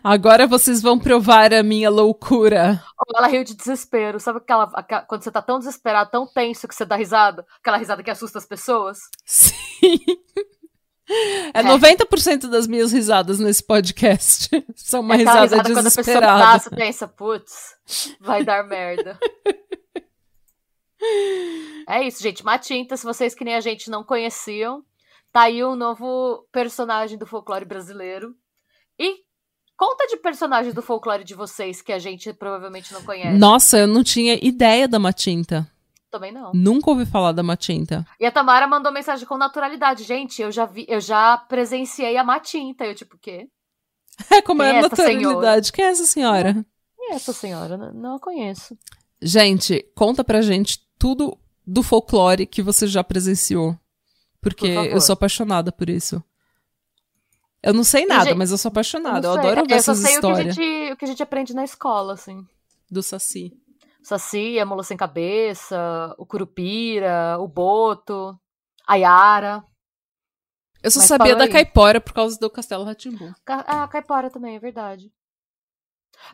Agora 0.04 0.46
vocês 0.46 0.82
vão 0.82 1.00
provar 1.00 1.54
a 1.54 1.64
minha 1.64 1.90
loucura. 1.90 2.84
Ela 3.16 3.28
riu 3.28 3.44
de 3.44 3.56
desespero. 3.56 4.20
Sabe 4.20 4.38
aquela, 4.38 4.64
aquela, 4.74 5.02
quando 5.02 5.24
você 5.24 5.32
tá 5.32 5.42
tão 5.42 5.60
desesperado, 5.60 6.12
tão 6.12 6.28
tenso 6.28 6.68
que 6.68 6.76
você 6.76 6.86
dá 6.86 6.96
risada? 6.96 7.46
Aquela 7.60 7.78
risada 7.78 8.04
que 8.04 8.12
assusta 8.12 8.38
as 8.38 8.46
pessoas? 8.46 9.00
Sim. 9.26 10.00
É, 11.54 11.60
é. 11.60 11.64
90% 11.64 12.50
das 12.50 12.68
minhas 12.68 12.92
risadas 12.92 13.40
nesse 13.40 13.64
podcast. 13.64 14.50
São 14.76 15.02
uma 15.02 15.16
é 15.16 15.18
risada, 15.18 15.42
risada 15.42 15.64
desesperada. 15.64 15.84
Quando 15.84 15.88
a 15.88 16.04
pessoa 16.04 16.38
passa, 16.38 16.70
pensa, 16.72 17.08
putz, 17.08 18.18
vai 18.20 18.44
dar 18.44 18.64
merda. 18.64 19.18
É 21.88 22.02
isso, 22.02 22.24
gente. 22.24 22.44
Matinta, 22.44 22.98
se 22.98 23.06
vocês 23.06 23.36
que 23.36 23.46
nem 23.46 23.54
a 23.54 23.62
gente 23.62 23.92
não 23.92 24.04
conheciam, 24.04 24.84
tá 25.32 25.42
aí 25.42 25.64
um 25.64 25.76
novo 25.76 26.48
personagem 26.52 27.16
do 27.16 27.28
folclore 27.28 27.64
brasileiro. 27.64 28.36
E 28.98 29.25
conta 29.78 30.08
de 30.08 30.18
personagens 30.18 30.74
do 30.74 30.82
folclore 30.82 31.24
de 31.24 31.34
vocês 31.34 31.82
que 31.82 31.92
a 31.92 32.00
gente 32.00 32.34
provavelmente 32.34 32.94
não 32.94 33.04
conhece. 33.04 33.38
Nossa, 33.38 33.78
eu 33.80 33.88
não 33.88 34.04
tinha 34.04 34.40
ideia 34.42 34.88
da 34.88 35.00
Matinta. 35.00 35.70
Também 36.10 36.32
não. 36.32 36.52
Nunca 36.54 36.90
ouvi 36.90 37.06
falar 37.06 37.34
da 37.34 37.44
Matinta. 37.44 38.06
E 38.20 38.26
a 38.26 38.32
Tamara 38.32 38.68
mandou 38.68 38.92
mensagem 38.92 39.28
com 39.28 39.38
naturalidade. 39.38 40.04
Gente, 40.04 40.42
eu 40.42 40.52
já 40.52 40.66
vi, 40.66 40.86
eu 40.88 41.02
já 41.02 41.38
presenciei 41.38 42.16
a 42.16 42.24
Matinta. 42.24 42.86
Eu, 42.86 42.96
tipo, 42.96 43.16
o 43.18 43.20
quê? 43.20 43.50
É 44.32 44.42
como 44.42 44.62
Quem 44.62 44.72
é 44.72 44.76
é 44.76 44.80
a 44.80 44.82
naturalidade. 44.82 45.74
Quem 45.74 45.84
é 45.84 45.90
essa 45.90 46.06
senhora? 46.06 46.54
Quem 46.96 47.12
é 47.12 47.16
essa 47.16 47.34
senhora? 47.34 47.76
Não, 47.76 47.94
não 47.94 48.16
a 48.16 48.20
conheço. 48.20 48.78
Gente, 49.22 49.86
conta 49.94 50.24
pra 50.24 50.42
gente 50.42 50.80
tudo 50.98 51.38
do 51.68 51.84
folclore 51.84 52.46
que 52.46 52.62
você 52.62 52.88
já 52.88 53.04
presenciou. 53.04 53.78
Porque 54.40 54.74
Por 54.74 54.86
eu 54.86 55.02
sou 55.02 55.14
apaixonada 55.14 55.72
por 55.72 55.90
isso. 55.90 56.24
Eu 57.66 57.74
não 57.74 57.84
sei 57.84 58.06
nada, 58.06 58.26
gente, 58.26 58.38
mas 58.38 58.52
eu 58.52 58.58
sou 58.58 58.70
apaixonada. 58.70 59.28
Eu, 59.28 59.32
adoro 59.34 59.66
ver 59.66 59.76
eu 59.76 59.82
só 59.82 59.92
essas 59.92 60.00
sei 60.00 60.18
o 60.18 60.22
que, 60.22 60.28
a 60.28 60.30
histórias 60.32 60.56
gente, 60.56 60.94
o 60.94 60.98
que 60.98 61.06
a 61.06 61.08
gente 61.08 61.24
aprende 61.24 61.54
na 61.56 61.64
escola, 61.64 62.14
assim. 62.14 62.46
do 62.90 63.02
Saci. 63.02 63.52
Saci, 64.04 64.60
a 64.60 64.66
mula 64.66 64.84
sem 64.84 64.96
cabeça, 64.96 66.14
o 66.20 66.26
curupira, 66.28 67.38
o 67.40 67.48
boto, 67.48 68.40
a 68.88 68.96
Yara. 68.96 69.64
Eu 70.84 70.92
só 70.92 71.00
Mas 71.00 71.08
sabia 71.08 71.36
da 71.36 71.46
aí. 71.46 71.50
caipora 71.50 72.00
por 72.00 72.14
causa 72.14 72.38
do 72.40 72.48
Castelo 72.50 72.84
Ratimbu. 72.84 73.34
Ca- 73.44 73.66
Ah, 73.68 73.84
a 73.84 73.88
caipora 73.88 74.30
também, 74.30 74.56
é 74.56 74.60
verdade. 74.60 75.12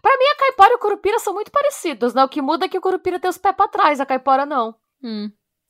Pra 0.01 0.17
mim, 0.17 0.25
a 0.25 0.36
caipora 0.38 0.73
e 0.73 0.75
o 0.75 0.79
curupira 0.79 1.17
são 1.19 1.34
muito 1.34 1.49
parecidos, 1.51 2.13
né? 2.13 2.23
O 2.23 2.29
que 2.29 2.41
muda 2.41 2.65
é 2.65 2.69
que 2.69 2.77
o 2.77 2.82
curupira 2.82 3.19
tem 3.19 3.29
os 3.29 3.38
pés 3.38 3.55
pra 3.55 3.67
trás, 3.69 3.99
a 4.01 4.05
caipora 4.05 4.45
não. 4.45 4.75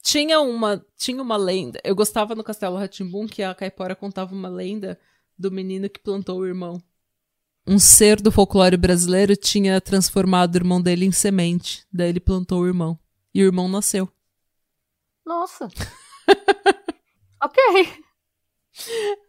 Tinha 0.03 0.41
uma, 0.41 0.83
tinha 0.97 1.21
uma 1.21 1.37
lenda. 1.37 1.79
Eu 1.83 1.95
gostava 1.95 2.33
no 2.33 2.43
Castelo 2.43 2.77
Ratimbum 2.77 3.27
que 3.27 3.43
a 3.43 3.53
caipora 3.53 3.95
contava 3.95 4.33
uma 4.33 4.49
lenda 4.49 4.99
do 5.41 5.51
menino 5.51 5.89
que 5.89 5.99
plantou 5.99 6.39
o 6.39 6.47
irmão. 6.47 6.81
Um 7.67 7.77
ser 7.77 8.21
do 8.21 8.31
folclore 8.31 8.77
brasileiro 8.77 9.35
tinha 9.35 9.79
transformado 9.81 10.55
o 10.55 10.57
irmão 10.57 10.81
dele 10.81 11.05
em 11.05 11.11
semente. 11.11 11.85
Daí 11.91 12.09
ele 12.09 12.19
plantou 12.19 12.61
o 12.61 12.67
irmão. 12.67 12.97
E 13.33 13.43
o 13.43 13.45
irmão 13.45 13.67
nasceu. 13.67 14.09
Nossa. 15.25 15.67
ok, 17.41 17.87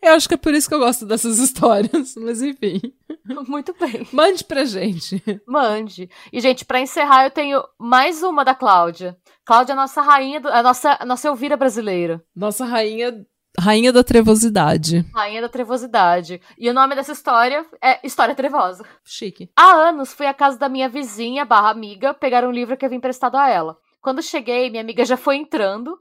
Eu 0.03 0.15
acho 0.15 0.29
que 0.29 0.35
é 0.35 0.39
por 0.39 0.55
isso 0.55 0.69
que 0.69 0.75
eu 0.75 0.79
gosto 0.79 1.05
dessas 1.05 1.39
histórias. 1.41 2.15
Mas 2.17 2.43
enfim. 2.43 2.81
muito 3.47 3.75
bem. 3.79 4.07
Mande 4.13 4.45
pra 4.45 4.65
gente. 4.65 5.23
Mande. 5.47 6.09
E, 6.33 6.41
gente, 6.41 6.65
pra 6.65 6.81
encerrar, 6.81 7.25
eu 7.25 7.31
tenho 7.31 7.63
mais 7.79 8.23
uma 8.23 8.45
da 8.45 8.55
Cláudia. 8.55 9.17
Cláudia 9.45 9.73
é 9.73 9.75
a 9.75 9.77
nossa 9.77 10.01
rainha, 10.01 10.41
do, 10.41 10.49
a 10.49 10.63
nossa, 10.63 10.97
a 11.01 11.05
nossa 11.05 11.29
Elvira 11.29 11.57
brasileira. 11.57 12.25
Nossa 12.35 12.65
rainha. 12.65 13.27
Rainha 13.63 13.93
da 13.93 14.03
trevosidade. 14.03 15.07
Rainha 15.15 15.41
da 15.41 15.49
trevosidade. 15.49 16.43
E 16.59 16.69
o 16.69 16.75
nome 16.75 16.97
dessa 16.97 17.13
história 17.13 17.65
é 17.81 18.05
História 18.05 18.35
Trevosa. 18.35 18.85
Chique. 19.05 19.53
Há 19.55 19.71
anos 19.71 20.13
fui 20.13 20.27
à 20.27 20.35
casa 20.35 20.59
da 20.59 20.69
minha 20.69 20.89
vizinha 20.89 21.45
barra 21.45 21.71
amiga 21.71 22.13
pegar 22.13 22.45
um 22.45 22.51
livro 22.51 22.77
que 22.77 22.85
havia 22.85 22.99
emprestado 22.99 23.37
a 23.37 23.49
ela. 23.49 23.79
Quando 24.01 24.21
cheguei, 24.21 24.69
minha 24.69 24.83
amiga 24.83 25.05
já 25.05 25.17
foi 25.17 25.37
entrando 25.37 25.97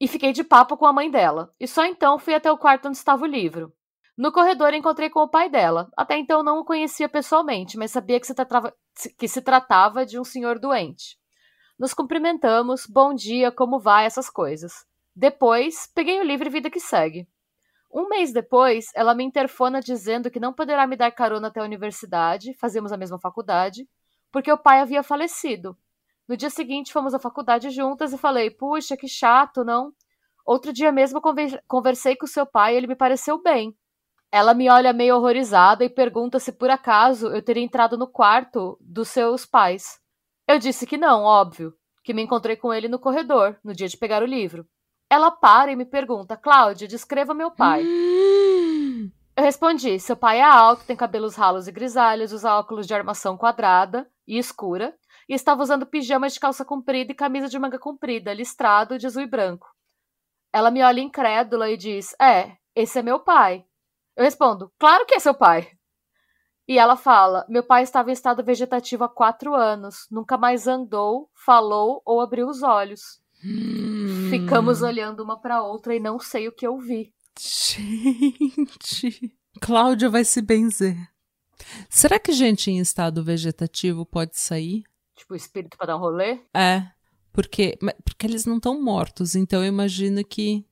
e 0.00 0.08
fiquei 0.08 0.32
de 0.32 0.42
papo 0.42 0.76
com 0.76 0.84
a 0.84 0.92
mãe 0.92 1.08
dela. 1.08 1.54
E 1.60 1.68
só 1.68 1.84
então 1.86 2.18
fui 2.18 2.34
até 2.34 2.50
o 2.50 2.58
quarto 2.58 2.88
onde 2.88 2.96
estava 2.96 3.22
o 3.22 3.28
livro. 3.28 3.72
No 4.18 4.32
corredor 4.32 4.74
encontrei 4.74 5.08
com 5.08 5.20
o 5.20 5.28
pai 5.28 5.48
dela. 5.48 5.88
Até 5.96 6.18
então 6.18 6.42
não 6.42 6.58
o 6.58 6.64
conhecia 6.64 7.08
pessoalmente, 7.08 7.78
mas 7.78 7.92
sabia 7.92 8.18
que 8.18 8.26
se 8.26 8.34
tratava, 8.34 8.74
que 9.16 9.28
se 9.28 9.40
tratava 9.40 10.04
de 10.04 10.18
um 10.18 10.24
senhor 10.24 10.58
doente. 10.58 11.16
Nos 11.78 11.94
cumprimentamos, 11.94 12.84
bom 12.84 13.14
dia, 13.14 13.52
como 13.52 13.78
vai, 13.78 14.06
essas 14.06 14.28
coisas. 14.28 14.84
Depois, 15.18 15.90
peguei 15.94 16.20
o 16.20 16.22
livro 16.22 16.46
e 16.46 16.50
vida 16.50 16.68
que 16.68 16.78
segue. 16.78 17.26
Um 17.90 18.06
mês 18.06 18.34
depois, 18.34 18.90
ela 18.94 19.14
me 19.14 19.24
interfona 19.24 19.80
dizendo 19.80 20.30
que 20.30 20.38
não 20.38 20.52
poderá 20.52 20.86
me 20.86 20.94
dar 20.94 21.10
carona 21.10 21.48
até 21.48 21.60
a 21.60 21.64
universidade, 21.64 22.52
fazíamos 22.52 22.92
a 22.92 22.98
mesma 22.98 23.18
faculdade, 23.18 23.88
porque 24.30 24.52
o 24.52 24.58
pai 24.58 24.80
havia 24.80 25.02
falecido. 25.02 25.74
No 26.28 26.36
dia 26.36 26.50
seguinte, 26.50 26.92
fomos 26.92 27.14
à 27.14 27.18
faculdade 27.18 27.70
juntas 27.70 28.12
e 28.12 28.18
falei: 28.18 28.50
Puxa, 28.50 28.94
que 28.94 29.08
chato, 29.08 29.64
não? 29.64 29.90
Outro 30.44 30.70
dia 30.70 30.92
mesmo 30.92 31.18
conver- 31.18 31.62
conversei 31.66 32.14
com 32.14 32.26
seu 32.26 32.44
pai 32.44 32.74
e 32.74 32.76
ele 32.76 32.86
me 32.86 32.94
pareceu 32.94 33.42
bem. 33.42 33.74
Ela 34.30 34.52
me 34.52 34.68
olha 34.68 34.92
meio 34.92 35.16
horrorizada 35.16 35.82
e 35.82 35.88
pergunta 35.88 36.38
se 36.38 36.52
por 36.52 36.68
acaso 36.68 37.28
eu 37.28 37.42
teria 37.42 37.62
entrado 37.64 37.96
no 37.96 38.06
quarto 38.06 38.76
dos 38.82 39.08
seus 39.08 39.46
pais. 39.46 39.98
Eu 40.46 40.58
disse 40.58 40.86
que 40.86 40.98
não, 40.98 41.22
óbvio, 41.22 41.72
que 42.04 42.12
me 42.12 42.20
encontrei 42.20 42.56
com 42.56 42.74
ele 42.74 42.86
no 42.86 42.98
corredor, 42.98 43.58
no 43.64 43.72
dia 43.72 43.88
de 43.88 43.96
pegar 43.96 44.22
o 44.22 44.26
livro. 44.26 44.68
Ela 45.08 45.30
para 45.30 45.70
e 45.72 45.76
me 45.76 45.84
pergunta: 45.84 46.36
Cláudia, 46.36 46.88
descreva 46.88 47.32
meu 47.32 47.50
pai. 47.50 47.82
Eu 49.36 49.44
respondi: 49.44 50.00
seu 50.00 50.16
pai 50.16 50.38
é 50.38 50.44
alto, 50.44 50.84
tem 50.84 50.96
cabelos 50.96 51.36
ralos 51.36 51.68
e 51.68 51.72
grisalhos, 51.72 52.32
usa 52.32 52.58
óculos 52.58 52.86
de 52.86 52.94
armação 52.94 53.36
quadrada 53.36 54.10
e 54.26 54.38
escura, 54.38 54.96
e 55.28 55.34
estava 55.34 55.62
usando 55.62 55.86
pijama 55.86 56.28
de 56.28 56.40
calça 56.40 56.64
comprida 56.64 57.12
e 57.12 57.14
camisa 57.14 57.48
de 57.48 57.58
manga 57.58 57.78
comprida, 57.78 58.32
listrado 58.32 58.98
de 58.98 59.06
azul 59.06 59.22
e 59.22 59.26
branco. 59.26 59.68
Ela 60.52 60.70
me 60.70 60.82
olha 60.82 61.00
incrédula 61.00 61.70
e 61.70 61.76
diz: 61.76 62.14
É, 62.20 62.56
esse 62.74 62.98
é 62.98 63.02
meu 63.02 63.20
pai. 63.20 63.64
Eu 64.16 64.24
respondo: 64.24 64.72
Claro 64.78 65.04
que 65.04 65.14
é 65.14 65.18
seu 65.18 65.34
pai. 65.34 65.68
E 66.66 66.78
ela 66.78 66.96
fala: 66.96 67.44
Meu 67.48 67.62
pai 67.62 67.82
estava 67.82 68.10
em 68.10 68.12
estado 68.12 68.42
vegetativo 68.42 69.04
há 69.04 69.08
quatro 69.08 69.54
anos, 69.54 70.06
nunca 70.10 70.36
mais 70.36 70.66
andou, 70.66 71.30
falou 71.44 72.02
ou 72.04 72.20
abriu 72.20 72.48
os 72.48 72.62
olhos. 72.62 73.20
Ficamos 74.30 74.82
olhando 74.82 75.22
uma 75.22 75.40
para 75.40 75.62
outra 75.62 75.94
e 75.94 76.00
não 76.00 76.18
sei 76.18 76.48
o 76.48 76.52
que 76.52 76.66
eu 76.66 76.78
vi. 76.78 77.12
Gente. 77.38 79.32
Cláudia 79.60 80.08
vai 80.08 80.24
se 80.24 80.40
benzer. 80.42 80.96
Será 81.88 82.18
que 82.18 82.32
gente 82.32 82.70
em 82.70 82.78
estado 82.78 83.24
vegetativo 83.24 84.04
pode 84.04 84.38
sair? 84.38 84.82
Tipo, 85.16 85.34
espírito 85.34 85.76
para 85.76 85.86
dar 85.88 85.96
um 85.96 86.00
rolê? 86.00 86.40
É. 86.54 86.86
Porque, 87.32 87.78
porque 88.04 88.26
eles 88.26 88.44
não 88.44 88.56
estão 88.56 88.82
mortos, 88.82 89.34
então 89.34 89.62
eu 89.62 89.68
imagino 89.68 90.22
que 90.24 90.64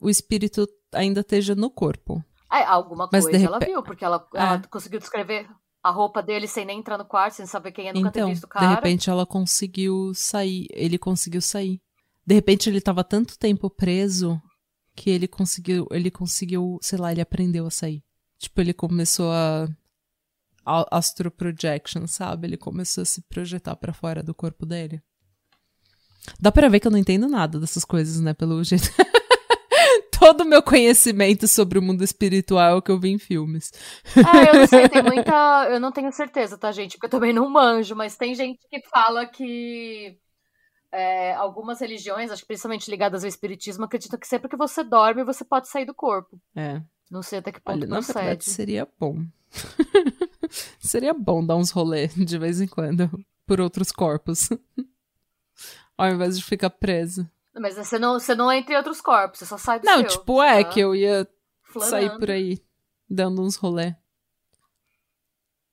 o 0.00 0.08
espírito 0.08 0.66
ainda 0.92 1.20
esteja 1.20 1.54
no 1.54 1.70
corpo. 1.70 2.24
É, 2.52 2.64
alguma 2.64 3.08
Mas 3.12 3.24
de 3.24 3.30
coisa 3.30 3.46
ela 3.46 3.58
viu, 3.58 3.82
porque 3.82 4.04
ela, 4.04 4.26
ela 4.34 4.54
É. 4.56 4.66
conseguiu 4.68 4.98
descrever 4.98 5.48
a 5.82 5.90
roupa 5.90 6.22
dele 6.22 6.46
sem 6.48 6.64
nem 6.64 6.78
entrar 6.80 6.98
no 6.98 7.04
quarto, 7.04 7.34
sem 7.34 7.46
saber 7.46 7.72
quem 7.72 7.88
é, 7.88 7.92
nunca 7.92 8.10
ter 8.10 8.20
então, 8.20 8.30
visto 8.30 8.44
o 8.44 8.46
de 8.48 8.52
cara. 8.52 8.74
repente 8.74 9.08
ela 9.08 9.24
conseguiu 9.24 10.12
sair. 10.14 10.66
Ele 10.72 10.98
conseguiu 10.98 11.40
sair. 11.40 11.80
De 12.30 12.34
repente 12.34 12.70
ele 12.70 12.78
estava 12.78 13.02
tanto 13.02 13.36
tempo 13.36 13.68
preso 13.68 14.40
que 14.94 15.10
ele 15.10 15.26
conseguiu, 15.26 15.88
ele 15.90 16.12
conseguiu, 16.12 16.78
sei 16.80 16.96
lá, 16.96 17.10
ele 17.10 17.20
aprendeu 17.20 17.66
a 17.66 17.72
sair. 17.72 18.04
Tipo, 18.38 18.60
ele 18.60 18.72
começou 18.72 19.32
a, 19.32 19.66
astro 20.92 21.28
projection, 21.28 22.06
sabe? 22.06 22.46
Ele 22.46 22.56
começou 22.56 23.02
a 23.02 23.04
se 23.04 23.20
projetar 23.22 23.74
pra 23.74 23.92
fora 23.92 24.22
do 24.22 24.32
corpo 24.32 24.64
dele. 24.64 25.02
Dá 26.38 26.52
pra 26.52 26.68
ver 26.68 26.78
que 26.78 26.86
eu 26.86 26.92
não 26.92 27.00
entendo 27.00 27.26
nada 27.26 27.58
dessas 27.58 27.84
coisas, 27.84 28.20
né, 28.20 28.32
pelo 28.32 28.62
jeito. 28.62 28.84
Todo 30.16 30.42
o 30.42 30.48
meu 30.48 30.62
conhecimento 30.62 31.48
sobre 31.48 31.80
o 31.80 31.82
mundo 31.82 32.04
espiritual 32.04 32.78
é 32.78 32.80
que 32.80 32.92
eu 32.92 33.00
vi 33.00 33.08
em 33.08 33.18
filmes. 33.18 33.72
É, 34.16 34.50
eu 34.50 34.60
não 34.60 34.66
sei, 34.68 34.88
tem 34.88 35.02
muita. 35.02 35.68
Eu 35.68 35.80
não 35.80 35.90
tenho 35.90 36.12
certeza, 36.12 36.56
tá, 36.56 36.70
gente? 36.70 36.92
Porque 36.92 37.06
eu 37.06 37.10
também 37.10 37.32
não 37.32 37.50
manjo, 37.50 37.96
mas 37.96 38.16
tem 38.16 38.36
gente 38.36 38.60
que 38.70 38.80
fala 38.88 39.26
que 39.26 40.16
é, 40.92 41.34
algumas 41.34 41.80
religiões, 41.80 42.30
acho 42.30 42.42
que 42.42 42.48
principalmente 42.48 42.90
ligadas 42.90 43.22
ao 43.22 43.28
espiritismo, 43.28 43.84
acreditam 43.84 44.18
que 44.18 44.26
sempre 44.26 44.48
que 44.48 44.56
você 44.56 44.82
dorme, 44.82 45.24
você 45.24 45.44
pode 45.44 45.68
sair 45.68 45.84
do 45.84 45.94
corpo. 45.94 46.40
É. 46.54 46.82
Não 47.10 47.22
sei 47.22 47.38
até 47.40 47.50
que 47.52 47.60
ponto 47.60 47.78
Olha, 47.78 47.86
na 47.86 48.00
verdade 48.00 48.44
seria 48.44 48.88
bom. 48.98 49.24
seria 50.78 51.12
bom 51.12 51.44
dar 51.44 51.56
uns 51.56 51.70
rolê 51.70 52.06
de 52.08 52.38
vez 52.38 52.60
em 52.60 52.66
quando 52.68 53.10
por 53.46 53.60
outros 53.60 53.90
corpos. 53.90 54.48
Ao 55.98 56.08
invés 56.08 56.38
de 56.38 56.44
ficar 56.44 56.70
preso. 56.70 57.28
Mas 57.54 57.74
você 57.74 57.98
não, 57.98 58.18
você 58.18 58.34
não 58.34 58.50
entra 58.50 58.74
em 58.74 58.76
outros 58.76 59.00
corpos, 59.00 59.40
você 59.40 59.46
só 59.46 59.58
sai 59.58 59.80
do 59.80 59.84
Não, 59.84 59.98
seu. 59.98 60.08
tipo, 60.08 60.40
é 60.42 60.62
tá 60.62 60.70
que 60.70 60.80
eu 60.80 60.94
ia 60.94 61.28
flanando. 61.64 61.90
sair 61.90 62.18
por 62.18 62.30
aí 62.30 62.62
dando 63.08 63.42
uns 63.42 63.56
rolê. 63.56 63.94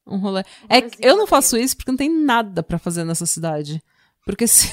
Um 0.06 0.18
rolê. 0.18 0.42
É 0.68 0.80
eu 1.00 1.16
não 1.16 1.28
faço 1.28 1.56
isso 1.58 1.78
porque 1.78 1.92
não 1.92 1.98
tem 1.98 2.10
nada 2.10 2.64
pra 2.64 2.80
fazer 2.80 3.04
nessa 3.04 3.26
cidade. 3.26 3.82
Porque 4.28 4.46
se. 4.48 4.72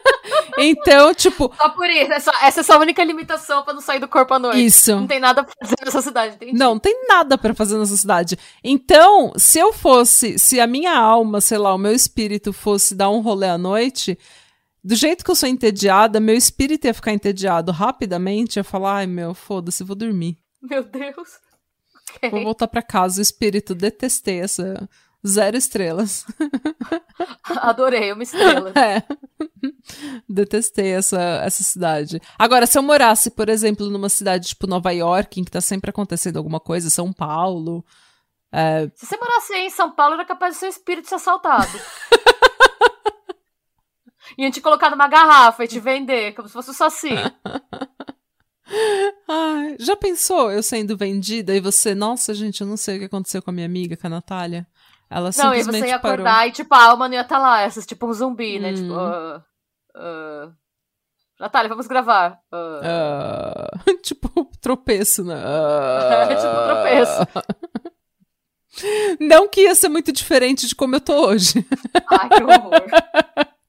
então, 0.58 1.12
tipo, 1.14 1.52
Só 1.56 1.68
por 1.70 1.88
isso, 1.90 2.12
é 2.12 2.20
só- 2.20 2.30
essa 2.42 2.60
é 2.60 2.62
a 2.62 2.64
sua 2.64 2.78
única 2.78 3.04
limitação 3.04 3.62
pra 3.62 3.74
não 3.74 3.80
sair 3.82 3.98
do 4.00 4.08
corpo 4.08 4.32
à 4.32 4.38
noite. 4.38 4.64
isso. 4.64 4.94
Não 4.96 5.06
tem 5.06 5.20
nada 5.20 5.44
pra 5.44 5.52
fazer 5.60 5.76
nessa 5.84 6.00
cidade, 6.02 6.34
entendi. 6.36 6.52
Não, 6.54 6.72
não 6.74 6.78
tem 6.78 7.06
nada 7.08 7.36
pra 7.36 7.52
fazer 7.54 7.76
nessa 7.78 7.96
cidade. 7.96 8.38
Então, 8.64 9.32
se 9.36 9.58
eu 9.58 9.72
fosse, 9.72 10.38
se 10.38 10.58
a 10.60 10.66
minha 10.66 10.96
alma, 10.96 11.40
sei 11.40 11.58
lá, 11.58 11.74
o 11.74 11.78
meu 11.78 11.92
espírito 11.92 12.52
fosse 12.52 12.94
dar 12.94 13.10
um 13.10 13.20
rolê 13.20 13.48
à 13.48 13.58
noite, 13.58 14.18
do 14.82 14.94
jeito 14.94 15.24
que 15.24 15.30
eu 15.30 15.34
sou 15.36 15.48
entediada, 15.48 16.20
meu 16.20 16.34
espírito 16.36 16.86
ia 16.86 16.94
ficar 16.94 17.12
entediado 17.12 17.72
rapidamente, 17.72 18.56
ia 18.56 18.64
falar, 18.64 18.98
ai 18.98 19.06
meu, 19.06 19.34
foda-se, 19.34 19.84
vou 19.84 19.96
dormir. 19.96 20.38
Meu 20.62 20.82
Deus. 20.84 21.28
Ok. 22.16 22.30
Vou 22.30 22.44
voltar 22.44 22.66
pra 22.68 22.80
casa, 22.80 23.18
o 23.18 23.22
espírito, 23.22 23.74
detestei 23.74 24.40
essa 24.40 24.88
zero 25.26 25.56
estrelas. 25.56 26.24
Adorei, 27.44 28.12
uma 28.12 28.22
estrela. 28.22 28.72
É. 28.76 29.02
Detestei 30.28 30.92
essa, 30.92 31.20
essa 31.42 31.62
cidade. 31.62 32.20
Agora, 32.38 32.66
se 32.66 32.78
eu 32.78 32.82
morasse, 32.82 33.30
por 33.30 33.48
exemplo, 33.48 33.88
numa 33.88 34.08
cidade 34.08 34.48
tipo 34.48 34.66
Nova 34.66 34.90
York, 34.92 35.40
em 35.40 35.44
que 35.44 35.50
tá 35.50 35.60
sempre 35.60 35.90
acontecendo 35.90 36.36
alguma 36.36 36.60
coisa, 36.60 36.90
São 36.90 37.12
Paulo. 37.12 37.84
É... 38.52 38.88
Se 38.94 39.06
você 39.06 39.16
morasse 39.16 39.54
em 39.54 39.70
São 39.70 39.90
Paulo, 39.90 40.14
era 40.14 40.24
capaz 40.24 40.54
de 40.54 40.60
seu 40.60 40.68
espírito 40.68 41.08
ser 41.08 41.16
assaltado. 41.16 41.68
Iam 44.38 44.50
te 44.50 44.60
colocar 44.60 44.90
numa 44.90 45.08
garrafa 45.08 45.64
e 45.64 45.68
te 45.68 45.80
vender, 45.80 46.34
como 46.34 46.48
se 46.48 46.54
fosse 46.54 46.70
o 46.70 46.74
Saci. 46.74 47.14
Ai, 49.28 49.76
já 49.78 49.96
pensou 49.96 50.50
eu 50.50 50.62
sendo 50.62 50.96
vendida 50.96 51.54
e 51.54 51.60
você, 51.60 51.94
nossa, 51.94 52.34
gente, 52.34 52.60
eu 52.60 52.66
não 52.66 52.76
sei 52.76 52.96
o 52.96 52.98
que 53.00 53.04
aconteceu 53.06 53.40
com 53.40 53.50
a 53.50 53.52
minha 53.52 53.66
amiga, 53.66 53.96
com 53.96 54.06
a 54.06 54.10
Natália. 54.10 54.66
Ela 55.08 55.30
não, 55.36 55.54
e 55.54 55.62
você 55.62 55.86
ia 55.86 55.96
acordar 55.96 56.34
parou. 56.34 56.48
e, 56.48 56.52
tipo, 56.52 56.74
a 56.74 56.84
alma 56.84 57.08
não 57.08 57.14
ia 57.14 57.20
estar 57.20 57.36
tá 57.36 57.40
lá, 57.40 57.62
essas, 57.62 57.86
tipo 57.86 58.06
um 58.06 58.12
zumbi, 58.12 58.58
né? 58.58 58.72
Tipo, 58.72 58.92
hum. 58.92 59.36
Uh, 59.36 60.48
uh... 60.48 60.52
Natália, 61.38 61.68
vamos 61.68 61.86
gravar. 61.86 62.40
Uh... 62.52 63.92
Uh... 63.92 63.96
tipo, 64.02 64.50
tropeço, 64.60 65.24
né? 65.24 65.36
tipo, 66.36 66.64
tropeço. 66.66 67.56
Não 69.20 69.48
que 69.48 69.62
ia 69.62 69.74
ser 69.74 69.88
muito 69.88 70.12
diferente 70.12 70.66
de 70.66 70.74
como 70.74 70.96
eu 70.96 71.00
tô 71.00 71.28
hoje. 71.28 71.64
Ai, 72.10 72.28
que 72.28 72.42
horror. 72.42 72.86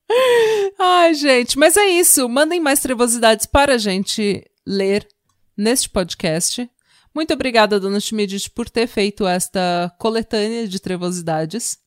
Ai, 0.79 1.13
gente, 1.13 1.57
mas 1.57 1.77
é 1.77 1.85
isso. 1.85 2.27
Mandem 2.27 2.59
mais 2.59 2.79
trevosidades 2.79 3.45
para 3.45 3.75
a 3.75 3.77
gente 3.77 4.43
ler 4.65 5.07
neste 5.55 5.89
podcast. 5.89 6.69
Muito 7.17 7.33
obrigada, 7.33 7.79
dona 7.79 7.99
Schmidt, 7.99 8.47
por 8.51 8.69
ter 8.69 8.85
feito 8.85 9.25
esta 9.25 9.91
coletânea 9.97 10.67
de 10.67 10.79
trevosidades. 10.79 11.79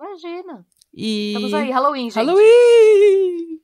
Imagina. 0.00 0.64
E... 0.94 1.34
Estamos 1.34 1.52
aí, 1.52 1.70
Halloween, 1.70 2.04
gente. 2.04 2.14
Halloween! 2.14 3.60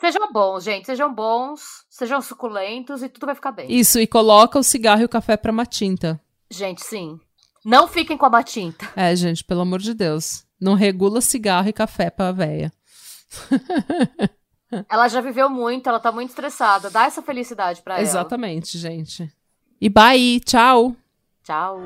Sejam 0.00 0.32
bons, 0.32 0.64
gente. 0.64 0.86
Sejam 0.86 1.14
bons, 1.14 1.84
sejam 1.90 2.22
suculentos 2.22 3.02
e 3.02 3.08
tudo 3.10 3.26
vai 3.26 3.34
ficar 3.34 3.52
bem. 3.52 3.70
Isso, 3.70 4.00
e 4.00 4.06
coloca 4.06 4.58
o 4.58 4.62
cigarro 4.62 5.02
e 5.02 5.04
o 5.04 5.10
café 5.10 5.36
pra 5.36 5.52
matinta. 5.52 6.18
Gente, 6.50 6.82
sim. 6.82 7.20
Não 7.62 7.86
fiquem 7.86 8.16
com 8.16 8.24
a 8.24 8.30
matinta. 8.30 8.90
É, 8.96 9.14
gente, 9.14 9.44
pelo 9.44 9.60
amor 9.60 9.80
de 9.80 9.92
Deus. 9.92 10.46
Não 10.58 10.72
regula 10.72 11.20
cigarro 11.20 11.68
e 11.68 11.72
café 11.74 12.08
pra 12.08 12.32
véia. 12.32 12.72
ela 14.88 15.06
já 15.06 15.20
viveu 15.20 15.50
muito, 15.50 15.86
ela 15.86 16.00
tá 16.00 16.10
muito 16.10 16.30
estressada. 16.30 16.88
Dá 16.88 17.04
essa 17.04 17.20
felicidade 17.20 17.82
pra 17.82 18.00
Exatamente, 18.00 18.08
ela. 18.08 18.20
Exatamente, 18.22 18.78
gente. 18.78 19.43
E 19.80 19.88
bye, 19.88 20.40
tchau. 20.44 20.96
Tchau. 21.42 21.80